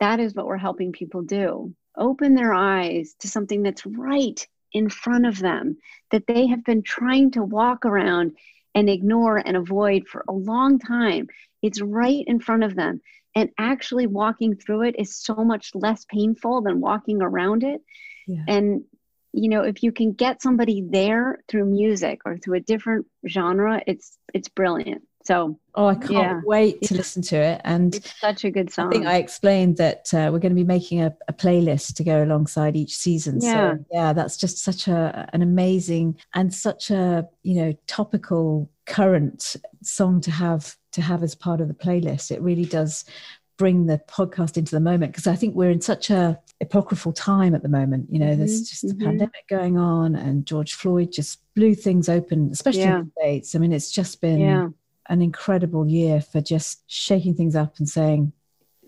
that 0.00 0.18
is 0.18 0.34
what 0.34 0.46
we're 0.46 0.56
helping 0.56 0.90
people 0.90 1.22
do. 1.22 1.72
Open 1.96 2.34
their 2.34 2.52
eyes 2.52 3.14
to 3.20 3.28
something 3.28 3.62
that's 3.62 3.86
right 3.86 4.44
in 4.72 4.88
front 4.88 5.26
of 5.26 5.38
them 5.38 5.76
that 6.10 6.26
they 6.26 6.46
have 6.48 6.64
been 6.64 6.82
trying 6.82 7.30
to 7.30 7.42
walk 7.42 7.84
around 7.84 8.32
and 8.74 8.90
ignore 8.90 9.36
and 9.36 9.56
avoid 9.56 10.08
for 10.08 10.24
a 10.28 10.32
long 10.32 10.80
time. 10.80 11.28
It's 11.62 11.80
right 11.80 12.24
in 12.26 12.40
front 12.40 12.64
of 12.64 12.74
them. 12.74 13.00
And 13.36 13.50
actually 13.58 14.08
walking 14.08 14.56
through 14.56 14.82
it 14.82 14.96
is 14.98 15.14
so 15.14 15.36
much 15.36 15.70
less 15.74 16.04
painful 16.06 16.62
than 16.62 16.80
walking 16.80 17.22
around 17.22 17.62
it. 17.62 17.80
Yeah. 18.26 18.44
and 18.46 18.84
you 19.32 19.48
know 19.48 19.62
if 19.62 19.82
you 19.82 19.92
can 19.92 20.12
get 20.12 20.42
somebody 20.42 20.84
there 20.88 21.38
through 21.48 21.64
music 21.64 22.20
or 22.24 22.36
through 22.38 22.56
a 22.56 22.60
different 22.60 23.06
genre 23.28 23.82
it's 23.86 24.18
it's 24.34 24.48
brilliant 24.48 25.02
so 25.24 25.58
Oh, 25.74 25.86
I 25.86 25.94
can't 25.94 26.10
Yeah. 26.10 26.40
wait 26.44 26.82
to 26.82 26.94
listen 26.96 27.22
to 27.22 27.36
it. 27.36 27.60
And 27.64 27.94
it's 27.94 28.18
such 28.20 28.44
a 28.44 28.50
good 28.50 28.70
song 28.72 28.88
I 28.88 28.90
think 28.90 29.06
I 29.06 29.16
explained 29.18 29.76
that 29.76 30.12
uh, 30.12 30.28
we're 30.32 30.40
going 30.40 30.50
to 30.50 30.56
be 30.56 30.64
making 30.64 31.00
a, 31.00 31.14
a 31.28 31.32
playlist 31.32 31.94
to 31.94 32.04
go 32.04 32.24
alongside 32.24 32.74
each 32.76 32.96
season. 32.96 33.38
Yeah. 33.40 33.74
So 33.76 33.84
yeah, 33.92 34.12
that's 34.12 34.36
just 34.36 34.58
such 34.58 34.88
a 34.88 35.30
an 35.32 35.40
amazing 35.40 36.18
and 36.34 36.52
such 36.52 36.90
a 36.90 37.28
you 37.44 37.54
know 37.54 37.72
topical 37.86 38.68
current 38.86 39.54
song 39.82 40.20
to 40.22 40.30
have 40.32 40.76
to 40.90 41.00
have 41.02 41.22
as 41.22 41.36
part 41.36 41.60
of 41.60 41.68
the 41.68 41.74
playlist. 41.74 42.32
It 42.32 42.42
really 42.42 42.64
does 42.66 43.04
bring 43.58 43.86
the 43.86 44.00
podcast 44.08 44.56
into 44.56 44.74
the 44.74 44.80
moment 44.80 45.12
because 45.12 45.26
I 45.26 45.36
think 45.36 45.54
we're 45.54 45.70
in 45.70 45.80
such 45.80 46.10
a 46.10 46.38
apocryphal 46.60 47.12
time 47.12 47.54
at 47.54 47.62
the 47.62 47.68
moment. 47.68 48.06
You 48.10 48.18
know, 48.18 48.34
there's 48.34 48.62
Mhm, 48.62 48.68
just 48.68 48.84
a 48.84 48.86
mhm. 48.88 49.04
pandemic 49.04 49.48
going 49.48 49.78
on, 49.78 50.14
and 50.14 50.46
George 50.46 50.74
Floyd 50.74 51.12
just 51.12 51.40
blew 51.54 51.74
things 51.74 52.08
open, 52.08 52.50
especially 52.52 52.82
Yeah. 52.82 53.00
in 53.00 53.04
the 53.16 53.20
states. 53.20 53.54
I 53.54 53.58
mean, 53.58 53.72
it's 53.72 53.90
just 53.90 54.20
been 54.20 54.40
yeah 54.40 54.68
an 55.08 55.20
incredible 55.20 55.84
year 55.86 56.20
for 56.20 56.40
just 56.40 56.84
shaking 56.86 57.34
things 57.34 57.56
up 57.56 57.76
and 57.78 57.88
saying 57.88 58.32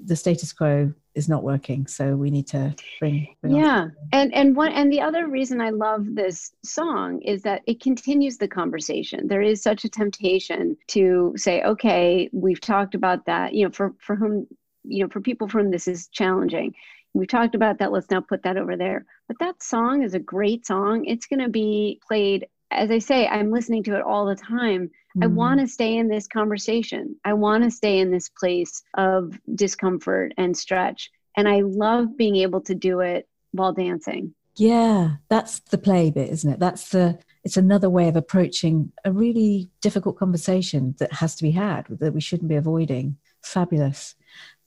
the 0.04 0.14
status 0.14 0.52
quo 0.52 0.92
is 1.14 1.28
not 1.28 1.42
working. 1.42 1.86
So 1.86 2.16
we 2.16 2.30
need 2.30 2.46
to 2.48 2.74
bring, 2.98 3.34
bring 3.40 3.56
yeah. 3.56 3.88
and 4.12 4.34
and 4.34 4.56
one 4.56 4.72
and 4.72 4.92
the 4.92 5.00
other 5.00 5.28
reason 5.28 5.60
i 5.60 5.70
love 5.70 6.14
this 6.14 6.52
song 6.64 7.20
is 7.22 7.42
that 7.42 7.62
it 7.66 7.80
continues 7.80 8.36
the 8.36 8.48
conversation. 8.48 9.28
There 9.28 9.42
is 9.42 9.62
such 9.62 9.84
a 9.84 9.88
temptation 9.88 10.76
to 10.88 11.32
say 11.36 11.62
okay 11.62 12.28
we've 12.32 12.60
talked 12.60 12.94
about 12.94 13.26
that 13.26 13.54
you 13.54 13.64
know 13.64 13.70
for 13.70 13.94
for 13.98 14.16
whom 14.16 14.46
you 14.84 15.02
know 15.02 15.08
for 15.08 15.20
people 15.20 15.48
for 15.48 15.60
whom 15.60 15.70
this 15.70 15.88
is 15.88 16.08
challenging. 16.08 16.74
We 17.14 17.26
talked 17.26 17.54
about 17.54 17.78
that. 17.78 17.92
Let's 17.92 18.10
now 18.10 18.20
put 18.20 18.42
that 18.42 18.56
over 18.56 18.76
there. 18.76 19.06
But 19.28 19.38
that 19.38 19.62
song 19.62 20.02
is 20.02 20.14
a 20.14 20.18
great 20.18 20.66
song. 20.66 21.04
It's 21.04 21.26
going 21.26 21.40
to 21.40 21.48
be 21.48 22.00
played 22.06 22.46
as 22.70 22.90
i 22.90 22.98
say 22.98 23.26
i'm 23.28 23.50
listening 23.50 23.82
to 23.82 23.94
it 23.94 24.02
all 24.02 24.26
the 24.26 24.34
time 24.34 24.90
I 25.22 25.26
Mm. 25.26 25.34
want 25.34 25.60
to 25.60 25.68
stay 25.68 25.96
in 25.96 26.08
this 26.08 26.26
conversation. 26.26 27.16
I 27.24 27.34
want 27.34 27.62
to 27.64 27.70
stay 27.70 27.98
in 28.00 28.10
this 28.10 28.28
place 28.28 28.82
of 28.94 29.38
discomfort 29.54 30.32
and 30.36 30.56
stretch. 30.56 31.10
And 31.36 31.48
I 31.48 31.60
love 31.60 32.16
being 32.16 32.36
able 32.36 32.60
to 32.62 32.74
do 32.74 33.00
it 33.00 33.28
while 33.52 33.72
dancing. 33.72 34.34
yeah 34.56 35.16
that's 35.28 35.58
the 35.72 35.78
play 35.78 36.08
bit 36.12 36.30
isn't 36.30 36.52
it 36.52 36.60
that's 36.60 36.90
the 36.90 37.18
it's 37.42 37.56
another 37.56 37.90
way 37.90 38.06
of 38.08 38.14
approaching 38.14 38.92
a 39.04 39.10
really 39.10 39.68
difficult 39.80 40.16
conversation 40.16 40.94
that 41.00 41.12
has 41.12 41.34
to 41.34 41.42
be 41.42 41.50
had 41.50 41.86
that 41.88 42.14
we 42.14 42.20
shouldn't 42.20 42.48
be 42.48 42.54
avoiding. 42.54 43.16
Fabulous. 43.42 44.14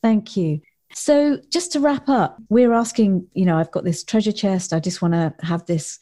Thank 0.04 0.36
you. 0.38 0.60
So, 0.94 1.40
just 1.50 1.72
to 1.72 1.80
wrap 1.80 2.08
up, 2.08 2.38
we're 2.50 2.74
asking, 2.74 3.28
you 3.34 3.46
know, 3.46 3.58
I've 3.58 3.72
got 3.72 3.84
this 3.86 4.04
treasure 4.04 4.32
chest. 4.32 4.74
I 4.74 4.80
just 4.80 5.02
want 5.02 5.14
to 5.16 5.34
have 5.46 5.66
this 5.66 6.00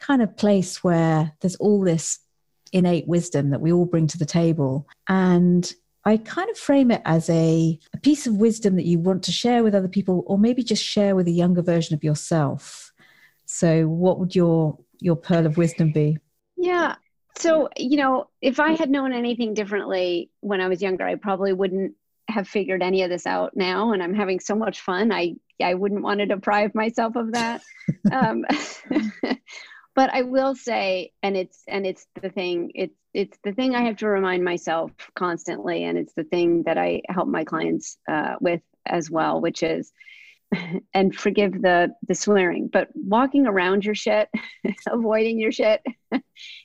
kind 0.00 0.20
of 0.22 0.36
place 0.36 0.82
where 0.84 1.32
there's 1.40 1.56
all 1.56 1.80
this 1.80 2.18
innate 2.72 3.06
wisdom 3.08 3.50
that 3.50 3.60
we 3.60 3.72
all 3.72 3.86
bring 3.86 4.06
to 4.08 4.18
the 4.18 4.26
table. 4.26 4.86
And 5.08 5.72
I 6.04 6.16
kind 6.16 6.48
of 6.50 6.56
frame 6.58 6.90
it 6.90 7.02
as 7.04 7.28
a, 7.28 7.78
a 7.92 7.98
piece 7.98 8.26
of 8.26 8.36
wisdom 8.36 8.76
that 8.76 8.86
you 8.86 8.98
want 8.98 9.22
to 9.24 9.32
share 9.32 9.62
with 9.62 9.74
other 9.74 9.88
people, 9.88 10.24
or 10.26 10.38
maybe 10.38 10.62
just 10.62 10.82
share 10.82 11.14
with 11.14 11.26
a 11.28 11.32
younger 11.32 11.62
version 11.62 11.94
of 11.94 12.04
yourself. 12.04 12.92
So, 13.46 13.86
what 13.88 14.18
would 14.18 14.34
your 14.34 14.78
your 15.00 15.16
pearl 15.16 15.46
of 15.46 15.56
wisdom 15.56 15.92
be? 15.92 16.18
Yeah. 16.56 16.96
So, 17.38 17.68
you 17.76 17.96
know, 17.96 18.28
if 18.42 18.58
I 18.58 18.72
had 18.72 18.90
known 18.90 19.12
anything 19.12 19.54
differently 19.54 20.30
when 20.40 20.60
I 20.60 20.68
was 20.68 20.82
younger, 20.82 21.06
I 21.06 21.14
probably 21.14 21.52
wouldn't 21.52 21.94
have 22.28 22.48
figured 22.48 22.82
any 22.82 23.02
of 23.02 23.10
this 23.10 23.26
out 23.26 23.56
now 23.56 23.92
and 23.92 24.02
I'm 24.02 24.14
having 24.14 24.40
so 24.40 24.54
much 24.54 24.80
fun. 24.80 25.12
I 25.12 25.36
I 25.62 25.74
wouldn't 25.74 26.02
want 26.02 26.20
to 26.20 26.26
deprive 26.26 26.74
myself 26.74 27.16
of 27.16 27.32
that. 27.32 27.62
um, 28.12 28.44
but 29.98 30.14
I 30.14 30.22
will 30.22 30.54
say, 30.54 31.10
and 31.24 31.36
it's 31.36 31.64
and 31.66 31.84
it's 31.84 32.06
the 32.22 32.30
thing, 32.30 32.70
it's 32.76 32.94
it's 33.12 33.36
the 33.42 33.52
thing 33.52 33.74
I 33.74 33.82
have 33.82 33.96
to 33.96 34.06
remind 34.06 34.44
myself 34.44 34.92
constantly, 35.16 35.82
and 35.82 35.98
it's 35.98 36.14
the 36.14 36.22
thing 36.22 36.62
that 36.66 36.78
I 36.78 37.02
help 37.08 37.26
my 37.26 37.42
clients 37.42 37.98
uh, 38.08 38.36
with 38.40 38.60
as 38.86 39.10
well, 39.10 39.40
which 39.40 39.64
is 39.64 39.92
and 40.94 41.16
forgive 41.16 41.50
the 41.50 41.88
the 42.06 42.14
swearing 42.14 42.68
but 42.72 42.88
walking 42.94 43.48
around 43.48 43.84
your 43.84 43.96
shit 43.96 44.28
avoiding 44.86 45.40
your 45.40 45.50
shit 45.50 45.82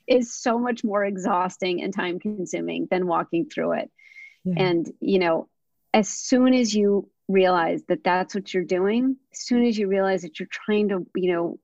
is 0.07 0.31
so 0.35 0.59
much 0.59 0.83
more 0.83 1.03
exhausting 1.03 1.81
and 1.81 1.91
time 1.91 2.19
consuming 2.19 2.87
than 2.91 3.07
walking 3.07 3.49
through 3.49 3.73
it 3.73 3.91
yeah. 4.45 4.63
and 4.63 4.93
you 5.01 5.19
know 5.19 5.49
as 5.93 6.07
soon 6.07 6.53
as 6.53 6.73
you 6.73 7.09
realize 7.27 7.81
that 7.89 8.05
that's 8.05 8.33
what 8.33 8.53
you're 8.53 8.63
doing 8.63 9.17
as 9.33 9.39
soon 9.39 9.65
as 9.65 9.77
you 9.77 9.87
realize 9.87 10.21
that 10.21 10.39
you're 10.39 10.47
trying 10.49 10.87
to 10.87 11.05
you 11.15 11.33
know 11.33 11.59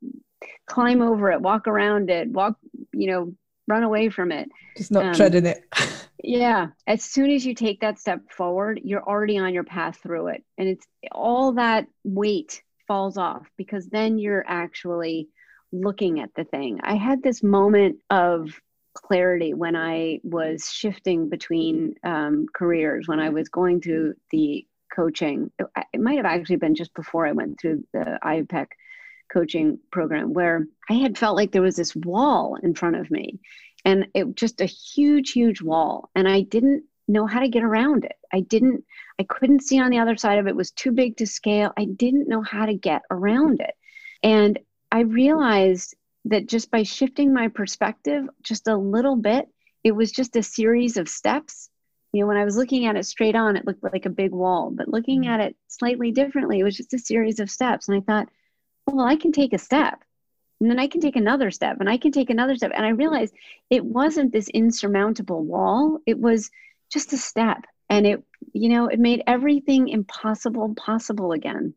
climb 0.67 1.01
over 1.01 1.31
it 1.31 1.41
walk 1.41 1.67
around 1.67 2.09
it 2.09 2.29
walk 2.29 2.55
you 2.93 3.07
know 3.07 3.33
run 3.69 3.83
away 3.83 4.09
from 4.09 4.31
it. 4.33 4.49
Just 4.75 4.91
not 4.91 5.05
um, 5.05 5.13
treading 5.13 5.45
it. 5.45 5.63
Yeah. 6.21 6.67
As 6.85 7.01
soon 7.01 7.31
as 7.31 7.45
you 7.45 7.55
take 7.55 7.79
that 7.79 7.97
step 7.97 8.29
forward 8.29 8.81
you're 8.83 9.01
already 9.01 9.37
on 9.37 9.53
your 9.53 9.63
path 9.63 9.99
through 10.03 10.27
it. 10.27 10.43
And 10.57 10.67
it's 10.67 10.85
all 11.13 11.53
that 11.53 11.87
weight 12.03 12.61
falls 12.89 13.17
off 13.17 13.47
because 13.55 13.87
then 13.87 14.19
you're 14.19 14.43
actually 14.45 15.29
looking 15.71 16.19
at 16.19 16.31
the 16.35 16.43
thing. 16.43 16.81
I 16.83 16.95
had 16.95 17.23
this 17.23 17.41
moment 17.41 17.99
of 18.09 18.49
clarity 18.93 19.53
when 19.53 19.77
I 19.77 20.19
was 20.23 20.69
shifting 20.69 21.29
between 21.29 21.95
um, 22.03 22.47
careers, 22.53 23.07
when 23.07 23.21
I 23.21 23.29
was 23.29 23.47
going 23.47 23.79
through 23.79 24.15
the 24.29 24.65
coaching. 24.93 25.51
It 25.93 26.01
might 26.01 26.17
have 26.17 26.25
actually 26.25 26.57
been 26.57 26.75
just 26.75 26.93
before 26.95 27.25
I 27.25 27.31
went 27.31 27.61
through 27.61 27.85
the 27.93 28.19
IPEC 28.21 28.67
coaching 29.31 29.79
program, 29.91 30.33
where 30.33 30.67
I 30.89 30.93
had 30.93 31.17
felt 31.17 31.35
like 31.35 31.51
there 31.51 31.61
was 31.61 31.75
this 31.75 31.95
wall 31.95 32.57
in 32.61 32.73
front 32.75 32.95
of 32.95 33.11
me, 33.11 33.39
and 33.85 34.07
it 34.13 34.35
just 34.35 34.61
a 34.61 34.65
huge, 34.65 35.31
huge 35.31 35.61
wall, 35.61 36.09
and 36.15 36.27
I 36.27 36.41
didn't 36.41 36.83
know 37.07 37.25
how 37.25 37.39
to 37.39 37.49
get 37.49 37.63
around 37.63 38.05
it. 38.05 38.15
I 38.33 38.41
didn't. 38.41 38.83
I 39.19 39.23
couldn't 39.23 39.63
see 39.63 39.79
on 39.79 39.89
the 39.89 39.99
other 39.99 40.15
side 40.15 40.39
of 40.39 40.47
it. 40.47 40.51
it 40.51 40.55
was 40.55 40.71
too 40.71 40.91
big 40.91 41.17
to 41.17 41.27
scale. 41.27 41.73
I 41.77 41.85
didn't 41.85 42.29
know 42.29 42.41
how 42.41 42.65
to 42.65 42.73
get 42.73 43.01
around 43.11 43.61
it, 43.61 43.73
and 44.23 44.59
I 44.91 45.01
realized 45.01 45.95
that 46.25 46.47
just 46.47 46.71
by 46.71 46.83
shifting 46.83 47.33
my 47.33 47.47
perspective 47.47 48.25
just 48.43 48.67
a 48.67 48.75
little 48.75 49.15
bit, 49.15 49.47
it 49.83 49.91
was 49.91 50.11
just 50.11 50.35
a 50.35 50.43
series 50.43 50.97
of 50.97 51.09
steps. 51.09 51.69
You 52.11 52.21
know, 52.21 52.27
when 52.27 52.37
I 52.37 52.43
was 52.43 52.57
looking 52.57 52.85
at 52.85 52.95
it 52.95 53.05
straight 53.05 53.35
on, 53.35 53.55
it 53.55 53.65
looked 53.65 53.83
like 53.83 54.05
a 54.05 54.11
big 54.11 54.31
wall, 54.31 54.71
but 54.71 54.87
looking 54.87 55.21
mm-hmm. 55.21 55.31
at 55.31 55.41
it 55.41 55.55
slightly 55.67 56.11
differently, 56.11 56.59
it 56.59 56.63
was 56.63 56.75
just 56.75 56.93
a 56.93 56.99
series 56.99 57.39
of 57.39 57.51
steps. 57.51 57.87
And 57.87 57.97
I 57.97 58.01
thought, 58.01 58.29
well, 58.89 59.05
I 59.05 59.15
can 59.15 59.31
take 59.31 59.53
a 59.53 59.57
step 59.57 60.03
and 60.61 60.69
then 60.69 60.79
I 60.79 60.87
can 60.87 61.01
take 61.01 61.15
another 61.15 61.51
step 61.51 61.77
and 61.79 61.89
I 61.89 61.97
can 61.97 62.11
take 62.11 62.29
another 62.29 62.55
step. 62.55 62.71
And 62.75 62.85
I 62.85 62.89
realized 62.89 63.33
it 63.69 63.85
wasn't 63.85 64.33
this 64.33 64.49
insurmountable 64.49 65.43
wall, 65.43 65.99
it 66.05 66.19
was 66.19 66.51
just 66.91 67.13
a 67.13 67.17
step. 67.17 67.65
And 67.89 68.05
it, 68.05 68.23
you 68.53 68.69
know, 68.69 68.87
it 68.87 68.99
made 68.99 69.23
everything 69.25 69.87
impossible 69.87 70.75
possible 70.75 71.31
again. 71.31 71.73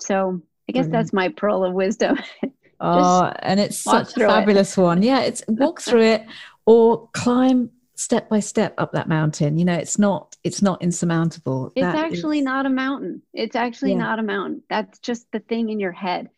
So 0.00 0.40
I 0.68 0.72
guess 0.72 0.84
mm-hmm. 0.84 0.92
that's 0.92 1.12
my 1.12 1.28
pearl 1.28 1.64
of 1.64 1.72
wisdom. 1.72 2.18
Oh, 2.84 3.32
and 3.38 3.60
it's 3.60 3.78
such 3.78 4.16
a 4.16 4.26
fabulous 4.26 4.76
it. 4.76 4.80
one. 4.80 5.02
Yeah, 5.04 5.20
it's 5.20 5.44
walk 5.48 5.80
through 5.80 6.02
it 6.02 6.26
or 6.66 7.08
climb 7.12 7.70
step 7.94 8.28
by 8.28 8.40
step 8.40 8.74
up 8.76 8.90
that 8.90 9.08
mountain. 9.08 9.56
You 9.56 9.64
know, 9.64 9.74
it's 9.74 10.00
not 10.00 10.34
it's 10.42 10.62
not 10.62 10.82
insurmountable. 10.82 11.70
It's 11.76 11.84
that 11.84 11.94
actually 11.94 12.40
is... 12.40 12.44
not 12.44 12.66
a 12.66 12.70
mountain. 12.70 13.22
It's 13.32 13.54
actually 13.54 13.92
yeah. 13.92 13.98
not 13.98 14.18
a 14.18 14.24
mountain. 14.24 14.64
That's 14.68 14.98
just 14.98 15.30
the 15.30 15.38
thing 15.38 15.68
in 15.68 15.78
your 15.78 15.92
head 15.92 16.28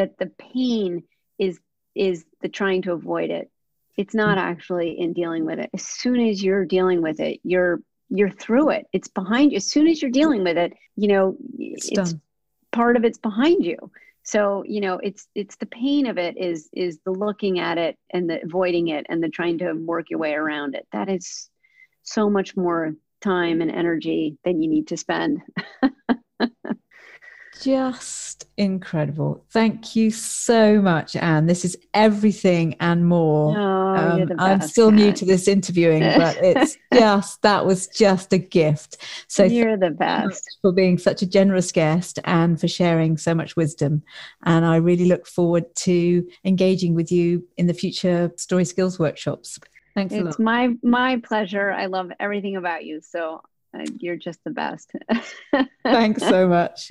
that 0.00 0.16
the 0.16 0.32
pain 0.54 1.02
is 1.38 1.60
is 1.94 2.24
the 2.40 2.48
trying 2.48 2.80
to 2.82 2.92
avoid 2.92 3.28
it. 3.28 3.50
It's 3.98 4.14
not 4.14 4.38
mm-hmm. 4.38 4.48
actually 4.48 4.98
in 4.98 5.12
dealing 5.12 5.44
with 5.44 5.58
it. 5.58 5.68
As 5.74 5.84
soon 5.84 6.18
as 6.26 6.42
you're 6.42 6.64
dealing 6.64 7.02
with 7.02 7.20
it, 7.20 7.40
you're 7.44 7.80
you're 8.08 8.30
through 8.30 8.70
it. 8.70 8.86
It's 8.94 9.08
behind 9.08 9.52
you. 9.52 9.56
As 9.56 9.66
soon 9.66 9.86
as 9.88 10.00
you're 10.00 10.10
dealing 10.10 10.42
with 10.42 10.56
it, 10.56 10.72
you 10.96 11.08
know, 11.08 11.36
it's, 11.58 11.90
it's 11.92 12.14
part 12.72 12.96
of 12.96 13.04
it's 13.04 13.18
behind 13.18 13.62
you 13.62 13.76
so 14.22 14.62
you 14.66 14.80
know 14.80 14.98
it's 15.02 15.26
it's 15.34 15.56
the 15.56 15.66
pain 15.66 16.06
of 16.06 16.18
it 16.18 16.36
is 16.36 16.68
is 16.72 17.00
the 17.04 17.10
looking 17.10 17.58
at 17.58 17.78
it 17.78 17.96
and 18.10 18.28
the 18.28 18.42
avoiding 18.44 18.88
it 18.88 19.06
and 19.08 19.22
the 19.22 19.28
trying 19.28 19.58
to 19.58 19.72
work 19.72 20.10
your 20.10 20.18
way 20.18 20.34
around 20.34 20.74
it 20.74 20.86
that 20.92 21.08
is 21.08 21.48
so 22.02 22.28
much 22.28 22.56
more 22.56 22.92
time 23.22 23.60
and 23.60 23.70
energy 23.70 24.36
than 24.44 24.62
you 24.62 24.68
need 24.68 24.86
to 24.86 24.96
spend 24.96 25.40
just 27.60 28.46
incredible. 28.56 29.44
Thank 29.50 29.94
you 29.94 30.10
so 30.10 30.80
much, 30.80 31.16
Anne. 31.16 31.46
This 31.46 31.64
is 31.64 31.76
everything 31.94 32.74
and 32.80 33.06
more. 33.06 33.56
Oh, 33.58 33.96
um, 33.96 34.26
best, 34.26 34.40
I'm 34.40 34.60
still 34.62 34.90
new 34.90 35.12
to 35.12 35.24
this 35.24 35.46
interviewing, 35.46 36.00
but 36.00 36.36
it's 36.42 36.76
just 36.94 37.42
that 37.42 37.66
was 37.66 37.86
just 37.88 38.32
a 38.32 38.38
gift. 38.38 38.98
So 39.28 39.44
you're 39.44 39.76
the 39.76 39.90
best 39.90 40.58
for 40.62 40.72
being 40.72 40.98
such 40.98 41.22
a 41.22 41.26
generous 41.26 41.70
guest 41.72 42.18
and 42.24 42.60
for 42.60 42.68
sharing 42.68 43.16
so 43.16 43.34
much 43.34 43.56
wisdom. 43.56 44.02
And 44.44 44.64
I 44.64 44.76
really 44.76 45.06
look 45.06 45.26
forward 45.26 45.74
to 45.76 46.26
engaging 46.44 46.94
with 46.94 47.12
you 47.12 47.46
in 47.56 47.66
the 47.66 47.74
future 47.74 48.32
story 48.36 48.64
skills 48.64 48.98
workshops. 48.98 49.58
Thanks 49.94 50.14
it's 50.14 50.38
my 50.38 50.74
my 50.82 51.20
pleasure. 51.24 51.72
I 51.72 51.86
love 51.86 52.12
everything 52.20 52.56
about 52.56 52.84
you. 52.84 53.00
So 53.02 53.42
uh, 53.74 53.84
you're 53.98 54.16
just 54.16 54.42
the 54.44 54.50
best. 54.50 54.92
Thanks 55.84 56.22
so 56.22 56.48
much. 56.48 56.90